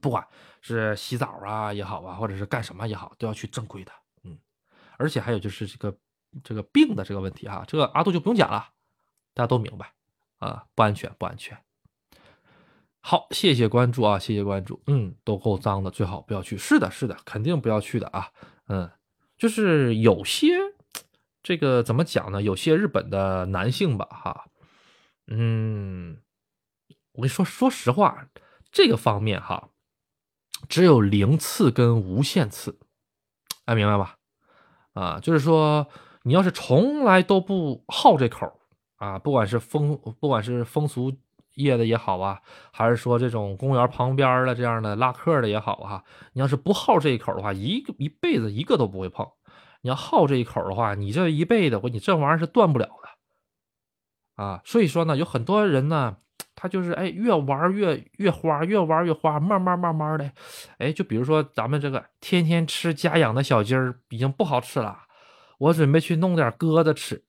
[0.01, 0.27] 不管
[0.59, 3.91] 是洗澡啊也好啊，或者是干什么也好，都要去正规的。
[4.23, 4.37] 嗯，
[4.97, 5.97] 而且还有就是这个
[6.43, 8.67] 这个病的这个问题哈，这个阿杜就不用讲了，
[9.33, 9.93] 大家都明白
[10.39, 11.57] 啊，不安全，不安全。
[12.99, 14.83] 好，谢谢关注啊，谢谢关注。
[14.87, 16.57] 嗯，都够脏的，最好不要去。
[16.57, 18.31] 是的，是的，肯定不要去的啊。
[18.67, 18.91] 嗯，
[19.37, 20.64] 就是有些。
[21.45, 22.41] 这个怎么讲呢？
[22.41, 24.45] 有些日本的男性吧，哈，
[25.27, 26.17] 嗯，
[27.13, 28.29] 我跟你说，说实话，
[28.71, 29.69] 这个方面哈，
[30.67, 32.79] 只有零次跟无限次，
[33.65, 34.17] 哎，明白吧？
[34.93, 35.85] 啊，就是说，
[36.23, 38.51] 你要是从来都不好这口
[38.95, 41.15] 啊，不管是风，不管是风俗
[41.53, 42.41] 业的也好啊，
[42.71, 49.29] 还是说这种公园旁边的这样的拉客的也好哈，你要是不好这一口的话，一个一辈子一个都不会碰。
[49.85, 54.59] 你要好这一口的话，你这一辈子，我你这玩意儿是断不了的啊！
[54.65, 56.17] 所以说呢，有很多人呢，
[56.55, 60.31] 他就是哎，越玩越越花，越玩越花，慢慢慢慢的，
[60.79, 65.03] 哎，就比如说咱们这个天天吃家养的小鸡儿已经不好吃了，
[65.59, 67.23] 我准备去弄点鸽子吃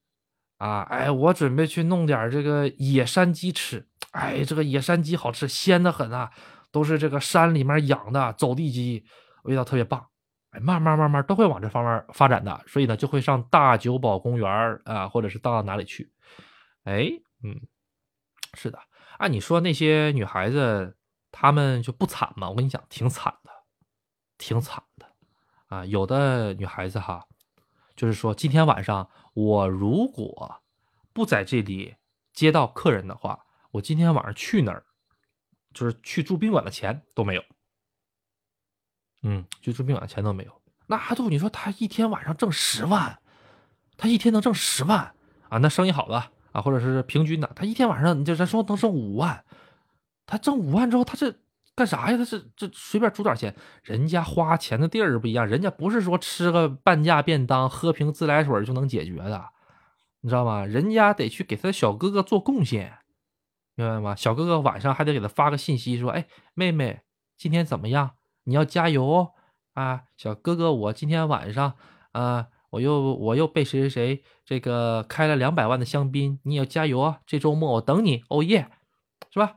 [0.57, 0.81] 啊！
[0.89, 6.31] 哎，我准备去弄点这个野山鸡吃，哎，这个野山鸡好吃，鲜的很啊，
[6.73, 9.05] 都是这个山里面养的走地鸡，
[9.43, 10.07] 味道特别棒。
[10.61, 16.13] 慢慢慢慢都会往这方面发展的，所以呢就会上大久保公园啊，或者是到哪里去？
[16.85, 17.09] 哎，
[17.43, 17.61] 嗯，
[18.55, 18.79] 是的，
[19.19, 20.97] 按你说那些女孩子
[21.33, 22.49] 她们就不惨吗？
[22.49, 23.51] 我跟你讲，挺惨的，
[24.39, 25.07] 挺惨的
[25.69, 25.85] 啊！
[25.85, 27.27] 有的女孩子哈，
[27.95, 30.63] 就是说今天晚上我如果
[31.13, 31.97] 不在这里
[32.33, 34.85] 接到客人的话，我今天晚上去哪儿？
[35.75, 37.43] 就是去住宾馆的钱都没有。
[39.23, 40.53] 嗯，就住宾馆钱都没有。
[40.87, 43.19] 那阿杜，你说他一天晚上挣十万，
[43.97, 45.15] 他一天能挣十万
[45.49, 45.59] 啊？
[45.59, 49.45] 那生意好了啊，或者是平均的，他一天晚上你就咱说能挣五万，
[50.27, 51.35] 他挣五万之后，他这
[51.75, 52.17] 干啥呀？
[52.17, 59.45] 他是这随便煮点钱，人家花钱的地儿不一样，人家不是说吃个半价便当、喝瓶自来水就能解决的，
[60.21, 60.65] 你知道吗？
[60.65, 62.99] 人家得去给他小哥哥做贡献，
[63.75, 64.15] 明白吗？
[64.15, 67.01] 小哥哥晚上还得给他发个信息说：“哎，妹妹，
[67.37, 68.13] 今天怎么样？”
[68.47, 69.33] 你要加油哦，
[69.75, 71.75] 啊，小哥哥，我今天晚上，
[72.13, 77.21] 啊，我又我又被谁谁谁这个开了两百万的香槟，你要加油啊！
[77.27, 78.71] 这周末我等你，哦耶，
[79.31, 79.57] 是吧？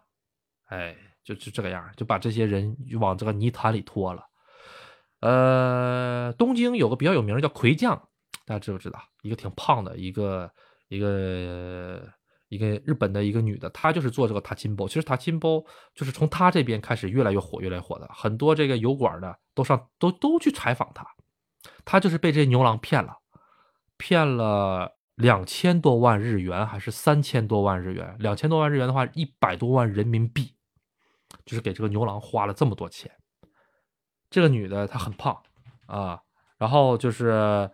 [0.65, 4.25] 哎，就就这个样就把这些人往这个泥潭里拖了。
[5.21, 8.09] 呃，东京有个比较有名的叫魁将，
[8.45, 8.99] 大家知不知道？
[9.21, 10.51] 一个挺胖的一个
[10.87, 12.07] 一个
[12.49, 14.87] 一个日本的一个女的，她就是做这个塔金包。
[14.87, 15.63] 其实塔金包
[15.95, 18.09] 就是从她这边开始越来越火，越来越火的。
[18.13, 21.05] 很多这个油管的都上都都去采访她，
[21.85, 23.17] 她就是被这牛郎骗了，
[23.97, 28.15] 骗了两千多万日元还是三千多万日元？
[28.19, 30.55] 两千多万日元的话，一百多万人民币，
[31.45, 33.11] 就是给这个牛郎花了这么多钱。
[34.29, 35.41] 这个女的她很胖
[35.87, 36.21] 啊，
[36.57, 37.69] 然后就是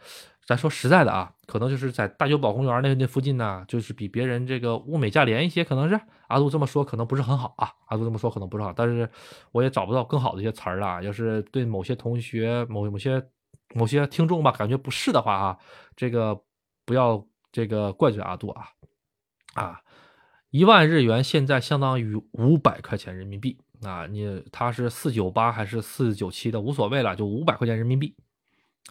[0.46, 9.10] 咱说实在的啊，可能就是在大久保公园那那附近呢，就是比别人这个物美价廉一些，可能是阿杜这么说可能不是很好啊，阿杜这么说可能不是好，但是
[9.52, 11.04] 我也找不到更好的一些词儿了。
[11.04, 13.28] 要是对某些同学、某某些
[13.74, 15.58] 某些听众吧感觉不适的话啊，
[15.96, 16.40] 这个
[16.86, 18.68] 不要这个怪罪阿杜啊
[19.56, 19.82] 啊，
[20.52, 23.58] 一万日元现在相当于五百块钱人民币。
[23.84, 28.16] 啊，你他是四九八还是四九七的无所谓了，就五百块钱人民币，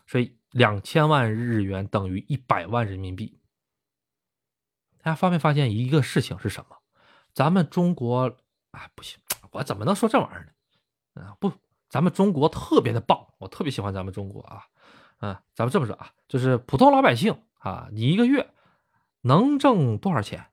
[0.06, 3.40] 所以两千万日元等于一百万人民币。
[4.98, 6.76] 大家发没发现一个事情是什么？
[7.32, 8.36] 咱们中国
[8.70, 9.18] 啊，不行，
[9.50, 11.22] 我怎么能说这玩意儿呢？
[11.22, 11.52] 啊，不，
[11.88, 14.62] 咱们中国特别的棒，我特别喜欢咱们中国啊。
[15.18, 18.54] 嗯，咱们这么说啊，就是普通老百姓啊，你一个月
[19.22, 20.46] 能挣多少钱？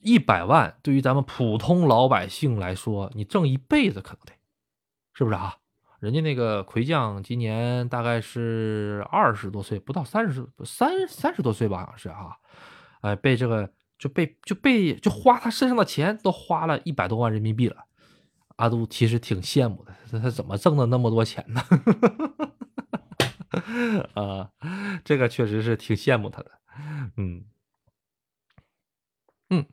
[0.00, 4.32] 一百万对于咱们普通老百姓来说，你挣一辈子可能得，
[5.12, 5.58] 是不是啊？
[6.00, 12.36] 人家那个魁将今年大概是二十多岁，不到三十三三十多岁吧，好像是啊。
[13.02, 17.84] 哎，被这个就被就被就花他身上的钱都花了一百多万人民币了。
[18.56, 21.62] 阿杜其实挺羡慕的，他他怎么挣的那么多钱呢？
[24.14, 24.50] 啊，
[25.04, 26.50] 这个确实是挺羡慕他的，
[27.16, 27.44] 嗯。
[29.52, 29.66] 嗯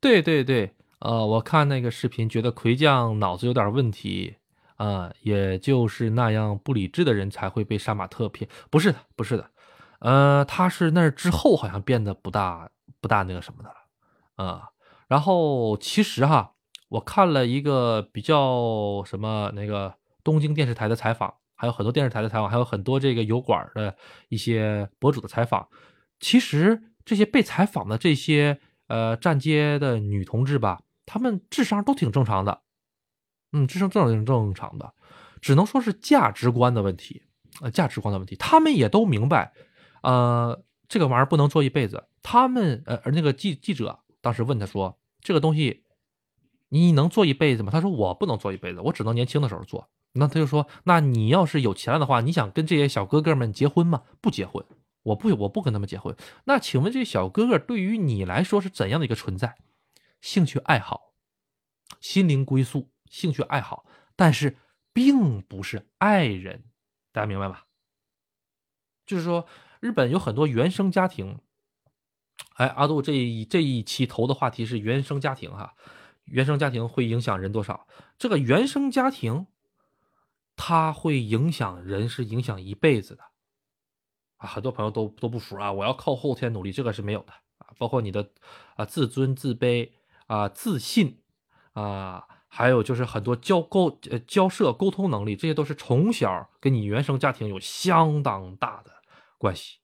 [0.00, 4.36] 对对对，呃，我看那个视频，觉得魁将脑子有点问题
[4.80, 9.50] 啊，也就是那样不理智的人才会被杀马特骗，不是的，不是的，
[9.98, 14.70] 呃，他是那之后好像变得不大不大那个什么的了，啊，
[15.06, 16.54] 然后其实哈，
[16.88, 23.94] 我看了一个比较什么那个东京电视台的采访，还有很多电视台的采访，还有很多这个油管的
[24.30, 25.68] 一些博主的采访，
[26.18, 28.60] 其实这些被采访的这些。
[28.90, 32.62] 呃，站街的女同志吧，她们智商都挺正常的，
[33.52, 34.92] 嗯，智商正正常的，
[35.40, 37.22] 只能说是价值观的问题，
[37.60, 38.36] 呃，价值观的问题。
[38.36, 39.52] 他们也都明白，
[40.02, 42.08] 呃，这个玩意儿不能做一辈子。
[42.22, 45.84] 他们，呃，那个记记者当时问他说：“这个东西
[46.68, 54.02] 你能做一辈子吗？”他说：“我不能做一辈子，我只能年轻的时候做。”那他就说：“那你要是有钱了的话，你想跟这些小哥哥们结婚吗？
[54.20, 54.64] 不结婚。”
[55.02, 56.14] 我不，我不跟他们结婚。
[56.44, 59.56] 那请问这小哥哥对于你来说是怎样的一个存在？
[60.20, 61.14] 兴趣爱好、
[62.00, 63.84] 心灵归宿、兴趣爱好，
[64.16, 64.56] 但是
[64.94, 66.64] 并不是爱人。
[67.12, 67.58] 大家明白吗？
[69.04, 69.46] 就是说，
[69.80, 71.40] 日本有很多原生家庭。
[72.54, 75.74] 哎，阿杜这一这一期投的话题是原生家庭哈，
[76.24, 77.86] 原生家庭会影响人多少？
[78.16, 79.46] 这个原生家庭，
[80.56, 83.24] 它会影响人，是影响一辈子的。
[84.36, 85.72] 啊，很多朋友都都不服啊！
[85.72, 87.68] 我要靠后天努力，这个是没有的啊。
[87.78, 88.30] 包括你的
[88.76, 89.90] 啊自尊、自卑
[90.26, 91.22] 啊、自信
[91.72, 98.90] 啊，还有就是很多交沟、呃交涉、沟通能力，这些都是从小跟你原生家庭有相当大的
[99.38, 99.78] 关系。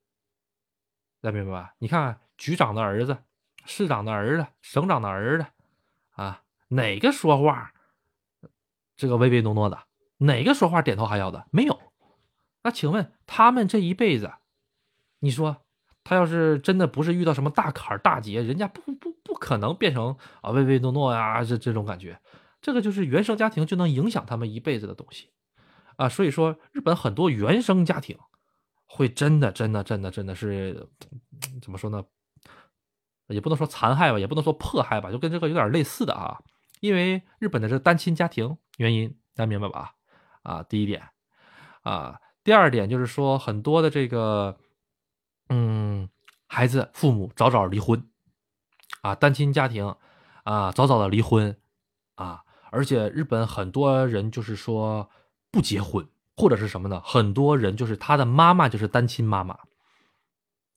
[1.21, 1.75] 大家明白吧？
[1.79, 3.19] 你看局长的儿子、
[3.65, 5.47] 市长的儿子、省长的儿子
[6.11, 7.73] 啊，哪个说话
[8.97, 9.85] 这个唯唯诺诺的？
[10.19, 11.47] 哪个说话点头哈腰的？
[11.53, 11.79] 没有。
[12.65, 14.33] 那请问他们这一辈子？
[15.21, 15.59] 你说，
[16.03, 22.19] 他要是真的不是遇到什么大坎大劫，人家不不不可能变成啊唯唯诺诺呀，这这种感觉，
[22.61, 25.31] 这个就是原生家庭就能影响他们一辈子的东西
[25.97, 26.09] 啊。
[26.09, 28.19] 所以说，日本很多原生家庭
[28.87, 30.89] 会真的真的真的真的是
[31.63, 32.05] 怎么说呢？
[33.29, 36.41] 也不能说残害吧，也不能说迫害吧，就跟这个有点类似的啊。
[36.81, 39.95] 因为日本的这单亲家庭原因，大家明白吧？
[40.43, 41.09] 啊，第一点
[41.83, 44.59] 啊，第二点就是说很多的这个。
[45.49, 46.09] 嗯，
[46.49, 48.11] 孩子父母早早离婚，
[49.03, 49.95] 啊，单亲家庭，
[50.43, 51.57] 啊，早早的离婚，
[52.17, 52.43] 啊，
[52.77, 55.09] 而且日本很多人就是说
[55.51, 56.07] 不结婚，
[56.37, 57.01] 或者是什么呢？
[57.03, 59.59] 很多人就是他的妈妈就是单亲妈妈，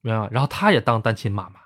[0.01, 0.29] 明白吗？
[0.31, 1.59] 然后他也当单亲妈妈，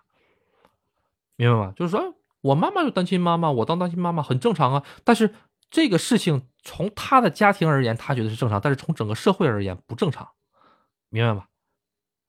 [1.35, 1.73] 明白吗？
[1.75, 4.83] 就是说我妈妈就单亲妈妈，我当单亲妈妈很正常啊。
[5.03, 5.35] 但是
[5.69, 10.27] 这个事情从他的家庭而言，他觉得是正常，但是从整个社会而言不正常，
[11.09, 11.45] 明白吗？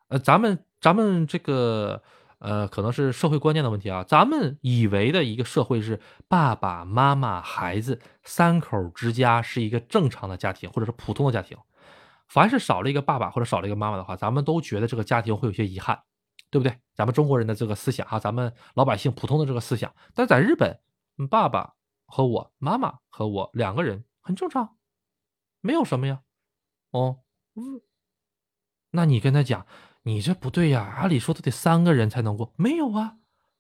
[0.08, 2.02] 呃，咱们咱们这个
[2.44, 4.04] 呃，可能是社会观念的问题啊。
[4.04, 11.56] 咱们以为的一个社会是爸爸妈妈、孩子三口之家是一个正常的家庭，或者是普通的家庭。
[12.28, 15.98] 凡是少了一个爸爸或者少了一个妈妈的话，咱们都觉得这个家庭会有些遗憾，
[16.50, 16.76] 对不对？
[16.94, 19.90] 咱们中国人的这个思想啊，咱们老百姓普通的这个思想。
[20.14, 20.78] 但在日本，
[21.30, 21.72] 爸爸
[22.04, 24.76] 和我、妈妈和我两个人很正常，
[25.62, 26.20] 没有什么呀。
[26.90, 27.20] 哦，
[28.90, 29.66] 那你跟他讲。
[30.04, 30.94] 你这不对呀！
[30.98, 33.16] 按理说都得三个人才能过，没有啊？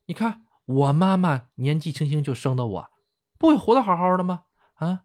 [0.06, 2.90] 你看我妈妈年纪轻轻就生的我，
[3.38, 4.44] 不会活得好好的吗？
[4.74, 5.04] 啊，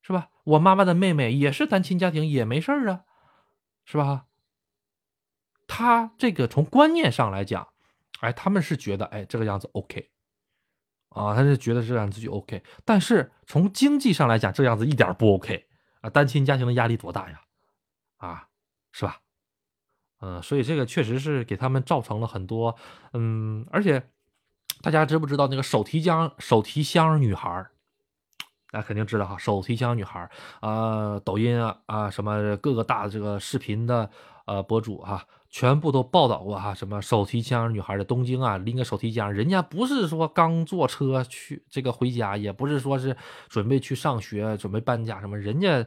[0.00, 0.30] 是吧？
[0.44, 3.04] 我妈妈的妹妹也是单亲家庭，也没事啊，
[3.84, 4.26] 是吧？
[5.66, 7.68] 他这个从观念上来讲，
[8.20, 10.12] 哎，他们是觉得哎这个样子 OK，
[11.08, 12.62] 啊，他是觉得这样子就 OK。
[12.84, 15.66] 但是从经济上来讲，这样子一点不 OK
[16.02, 16.10] 啊！
[16.10, 17.40] 单亲家庭的压力多大呀？
[18.18, 18.48] 啊，
[18.92, 19.20] 是吧？
[20.20, 22.74] 嗯，所以这个确实是给他们造成了很多，
[23.12, 24.02] 嗯，而且
[24.80, 27.66] 大家知不知道那个手提箱手提箱女孩
[28.70, 30.28] 大家肯定知道哈，手提箱女孩
[30.60, 34.10] 啊，抖音啊啊什么各个大这个视频的
[34.46, 43.14] 呃博主哈，全部都报道过哈，什么手提箱女孩的东京啊，拎个手提箱，人家不是说刚坐车去这个回家，也不是说是
[43.48, 45.86] 准备去上学，准备搬家什么，人家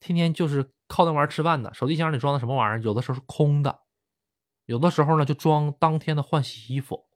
[0.00, 0.68] 天天就是。
[0.88, 2.82] 靠那玩意儿吃饭的，手提箱里装的什么玩意儿？
[2.82, 3.80] 有的时候是空的，
[4.64, 7.06] 有的时候呢就装当天的换洗衣服，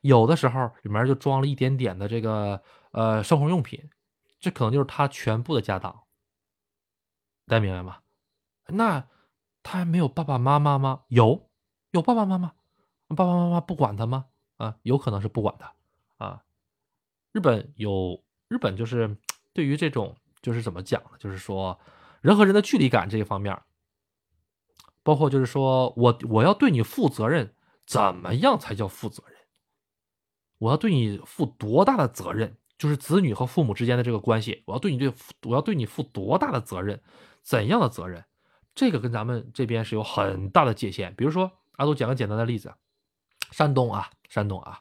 [0.00, 3.90] 有的时候里面就装了一点点的这个呃生活用品，
[4.38, 6.04] 这可能就是他全部的家当。
[7.46, 7.98] 大家明白吗？
[8.68, 9.08] 那
[9.64, 11.02] 他还没有爸爸妈妈吗？
[11.08, 11.50] 有，
[11.90, 12.54] 有爸爸妈妈，
[13.08, 14.26] 爸爸妈妈不管他吗？
[14.56, 15.74] 啊，有可能是不管他
[16.24, 16.44] 啊。
[17.32, 19.18] 日本有日本就是
[19.52, 20.16] 对于这种。
[20.48, 21.10] 就是怎么讲呢？
[21.18, 21.78] 就是说，
[22.22, 23.60] 人和人的距离感这一方面，
[25.02, 27.52] 包括就是说我我要对你负责任，
[27.86, 29.36] 怎么样才叫负责任？
[30.56, 32.56] 我要对你负多大的责任？
[32.78, 36.98] 就是子女和父母之间的这个关系，我要对你对我要对你负多大的责任？
[37.42, 38.24] 怎样的责任？
[38.74, 41.14] 这个跟咱们这边是有很大的界限。
[41.14, 42.72] 比如说，阿杜讲个简单的例子，
[43.50, 44.80] 山东啊，山东啊，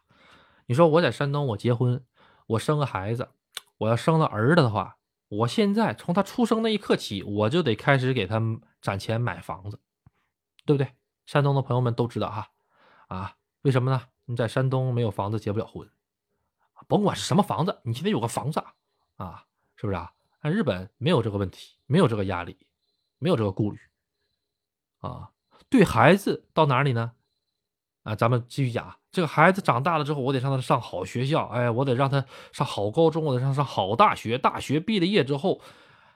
[0.67, 2.01] 你说我在山东，我结婚，
[2.45, 3.27] 我生个孩子，
[3.79, 4.96] 我要生了儿子的话。
[5.29, 8.41] 我现在从他出生那一刻起，我就得开始给他
[8.81, 9.79] 攒钱买房子，
[10.65, 10.93] 对不对？
[11.25, 12.49] 山东的朋友们都知道哈，
[13.07, 14.01] 啊，为什么呢？
[14.25, 15.89] 你在山东没有房子结不了婚，
[16.87, 18.63] 甭管是什么房子，你现在有个房子
[19.15, 20.13] 啊，是不是啊？
[20.39, 22.67] 但日本没有这个问题，没有这个压力，
[23.17, 23.79] 没有这个顾虑，
[24.99, 25.31] 啊，
[25.67, 27.11] 对孩子到哪里呢？
[28.03, 28.97] 啊，咱们继续讲。
[29.17, 34.37] 这个孩子长大了之后，我得让他上好学校，哎，我得让他上好高中，我得让他上好大学。
[34.37, 35.59] 大学毕了业之后，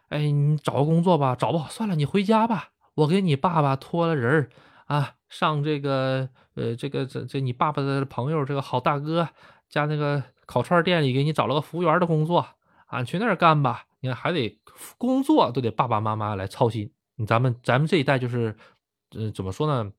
[0.10, 2.70] 哎，你找个工作吧，找不好算了，你回家吧。
[2.94, 4.48] 我给你爸爸托了人
[4.86, 9.28] 啊，上这个呃，这个这这你爸爸的朋友，这个好大哥
[9.68, 12.46] 家那个烤串店里给你找了个服务员的工作
[12.86, 13.86] 啊，去那儿干吧。
[14.02, 14.60] 你看还得
[15.00, 16.92] 工作都得爸爸妈妈来操心。
[17.26, 18.56] 咱们咱们这一代就是，
[19.16, 19.92] 呃，怎么说呢？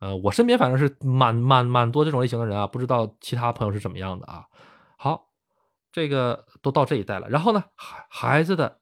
[0.00, 4.44] 呃，我身边反正是蛮蛮蛮多这种类型的人啊，不知道其他朋友是怎么样的啊。
[4.96, 5.30] 好，
[5.92, 8.80] 这个都到这一代了，然后呢，孩孩子的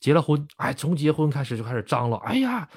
[0.00, 2.68] 结了婚，哎，从结婚开始就开始张罗，哎呀，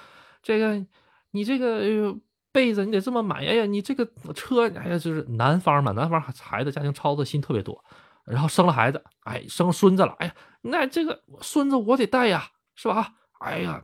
[0.42, 0.86] 这个
[1.32, 2.16] 你这个
[2.52, 7.84] 被子你得这么买，哎呀，你这个车，哎呀，就是男方嘛，男方孩子家庭操的心特别多，
[8.26, 13.14] 然后生了孩子，哎，生孙子了，哎呀，那这个孙子我得带呀，是吧？
[13.40, 13.84] 哎呀，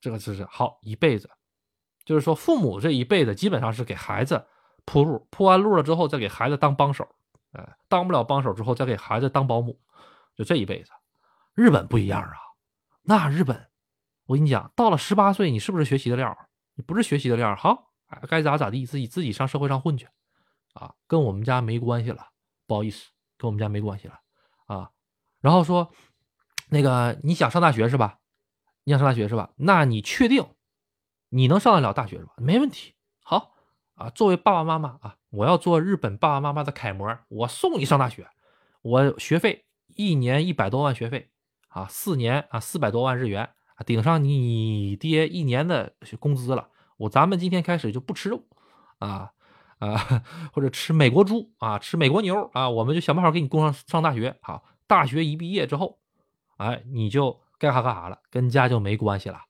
[0.00, 1.28] 这个就是好一辈子。
[2.12, 4.46] 就是说，父母这一辈子基本上是给孩子
[4.84, 7.08] 铺路，铺完路了之后再给孩子当帮手，
[7.52, 9.80] 哎，当不了帮手之后再给孩子当保姆，
[10.36, 10.92] 就这一辈子。
[11.54, 12.36] 日本不一样啊，
[13.04, 13.68] 那日本，
[14.26, 16.36] 我跟你讲，到了十八岁，你是不是学习的料？
[16.74, 17.92] 你不是学习的料，好，
[18.28, 20.06] 该咋咋地，自己自己上社会上混去，
[20.74, 22.26] 啊，跟我们家没关系了，
[22.66, 23.08] 不好意思，
[23.38, 24.20] 跟我们家没关系了，
[24.66, 24.90] 啊，
[25.40, 25.90] 然后说，
[26.68, 28.18] 那个你想上大学是吧？
[28.84, 29.50] 你想上大学是吧？
[29.56, 30.44] 那你确定？
[31.34, 32.32] 你能上得了大学是吧？
[32.36, 32.92] 没问题。
[33.22, 33.52] 好
[33.94, 38.28] 啊，作为爸爸妈妈啊，我要做日本爸爸妈妈的楷模，我送你上大学。
[38.82, 39.64] 我学费
[39.96, 41.30] 一年一百多万学费
[41.68, 43.48] 啊，四年啊四百多万日元，
[43.86, 46.68] 顶上你爹一年的工资了。
[46.98, 48.44] 我咱们今天开始就不吃肉
[48.98, 49.32] 啊
[49.78, 50.22] 啊，
[50.52, 54.36] 或者吃美国猪啊，吃美国牛啊，我们就想办法给你供上上大学。
[54.42, 55.98] 好，大学一毕业之后，
[56.58, 59.40] 哎，你就该干啥干啥了，跟家就没关系了。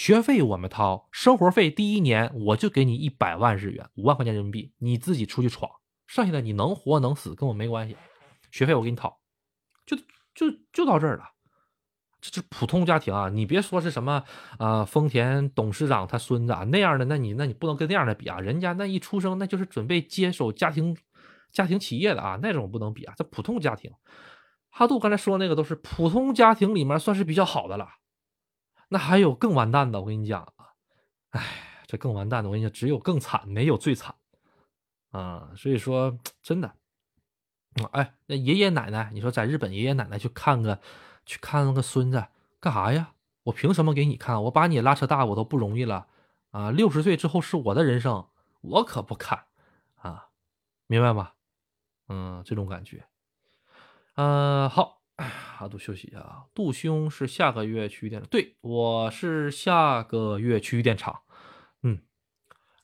[0.00, 5.70] 学费我们掏，生活费第一年我就给你一百万日元，五万块钱人民币，你自己出去闯，
[6.06, 7.94] 剩下的你能活能死跟我没关系，
[8.50, 9.20] 学费我给你掏，
[9.84, 9.98] 就
[10.34, 11.24] 就就到这儿了。
[12.18, 14.24] 这这普通家庭啊，你别说是什么
[14.56, 20.96] 啊，丰田董事长他孙子啊那样的，那你那你不能跟那样的比啊，人家那一出生那就是准备接手家庭
[21.52, 23.92] 家庭企业的啊，那种不能比啊，这普通家庭。
[24.70, 27.86] 哈杜刚才说那个都是普通家庭里面算是比较好的了，
[28.90, 30.74] 那还有更完蛋的，我跟你讲啊，
[31.30, 34.14] 哎，这更完蛋的，我跟你讲，只有更惨，没有最惨
[35.12, 36.74] 啊，所以说真的，
[37.92, 40.78] 哎，那爷爷奶奶，你说在日本爷爷奶奶去看个。
[41.26, 42.26] 去看个孙子
[42.58, 43.12] 干啥呀？
[43.44, 44.42] 我凭什么给你看？
[44.44, 46.08] 我把你拉扯大我都不容易了
[46.50, 46.72] 啊！
[46.72, 48.26] 六十岁之后是我的人生，
[48.62, 49.44] 我可不看
[49.96, 50.30] 啊！
[50.88, 51.32] 明白吗？
[52.08, 53.06] 嗯，这种感觉。
[54.14, 54.99] 嗯，好，
[55.58, 56.44] 阿杜休息一下啊。
[56.54, 61.20] 杜兄是下个月去电厂，对我是下个月去电厂。
[61.82, 62.00] 嗯，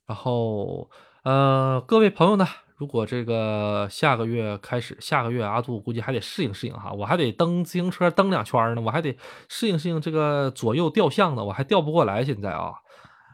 [0.06, 0.90] 然后
[1.24, 2.46] 呃，各位朋友呢？
[2.76, 9.16] 如果这个下个月开始，下个月阿杜估计还得适应适应哈，我还得蹬自行车蹬两圈呢，我还得
[9.48, 12.74] 适应适应这个左右调向呢，我还调不过来现在啊。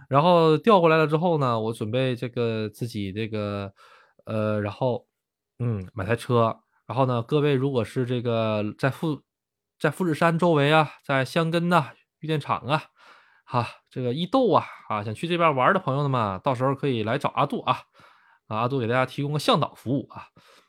[0.09, 3.73] 然后调过来了之后呢，我准备这个自己这个
[4.27, 5.07] 呃，然后
[5.59, 6.62] 嗯买台车。
[6.87, 9.23] 然后呢，各位如果是这个在富
[9.79, 12.85] 在富士山周围啊，在香根呐、玉电厂啊，
[13.45, 17.83] 哈，这个伊豆啊啊，想去这边玩的朋友们，到时候可以来找阿杜啊。
[18.49, 20.27] 阿杜给大家提供个向导服务啊，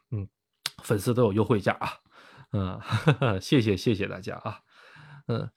[0.10, 0.30] 嗯，
[0.84, 1.90] 粉丝都有优惠价啊，
[2.54, 4.60] 嗯，呵 呵谢谢谢谢大家啊，
[5.28, 5.50] 嗯，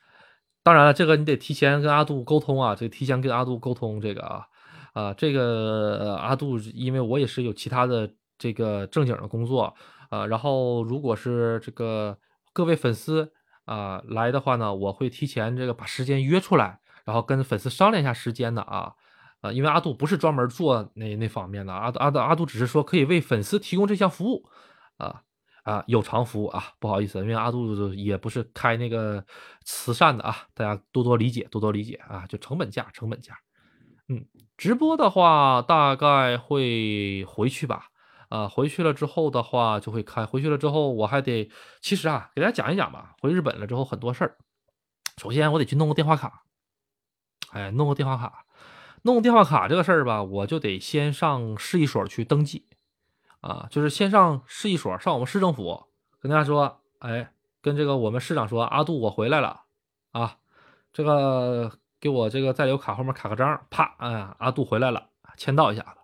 [0.65, 4.47] 当然了，这个你得提前跟阿杜沟通啊，这提前跟阿杜沟通这个啊，
[4.93, 9.73] 啊，这个阿杜，因为我也是有其他的这个正经的工作
[10.11, 12.19] 啊，然后如果是这个
[12.53, 13.33] 各位粉丝
[13.65, 18.93] 啊来的话呢，我会提前这个把时间约出来，然后跟粉丝商量一下时间的啊。
[19.43, 24.49] 啊，因为阿杜不是专门做那那方面的，阿阿杜阿杜只是说可以为粉丝提供这项服务，
[24.97, 25.21] 啊
[25.63, 29.23] 啊有偿服务啊，不好意思，因为阿杜也不是开那个
[29.63, 33.35] 慈善的啊，大家多多理解，多多理解啊，就成本价，成本价。
[34.09, 34.25] 嗯，
[34.57, 37.89] 直播的话大概会回去吧，
[38.29, 41.51] 啊，回去了之后的话就会开，回去了之后我还得，
[41.81, 44.37] 其实啊，给大家讲一讲吧，回日本了之后很多事儿，
[45.17, 46.43] 首先我得去弄个电话卡，
[47.51, 48.43] 哎，弄个电话卡。
[49.03, 52.67] 弄个电话卡这个事儿吧，我就得先上市一所去登记，
[53.41, 55.85] 啊，就是先上市一所，上我们市政府
[56.19, 57.33] 跟大家说，哎，
[57.63, 59.61] 跟这个我们市长说，阿杜我回来了，
[60.11, 60.39] 啊，
[60.93, 65.99] 这个给我这个在留卡后面卡个章，啪，哎，阿杜回来了，签到一下子。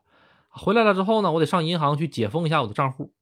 [0.53, 3.13] 回来了之后呢，我得上银行去解封一下我的账户，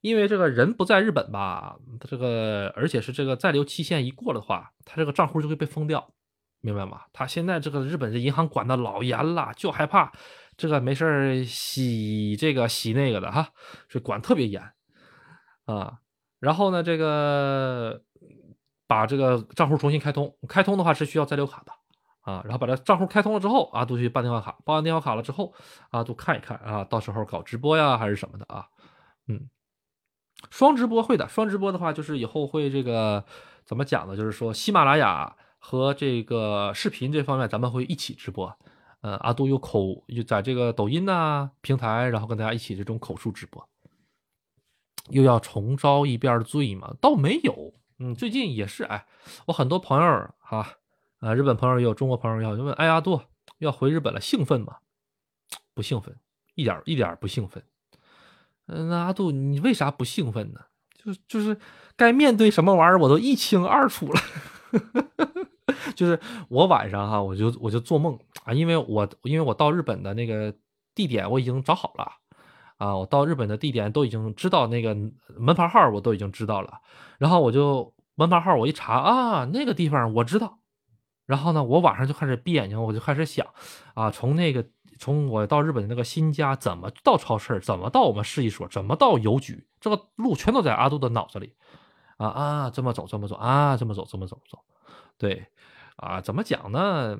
[0.00, 6.12] 因为这个人不在日本吧，这个而且是这个在留期限一过的话，他这个账户就会被封掉。
[6.64, 7.00] 明白吗？
[7.12, 10.12] 他现在这个日本的银行管的老严了，就害怕
[10.56, 13.48] 这个没事儿洗这个洗那个的哈，
[13.88, 14.62] 是管特别严
[15.64, 15.98] 啊。
[16.38, 18.02] 然后呢，这个
[18.86, 21.72] 把这个账户重新开通，开通的话是需要在留卡的
[22.22, 22.42] 啊。
[22.44, 25.54] 然后把这账户开通了之后啊，都去办电话卡，办完电话卡了之后
[25.90, 28.68] 啊，都看一看啊，到时候搞直播呀还是什么的啊，
[29.28, 29.48] 嗯，
[30.50, 33.24] 双直播会的，双直播的话就是以后会这个
[33.64, 34.16] 怎么讲呢？
[34.16, 35.36] 就是说喜马拉雅。
[35.64, 38.52] 和这个视频这方面，咱们会一起直播。
[39.00, 43.64] 呃，阿杜有口就在这个抖音呐平台，然后跟大家一起这种口述直播。
[45.10, 46.92] 又要重招一遍罪吗？
[47.00, 47.74] 倒没有。
[48.00, 49.06] 嗯，最近也是，哎，
[49.46, 50.78] 我很多朋友哈，
[51.22, 53.20] 啊，日本朋友也有，中国朋友也有，就问，哎，阿杜
[53.58, 54.78] 要回日本了，兴奋吗？
[55.72, 56.16] 不兴奋，
[56.56, 57.62] 一点一点不兴奋。
[58.66, 60.60] 嗯，那阿杜你为啥不兴奋呢？
[61.04, 61.56] 就就是
[61.96, 64.20] 该面对什么玩意儿，我都一清二楚了。
[65.94, 66.18] 就是
[66.48, 70.52] 我晚上哈，我就我就做梦啊，因为我因为我到日本的那个
[70.92, 72.12] 地点我已经找好了
[72.78, 74.92] 啊，我到日本的地点都已经知道那个
[75.38, 76.80] 门牌号我都已经知道了，
[77.18, 80.58] 然后我就门牌号我一查啊，那个地方我知道，
[81.32, 83.46] 然后呢，我晚上就开始闭眼睛，我就开始想
[83.94, 84.62] 啊，从那个
[84.98, 91.54] 从我到日本的那个新家怎么到超市，怎么到我们市一所，怎么到邮局，这个路全都在阿杜的脑子里。
[92.18, 94.58] 啊啊，这么走，这么走啊，这么走，这么走走，
[95.18, 95.46] 对，
[95.96, 97.18] 啊，怎么讲呢？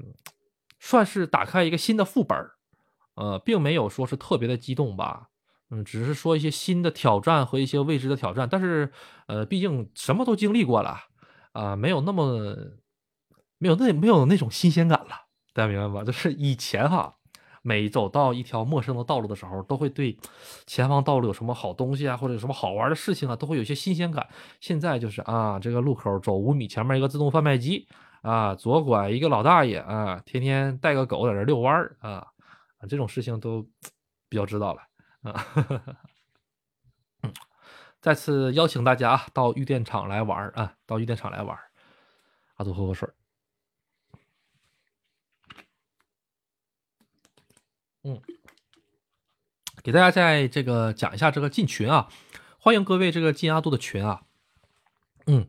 [0.79, 2.39] 算是打开一个新的副本
[3.15, 5.29] 呃，并没有说是特别的激动吧，
[5.71, 8.93] 嗯，只是说一些新的挑战和一些未知的挑战，但是，
[9.27, 10.97] 呃，毕竟什么都经历过了，
[11.53, 12.55] 啊，没有那么，
[13.63, 16.05] 没有那没有那种新鲜感了，大家明白吧？
[16.05, 17.15] 就是以前哈。
[17.65, 20.19] 每走到一条陌生的道路的时候，都会对
[20.67, 24.29] 前方道路有什么好东西啊，或者有什么好玩的事情啊，都会有些新鲜感。
[24.59, 27.87] 现在就是啊，这个路口走五米，前面一个自动贩卖机
[28.23, 32.27] 啊，左拐一个老大爷啊，天天带个狗在这遛弯儿啊，
[32.89, 33.65] 这种事情都
[34.29, 34.83] 比较知道了
[35.31, 35.47] 啊。
[38.03, 41.57] 再次邀请大家到玉电厂来玩啊，到玉电厂来玩
[42.57, 43.09] 阿杜喝口水。
[48.05, 48.21] 嗯，
[49.85, 52.09] 给大家在这个讲一下这个进群啊，
[52.59, 54.23] 欢迎各位这个进阿杜的群啊。
[55.27, 55.47] 嗯，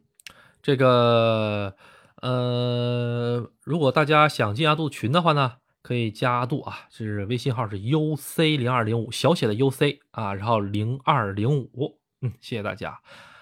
[0.61, 1.75] 这个
[2.21, 11.99] 呃，如果大家想进阿杜群的话呢，可以加阿杜啊，就是微信号是 uc 零二零五小写的 uc 啊，然后零二零五。
[12.21, 13.01] 嗯，谢谢大家。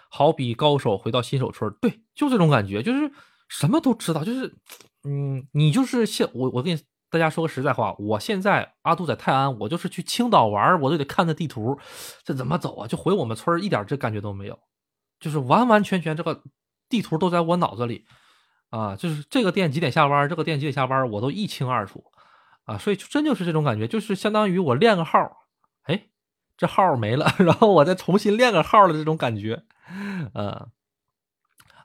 [0.10, 3.12] 好比高手回到新手村，对，就这种感觉，就是
[3.50, 4.56] 什么都知道，就是
[5.04, 6.80] 嗯，你就是像我我跟你。
[7.12, 11.78] 大家说个实在话，我现在阿杜在泰安，我就是去青岛玩，我都得看那地图，
[12.24, 12.88] 这怎么走啊？
[12.88, 14.58] 就回我们村一点这感觉都没有，
[15.20, 16.42] 就是完完全全这个
[16.88, 18.06] 地图都在我脑子里
[18.70, 22.06] 啊，就是这个店几点下班，这个店几点下班，我都一清二楚
[22.64, 25.20] 啊，所以就真就是这种感觉，就是相当于我练个号，
[25.84, 26.08] 哎，
[26.56, 29.66] 这号没了， 然后我再重新练个号的这种感觉，
[30.34, 30.70] 呃，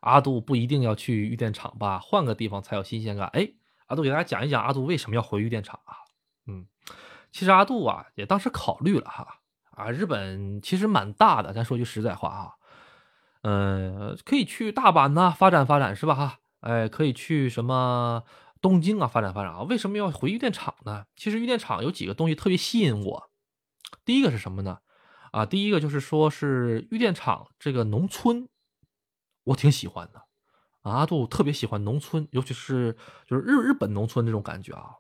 [0.03, 3.55] 阿杜不一定要去玉电厂吧，换个地方才有新鲜感，哎。
[3.87, 5.97] 阿杜给大家讲一讲阿杜为什么要回玉电厂啊？
[6.47, 6.67] 嗯，
[7.33, 9.41] 其实阿杜啊也当时考虑了哈
[9.71, 12.53] 啊，日本其实蛮大的，咱说句实在话啊，
[13.43, 16.39] 嗯，可以去大阪呐发展发展是吧哈？
[16.61, 18.25] 哎，可以去什么
[18.61, 19.63] 东京啊发展发展啊？
[19.63, 21.07] 为什么要回玉电厂呢？
[21.15, 23.31] 其实玉电厂有几个东西特别吸引我，
[24.05, 24.79] 第一个是什么呢？
[25.33, 28.49] 啊，第一个就是说是玉电厂这个农村，
[29.45, 30.26] 我挺喜欢的。
[30.91, 32.97] 阿杜特别喜欢农村，尤其是
[33.27, 34.97] 就是日日本农村那种感觉啊。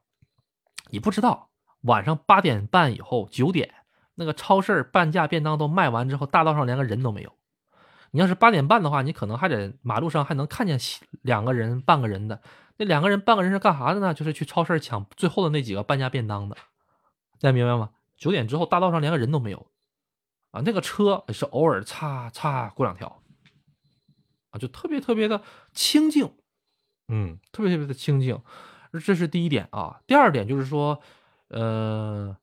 [0.90, 1.50] 你不知道，
[1.82, 3.74] 晚上八点半以后九点，
[4.14, 7.32] 那个超市半价便当都卖完之后，大道上连个人都没有。
[8.12, 10.78] 你要是八点半的话，你可能还得马路上还能看见
[11.22, 12.40] 两个人、半个人的。
[12.78, 14.14] 那两个人、半个人是干啥的呢？
[14.14, 16.56] 就是去超市抢最后的那几个半价便当的。
[17.40, 17.90] 大家明白吗？
[18.16, 19.66] 九点之后，大道上连个人都没有
[20.52, 20.62] 啊。
[20.64, 23.20] 那个车也是偶尔擦擦过两条。
[24.58, 25.42] 就特别特别的
[25.72, 26.32] 清静，
[27.08, 28.40] 嗯，特别特别的清静，
[29.04, 30.00] 这是第一点啊。
[30.06, 31.00] 第二点就是说，
[31.48, 32.36] 呃，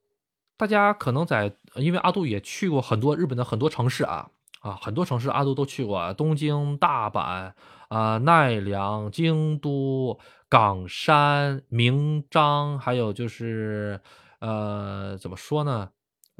[0.57, 4.29] 大家可能在，因为阿杜也去过很多日本的很多城市啊，
[4.61, 7.53] 啊，很多城市阿杜都去过，东京、大阪
[7.89, 14.01] 啊、奈良、京都、冈山、名张，还有就是，
[14.39, 15.89] 呃，怎么说呢？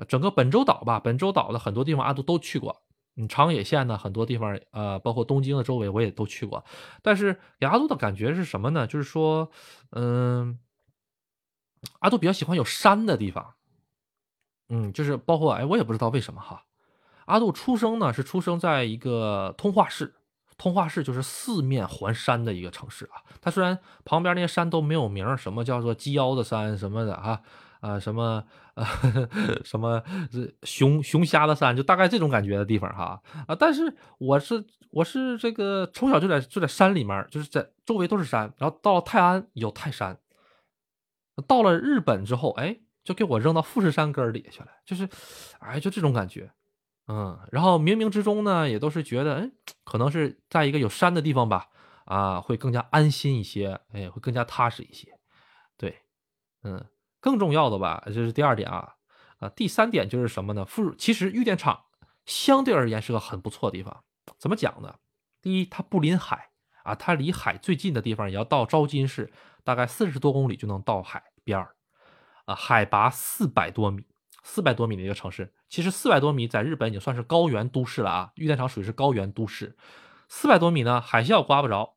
[0.08, 2.83] 整个本州岛吧，本州岛的很多地方阿杜都去过。
[3.16, 6.66] 嗯，长野县呢，很多地方，呃，包括东京的周围，我也都去过。
[7.02, 8.88] 但是给阿杜的感觉是什么呢？
[8.88, 9.52] 就是说，
[9.92, 10.58] 嗯，
[12.00, 13.54] 阿杜比较喜欢有山的地方。
[14.70, 16.64] 嗯，就是包括，哎，我也不知道为什么哈。
[17.26, 20.16] 阿杜出生呢，是出生在一个通化市，
[20.58, 23.22] 通化市就是四面环山的一个城市啊。
[23.40, 27.42] 它虽然旁边那些山都没有名，什么叫做鸡腰子山什么的哈。
[27.82, 28.46] 啊，什么
[28.76, 28.86] 呃，
[29.64, 30.02] 什么
[30.64, 33.56] 熊熊瞎子山，就大概这种感觉的地方哈啊！
[33.56, 40.18] 但是我是我是这个从小就在就在山里面，就是在周围都是山，然后到了泰安有泰山，
[41.48, 45.08] 到了日本之后，哎，就给我扔到富士山根儿底下去了，就是
[45.60, 46.52] 哎，就这种感觉，
[47.08, 49.52] 嗯，然后冥冥之中呢，也都是觉得，哎，
[49.84, 51.68] 可能是在一个有山的地方吧，
[52.06, 55.10] 啊，会更加安心一些，哎，会更加踏实一些，
[55.78, 56.00] 对，
[56.64, 56.84] 嗯。
[57.24, 58.96] 更重要的吧，这是第二点啊，
[59.40, 60.66] 啊，第三点就是什么呢？
[60.66, 61.86] 富其实玉电厂
[62.26, 64.04] 相对而言是个很不错的地方。
[64.38, 64.96] 怎么讲呢？
[65.42, 66.50] 第一，它不临海
[66.84, 69.32] 啊，它离海最近的地方也要到昭金市，
[69.64, 71.76] 大概四十多公里就能到海边儿，
[72.44, 74.04] 啊，海拔四百多米，
[74.44, 75.54] 四百多米的一个城市。
[75.70, 79.78] 其实四百多米在日本已经算是高原都市了啊，玉电厂属于是高原都市，
[80.28, 81.96] 四百多米呢，海啸刮不着，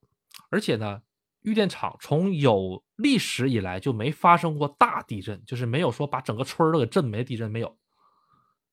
[0.50, 1.02] 而且呢。
[1.42, 7.76] 玉电厂从有历史以来就没发生过大地震，就是没有说把整个村都给震没地震没有，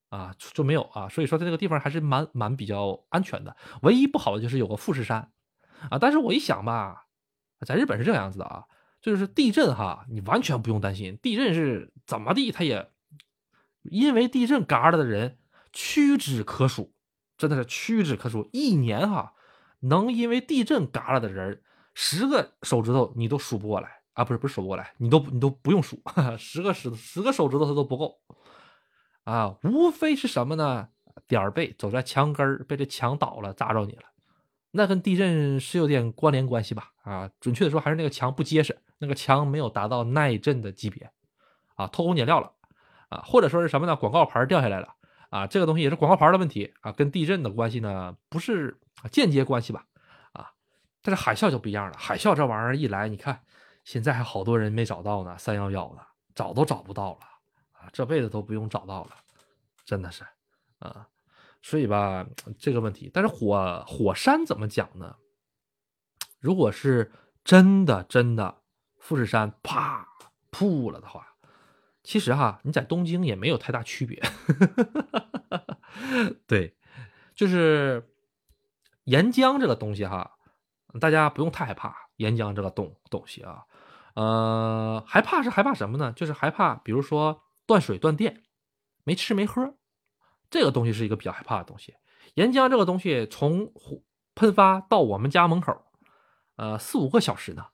[0.10, 3.56] 啊就没有啊，所以说在这个地方还是蛮蛮比较安全的。
[3.82, 5.32] 唯一不好的就是有个富士山，
[5.90, 7.08] 啊，但是我一想吧，
[7.66, 8.64] 在日本是这个样子的啊，
[9.02, 12.90] 就是地震哈，你完全不用担心，地震是怎么地，它也
[13.84, 15.38] 因为地震嘎了的人
[15.72, 16.94] 屈指可数，
[17.38, 19.34] 真的是屈指可数，一年哈
[19.82, 21.62] 能因为地震嘎了的人。
[21.96, 24.24] 十个手指头你都数不过来啊！
[24.24, 26.02] 不是不是数不过来，你都你都不用数，
[26.38, 28.20] 十个十十个手指头它都不够
[29.24, 29.58] 啊！
[29.64, 30.90] 无非是什么呢？
[31.28, 34.04] 点儿背走在墙根儿，被这墙倒了砸着你了，
[34.72, 36.92] 那跟地震是有点关联关系吧？
[37.04, 41.12] 啊，准确的说还是那个墙不结实，那个墙没有达到耐震的级别
[41.76, 42.52] 啊，偷工减料了
[43.10, 43.96] 啊，或者说是什么呢？
[43.96, 44.96] 广告牌掉下来了
[45.30, 48.80] 啊，这个东西也是广告牌的问题啊，跟地震的关系呢不是
[49.12, 49.86] 间接关系吧？
[50.34, 50.52] 啊
[51.02, 53.42] 但是海啸就不一样了，海啸这玩意儿一来，你看
[53.84, 56.02] 现在还好多人没找到呢，三幺幺的
[56.34, 57.20] 找都找不到了
[57.74, 59.16] 啊，这辈子都不用找到了，
[59.86, 60.24] 真的是
[60.80, 61.08] 啊，
[61.62, 62.26] 所以吧
[62.58, 65.16] 这个问题，但是火火山怎么讲呢？
[66.40, 67.12] 如果是
[67.44, 68.62] 真的真的
[69.00, 70.08] 富士山啪
[70.50, 71.36] 扑了的话，
[72.04, 74.22] 其实哈你在东京也没有太大区别。
[76.48, 76.76] 对，
[77.36, 78.14] 就是
[79.04, 80.38] 岩浆这个东西哈，
[81.00, 83.66] 大家不用太害怕岩浆这个东东西啊。
[84.14, 86.12] 呃，害怕是害怕什么呢？
[86.16, 88.44] 就是害怕，比如说断水断电，
[89.04, 89.76] 没吃没喝，
[90.50, 91.96] 这个东西是一个比较害怕的东西。
[92.36, 93.72] 岩浆这个东西从
[94.36, 95.84] 喷发到我们家门口，
[96.56, 97.68] 呃，四五个小时呢。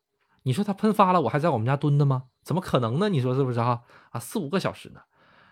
[0.43, 2.23] 你说它喷发了，我还在我们家蹲着吗？
[2.43, 3.09] 怎么可能呢？
[3.09, 3.83] 你说是不是哈？
[4.11, 5.01] 啊，四五个小时呢，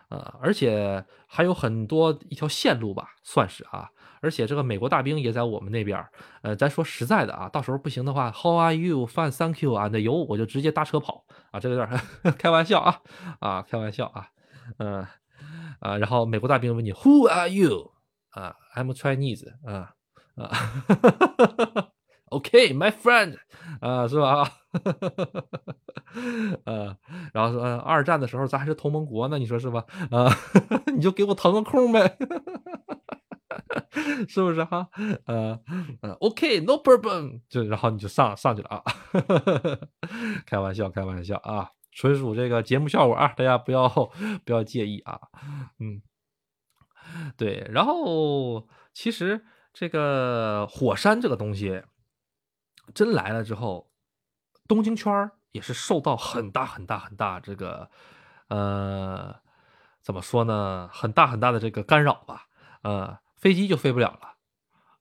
[0.09, 3.89] 呃，而且还有很多一条线路吧，算是啊。
[4.19, 6.03] 而且这个美国大兵也在我们那边
[6.41, 9.05] 呃，咱说实在的啊，到时候不行的话，How are you?
[9.05, 12.01] Fine, thank you 啊，那有我就直接搭车跑啊，这个有点
[12.37, 12.99] 开玩笑啊
[13.39, 14.27] 啊，开玩笑啊，
[14.79, 15.05] 嗯
[15.79, 17.91] 啊，然后美国大兵问你 Who are you?
[18.31, 19.93] 啊，I'm Chinese 啊
[20.35, 21.91] 啊
[22.29, 23.37] ，OK, my friend
[23.81, 24.49] 啊，是吧？
[26.65, 26.95] 呃，
[27.33, 29.85] 然后说二战的时候咱还是同盟国呢，你说是吧？
[30.11, 30.29] 啊，
[30.95, 32.17] 你就给我腾个空呗。
[34.27, 34.87] 是不是哈？
[35.25, 35.59] 呃
[36.19, 38.83] ，OK，no problem，就然后你就上上去了啊，
[40.45, 43.87] 开玩笑，开玩笑啊，纯属这个节目效果啊，大家不要
[44.45, 45.19] 不要介意啊，
[45.79, 46.01] 嗯，
[47.37, 49.43] 对，然后其实
[49.73, 51.81] 这个火山这个东西
[52.93, 53.89] 真来了之后，
[54.67, 57.89] 东京圈也是受到很大很大很大这个
[58.49, 59.35] 呃
[60.01, 62.47] 怎么说呢，很大很大的这个干扰吧，
[62.83, 63.17] 呃。
[63.39, 64.33] 飞机就飞不了了，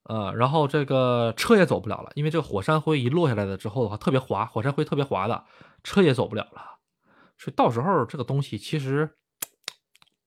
[0.03, 5.47] 呃，然后这个车也走不了了，因为这个火山灰一落下来了之后的话，特别滑，火山灰特别滑的，
[5.83, 6.77] 车也走不了了。
[7.39, 9.17] 所以到时候这个东西其实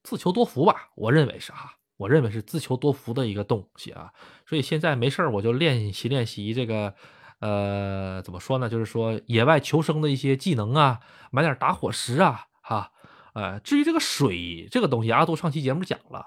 [0.02, 4.12] 自求多福吧，我认为是哈，我认为是自求多福的一个东西啊。
[4.44, 6.92] 所以现在没事我就练习练习这个，
[7.40, 8.68] 呃，怎么说呢？
[8.68, 11.00] 就是说野外求生的一些技能啊，
[11.30, 12.92] 买点打火石啊，哈，
[13.34, 16.24] 呃，至于这个水这个东西，阿杜上期节目讲了。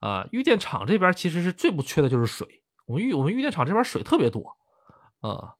[0.00, 2.62] 啊，玉电厂这边其实是最不缺的就是水。
[2.84, 4.54] 我们玉我们玉电厂这边水特别多，
[5.20, 5.54] 啊，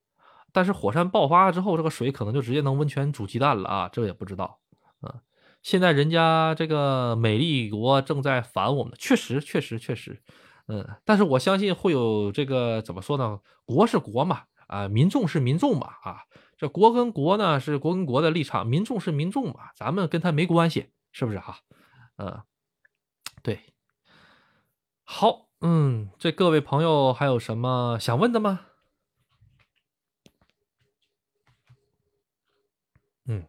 [0.51, 4.59] 但是火山爆发之后，这个水可能就直接能温泉煮鸡蛋了啊，这个也不知道。
[5.01, 5.15] 啊，
[5.63, 10.21] 现在人家这个美丽国正在烦我们，确实确实确实，
[10.67, 13.39] 嗯，但是我相信会有这个怎么说呢？
[13.65, 16.23] 国是国嘛，啊，民众是民众嘛，啊，
[16.57, 21.59] 这国跟国呢是国跟国的立场，民众是民众嘛，咱们跟他没关系，是不是哈？
[22.17, 22.43] 嗯，
[23.43, 23.73] 对。
[25.03, 28.65] 好，嗯，这各位朋友还有什么想问的吗？
[33.25, 33.45] 嗯，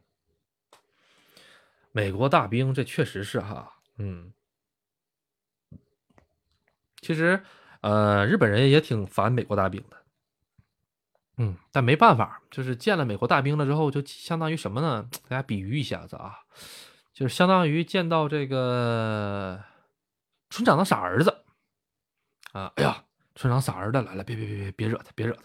[1.93, 4.33] 美国大兵，这确实是哈，嗯，
[7.01, 7.43] 其实，
[7.83, 10.03] 呃，日本人也挺烦美国大兵的，
[11.39, 15.09] 嗯，但没办法，就是见了美国大兵了之后，就相当于什么呢？
[15.29, 16.39] 大家比喻一下子啊，
[17.13, 19.63] 就是相当于见到这个
[20.51, 21.45] 村长的傻儿子。
[22.53, 22.73] 啊！
[22.77, 23.05] 哎呀，
[23.35, 25.43] 村长傻儿子来了，别别别别别惹他，别惹他，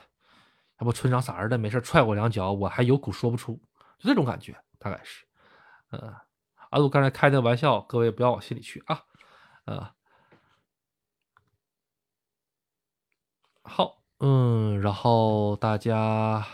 [0.80, 3.62] 要不村长傻儿子没事踹我两脚，我还有苦说不出，
[4.00, 5.26] 就这种感觉，大概是。
[5.90, 6.16] 嗯，
[6.70, 9.04] 阿杜刚才开的玩笑，各位不要往心里去啊。
[9.66, 9.94] 啊，
[13.64, 16.46] 好，嗯，然后大家，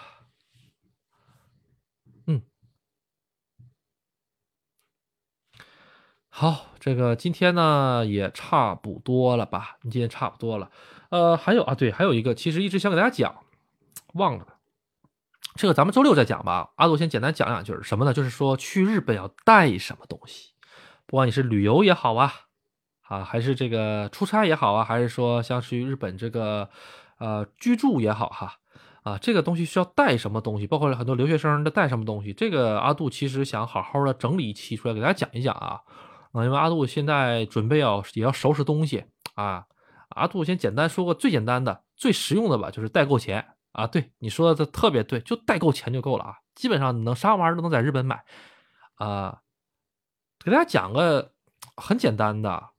[2.26, 2.41] 嗯，
[6.30, 6.68] 好。
[6.80, 9.76] 这个今天呢也差不多了吧？
[9.81, 10.72] 今天差不多了。
[11.10, 13.44] 呃，还有啊，对，还有一个，其实一直想给大家讲，
[14.14, 14.48] 忘了。
[15.56, 16.72] 这个咱们周六再讲吧。
[16.77, 18.14] 阿杜先简单讲两句什么呢？
[18.14, 20.53] 就是说去日本要带什么东西，
[21.06, 22.31] 不管你是旅游也好啊，
[23.02, 26.69] 啊，还是这个出差也好啊，还是说像去日本这个
[27.18, 28.53] 呃居住也好哈，
[29.03, 35.81] 啊，这个东西需要带什么东西，包括很多留学生的带什么东西，这个阿杜其实想好好的整理一期出来给大家讲一讲啊。
[36.34, 39.65] 啊，因为阿杜现在准备要也要收拾东西啊，
[40.10, 43.88] 阿杜先简单说个最简单的、最实用的吧，就是代购钱啊。
[43.88, 46.35] 对你说的特别对，就代购钱就够了啊。
[46.53, 48.23] 基本上能啥玩意儿都能在日本买
[48.95, 49.41] 啊。
[50.44, 51.31] 给大家讲个
[51.76, 52.69] 很简单的，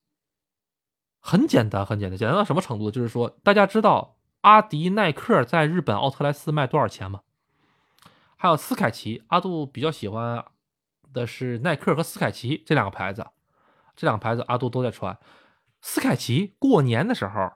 [1.20, 2.90] 很简单，很简单，简单到什么程度？
[2.90, 4.17] 就是说，大家知道
[4.48, 7.20] 阿迪耐克在日本奥特莱斯卖多少钱吗？
[8.34, 10.42] 还有斯凯奇，阿杜比较喜欢
[11.12, 13.26] 的是耐克和斯凯奇这两个牌子。
[13.94, 15.18] 这两个牌子阿杜都在穿，
[15.82, 17.52] 斯凯奇过年的时候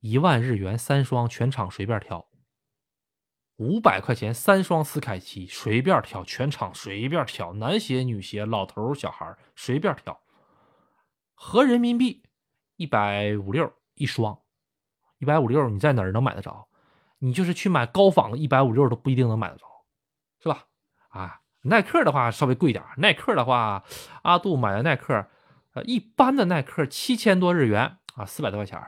[0.00, 2.26] 一万日元三双，全场随便挑。
[3.56, 10.18] 五百块钱三双斯凯奇，随便挑，全场随便挑，男鞋、女鞋、老头、小孩随便挑。
[11.34, 12.22] 合人民币
[12.76, 14.38] 一百五六一双，
[15.22, 16.66] 一百五六你在哪儿能买得着？
[17.20, 19.64] 你就是去买高仿的，一百五六都不一定能买得着。
[20.40, 20.64] 是吧？
[21.10, 23.84] 啊，耐克的话稍微贵点耐克的话，
[24.22, 25.24] 阿杜买的耐克，
[25.74, 28.82] 呃，一般的耐克七千多日元啊，四百多块钱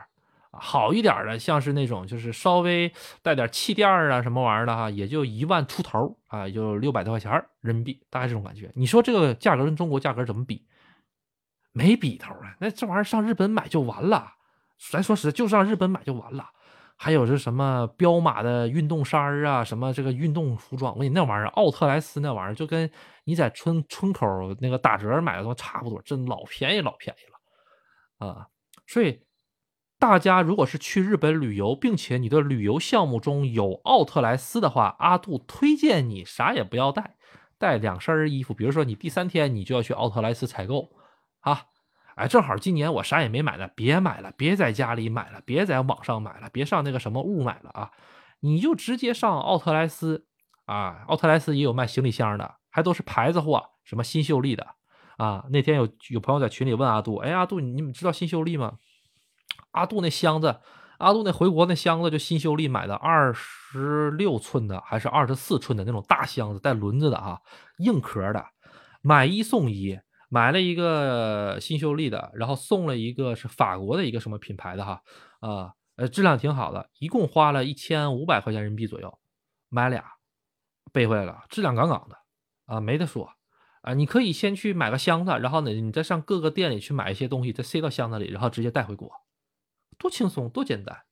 [0.51, 2.91] 好一点的，像是那种就是稍微
[3.21, 7.31] 带点气垫啊什么玩意儿的哈，也就一万出头啊，也就六百多块钱
[7.61, 8.69] 人民币，大概这种感觉。
[8.75, 10.67] 你说这个价格跟中国价格怎么比？
[11.71, 12.55] 没比头啊！
[12.59, 14.34] 那这玩意儿上日本买就完了。
[14.91, 16.49] 咱说实在，就上日本买就完了。
[16.95, 22.89] 还有是什么彪马的运动衫啊，什么这个运动服装，我跟你那玩意儿，奥特莱斯那玩意儿，就跟
[23.25, 24.27] 你在村村口
[24.59, 28.47] 那个打折买的都差不多，真老便宜老便宜了啊！
[28.87, 29.21] 所以。
[29.97, 37.15] 大家如果是去日本旅游，并且你的旅游项目中有奥特莱斯的话，阿杜推荐你啥也不要带，
[37.57, 38.53] 带两身衣服。
[38.53, 40.91] 比如说你第三天你就要去奥特莱斯采购，
[41.39, 41.63] 啊，
[42.15, 47.91] 哎，正好今年我啥也没买呢，别买了，别在家里买了，别在网上买了，别上那个什么物买了啊，
[48.39, 50.25] 你就直接上奥特莱斯
[50.65, 54.65] 啊，奥特莱斯也有卖行李箱的，还都是牌子货，什么新秀丽的
[55.17, 55.43] 啊。
[55.49, 58.77] 那天有有朋友在群里问阿杜，哎，阿杜，你们知道新秀丽吗？
[59.71, 60.61] 阿杜那箱子，
[60.99, 67.41] 阿杜那回国那箱子就新秀丽买的二十六寸的还是二十四寸的那种大箱子带轮子的啊，
[67.79, 68.45] 硬壳的，
[69.01, 75.01] 买一送一，买了一个新秀丽的，然后送了一个是法国的一个什么品牌的哈
[75.39, 79.19] 啊呃质量挺好的，一共花了一千五百块钱人民币左右，
[79.69, 80.03] 买俩
[80.91, 82.17] 背回来了，质量杠杠的
[82.65, 83.31] 啊没得说
[83.81, 89.11] 啊，你可以先去买个箱子，然后呢你再上各个店里去买一些东西，再塞到箱子里，然后直接带回国。
[89.97, 91.03] 多轻松，多简单，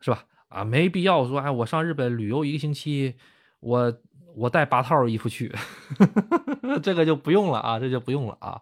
[0.00, 0.26] 是吧？
[0.48, 3.16] 啊，没必要说，哎，我上日本旅游一个星期，
[3.60, 3.90] 我
[4.34, 5.54] 我带八套衣服去，
[6.82, 8.60] 这个就不用了啊，这就不用了啊。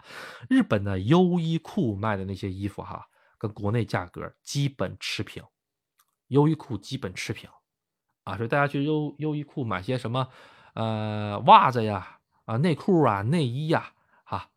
[0.48, 3.06] 日本的优衣库卖的那些衣服哈，
[3.38, 5.42] 跟国内价格基本持平，
[6.28, 7.50] 优衣库基本持平，
[8.24, 10.28] 啊，所以大家去优优衣库买些什么，
[10.74, 13.92] 呃，袜子呀，啊，内裤啊，内衣呀，
[14.24, 14.48] 啊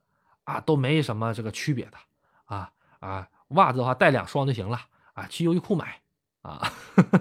[0.44, 1.98] 啊，都没什么这个区别的，
[2.46, 4.80] 啊啊，袜子的话带两双就行了。
[5.14, 6.02] 啊，去优衣库买
[6.42, 6.72] 啊，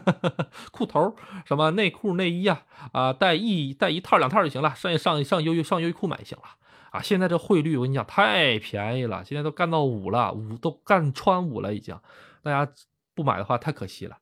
[0.71, 6.45] 裤头什么内裤内衣啊，啊带一带一套两套就行了，上上上优衣上优衣库买就行了
[6.93, 7.03] 啊。
[7.03, 11.99] 现在这汇率我跟你讲太便宜了，现在都干到五了，五都干穿五了已经，
[12.43, 12.73] 大家
[13.15, 14.19] 不买的话太可惜了。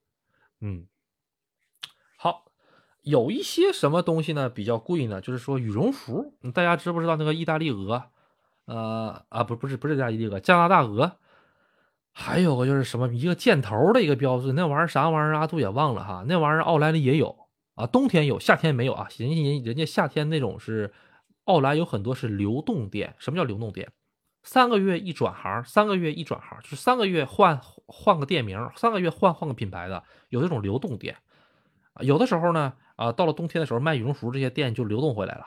[0.61, 0.87] 嗯，
[2.17, 2.47] 好，
[3.03, 5.21] 有一些什么东西呢比较贵呢？
[5.21, 8.05] 就是说羽绒服，大家知不知道那个意大利鹅？
[8.65, 11.19] 呃啊不不是不是意大利鹅，加拿大鹅。
[12.19, 15.37] 还有个就是什么一个箭头的一个标志，那玩意儿啥玩意儿？
[15.37, 16.25] 阿杜也忘了哈。
[16.27, 17.37] 那玩意儿奥莱里也有
[17.75, 19.07] 啊，冬天有，夏天没有啊。
[19.19, 20.91] 人家人家夏天那种是
[21.45, 23.15] 奥莱有很多是流动店。
[23.19, 23.93] 什么叫流动店？
[24.45, 31.15] 三个月一转行，三个月一转行，就是三个月换换个店名，三个月换换个品牌的，有这种流动店。
[32.01, 35.45] 有的时候呢，啊，到了冬天的时候卖羽绒服这些店就流动回来了，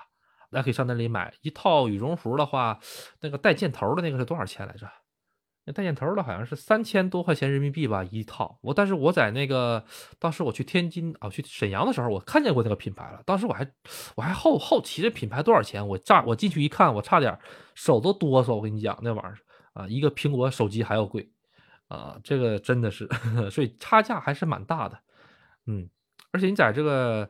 [0.51, 2.79] 大家可以上那里买一套羽绒服的话，
[3.21, 4.87] 那个带箭头的那个是多少钱来着？
[5.71, 9.83] 带箭头的好像是三千多块钱人民币吧一套，我但是我在那个
[10.17, 13.21] 当时我去天津啊去沈阳的时候，我看见过那个品牌了。
[13.25, 13.69] 当时我还
[14.15, 17.37] 我还好好奇这品牌多少钱，我炸我进去一看，我差点
[17.75, 18.55] 手都哆嗦。
[18.55, 19.37] 我跟你讲那玩意儿
[19.73, 21.29] 啊，一个苹果手机还要贵
[21.87, 23.07] 啊，这个真的是，
[23.51, 24.99] 所以差价还是蛮大的。
[25.67, 25.89] 嗯，
[26.31, 27.29] 而且你在这个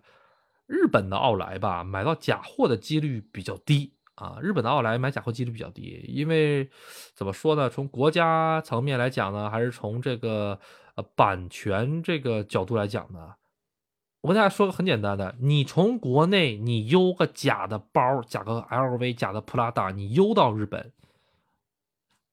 [0.66, 3.94] 日本的奥莱吧，买到假货的几率比较低。
[4.20, 6.70] 啊，日本的奥莱买假货几率比较低，因为
[7.16, 7.70] 怎么说呢？
[7.70, 10.60] 从国家层面来讲呢，还是从这个
[10.96, 13.36] 呃版权这个角度来讲呢？
[14.20, 20.92] 我跟大家说个很简单的，你从国内你邮个假的包，假个 LV，假的普拉达，你邮到日本，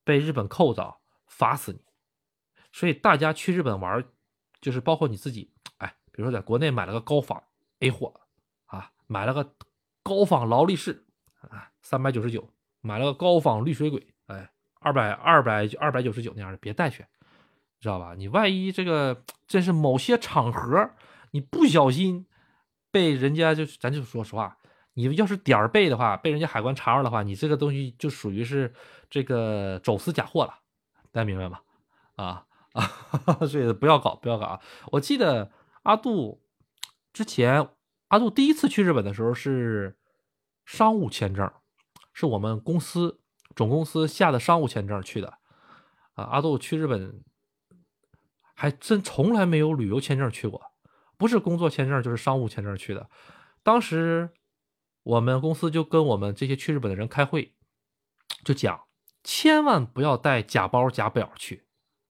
[0.03, 0.97] 被日本扣着，
[1.29, 1.79] 罚死你。
[2.73, 4.05] 所以大家去日本玩，
[4.61, 7.41] 就是包括你自己，哎，比如说在国内买了个高仿
[7.79, 8.13] A 货
[8.65, 9.55] 啊，买了个
[10.03, 11.06] 高仿劳力士。
[11.51, 12.49] 啊，三百九十九
[12.81, 14.51] 买了个高仿绿水鬼，哎，
[14.81, 17.05] 二百二百二百九十九那样的，别带去，
[17.81, 18.15] 知道吧？
[18.17, 20.91] 你万一这个真是某些场合，
[21.31, 22.27] 你不小心
[22.91, 24.59] 被人家就咱就说实话，
[24.95, 28.73] 你要是点儿背的话，被人家海关查着的话，你这个东西就属于是
[29.09, 30.55] 这个走私假货了，
[31.13, 31.61] 大家明白吗？
[32.17, 32.83] 啊啊，
[33.47, 34.61] 所以不要搞，不要搞啊。
[34.93, 35.51] 我记得
[35.83, 36.41] 阿杜
[37.13, 37.69] 之前，
[38.09, 39.97] 阿杜第一次去日本的时候是。
[40.67, 41.51] 商务签证
[42.13, 43.23] 是我们公司
[43.55, 45.39] 总公司下的商务签证去的
[46.13, 46.25] 啊。
[46.25, 47.25] 阿杜去日本
[48.55, 50.61] 还真从来没有旅游签证去过，
[51.17, 53.09] 不是工作签证就是商务签证去的。
[53.63, 54.31] 当时
[55.03, 57.55] 我们公司就跟我们这些去日本的人开会，
[58.45, 58.81] 就讲
[59.23, 61.69] 千万不要带假包假表去，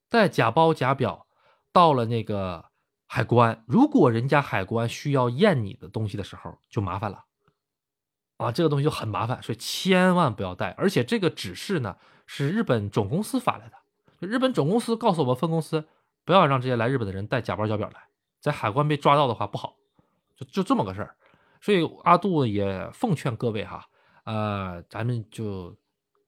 [0.08, 1.26] 带假包假表
[1.72, 2.70] 到了那个
[3.06, 7.25] 海关，如果人家海关需要验你的东西的时候，就麻烦了。
[8.36, 10.70] 啊，这个东西就很麻烦，所以千万不要带。
[10.72, 11.96] 而且这个指示呢
[12.26, 15.88] 是日本总公司发来的，日本总公司告诉我们分公司
[16.24, 18.08] 不要让这些来日本的人带假包假表来，
[18.40, 19.76] 在海关被抓到的话不好，
[20.36, 21.16] 就就这么个事儿。
[21.62, 23.88] 所以阿杜也奉劝各位哈，
[24.24, 25.74] 呃，咱们就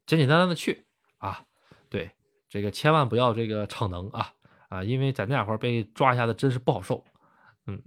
[0.06, 0.86] 简简单单的去
[1.18, 1.44] 啊，
[1.90, 2.10] 对，
[2.48, 4.32] 这个千万不要这个逞能啊
[4.70, 7.04] 啊，因为在那会儿被抓一下子真是不好受。
[7.66, 7.82] 嗯，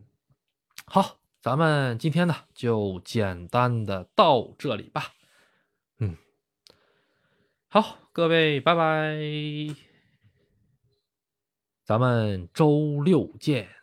[0.86, 1.21] 好。
[1.42, 5.14] 咱们今天呢，就简单的到这里吧。
[5.98, 6.16] 嗯，
[7.68, 9.18] 好，各位，拜拜，
[11.84, 13.81] 咱们周六见。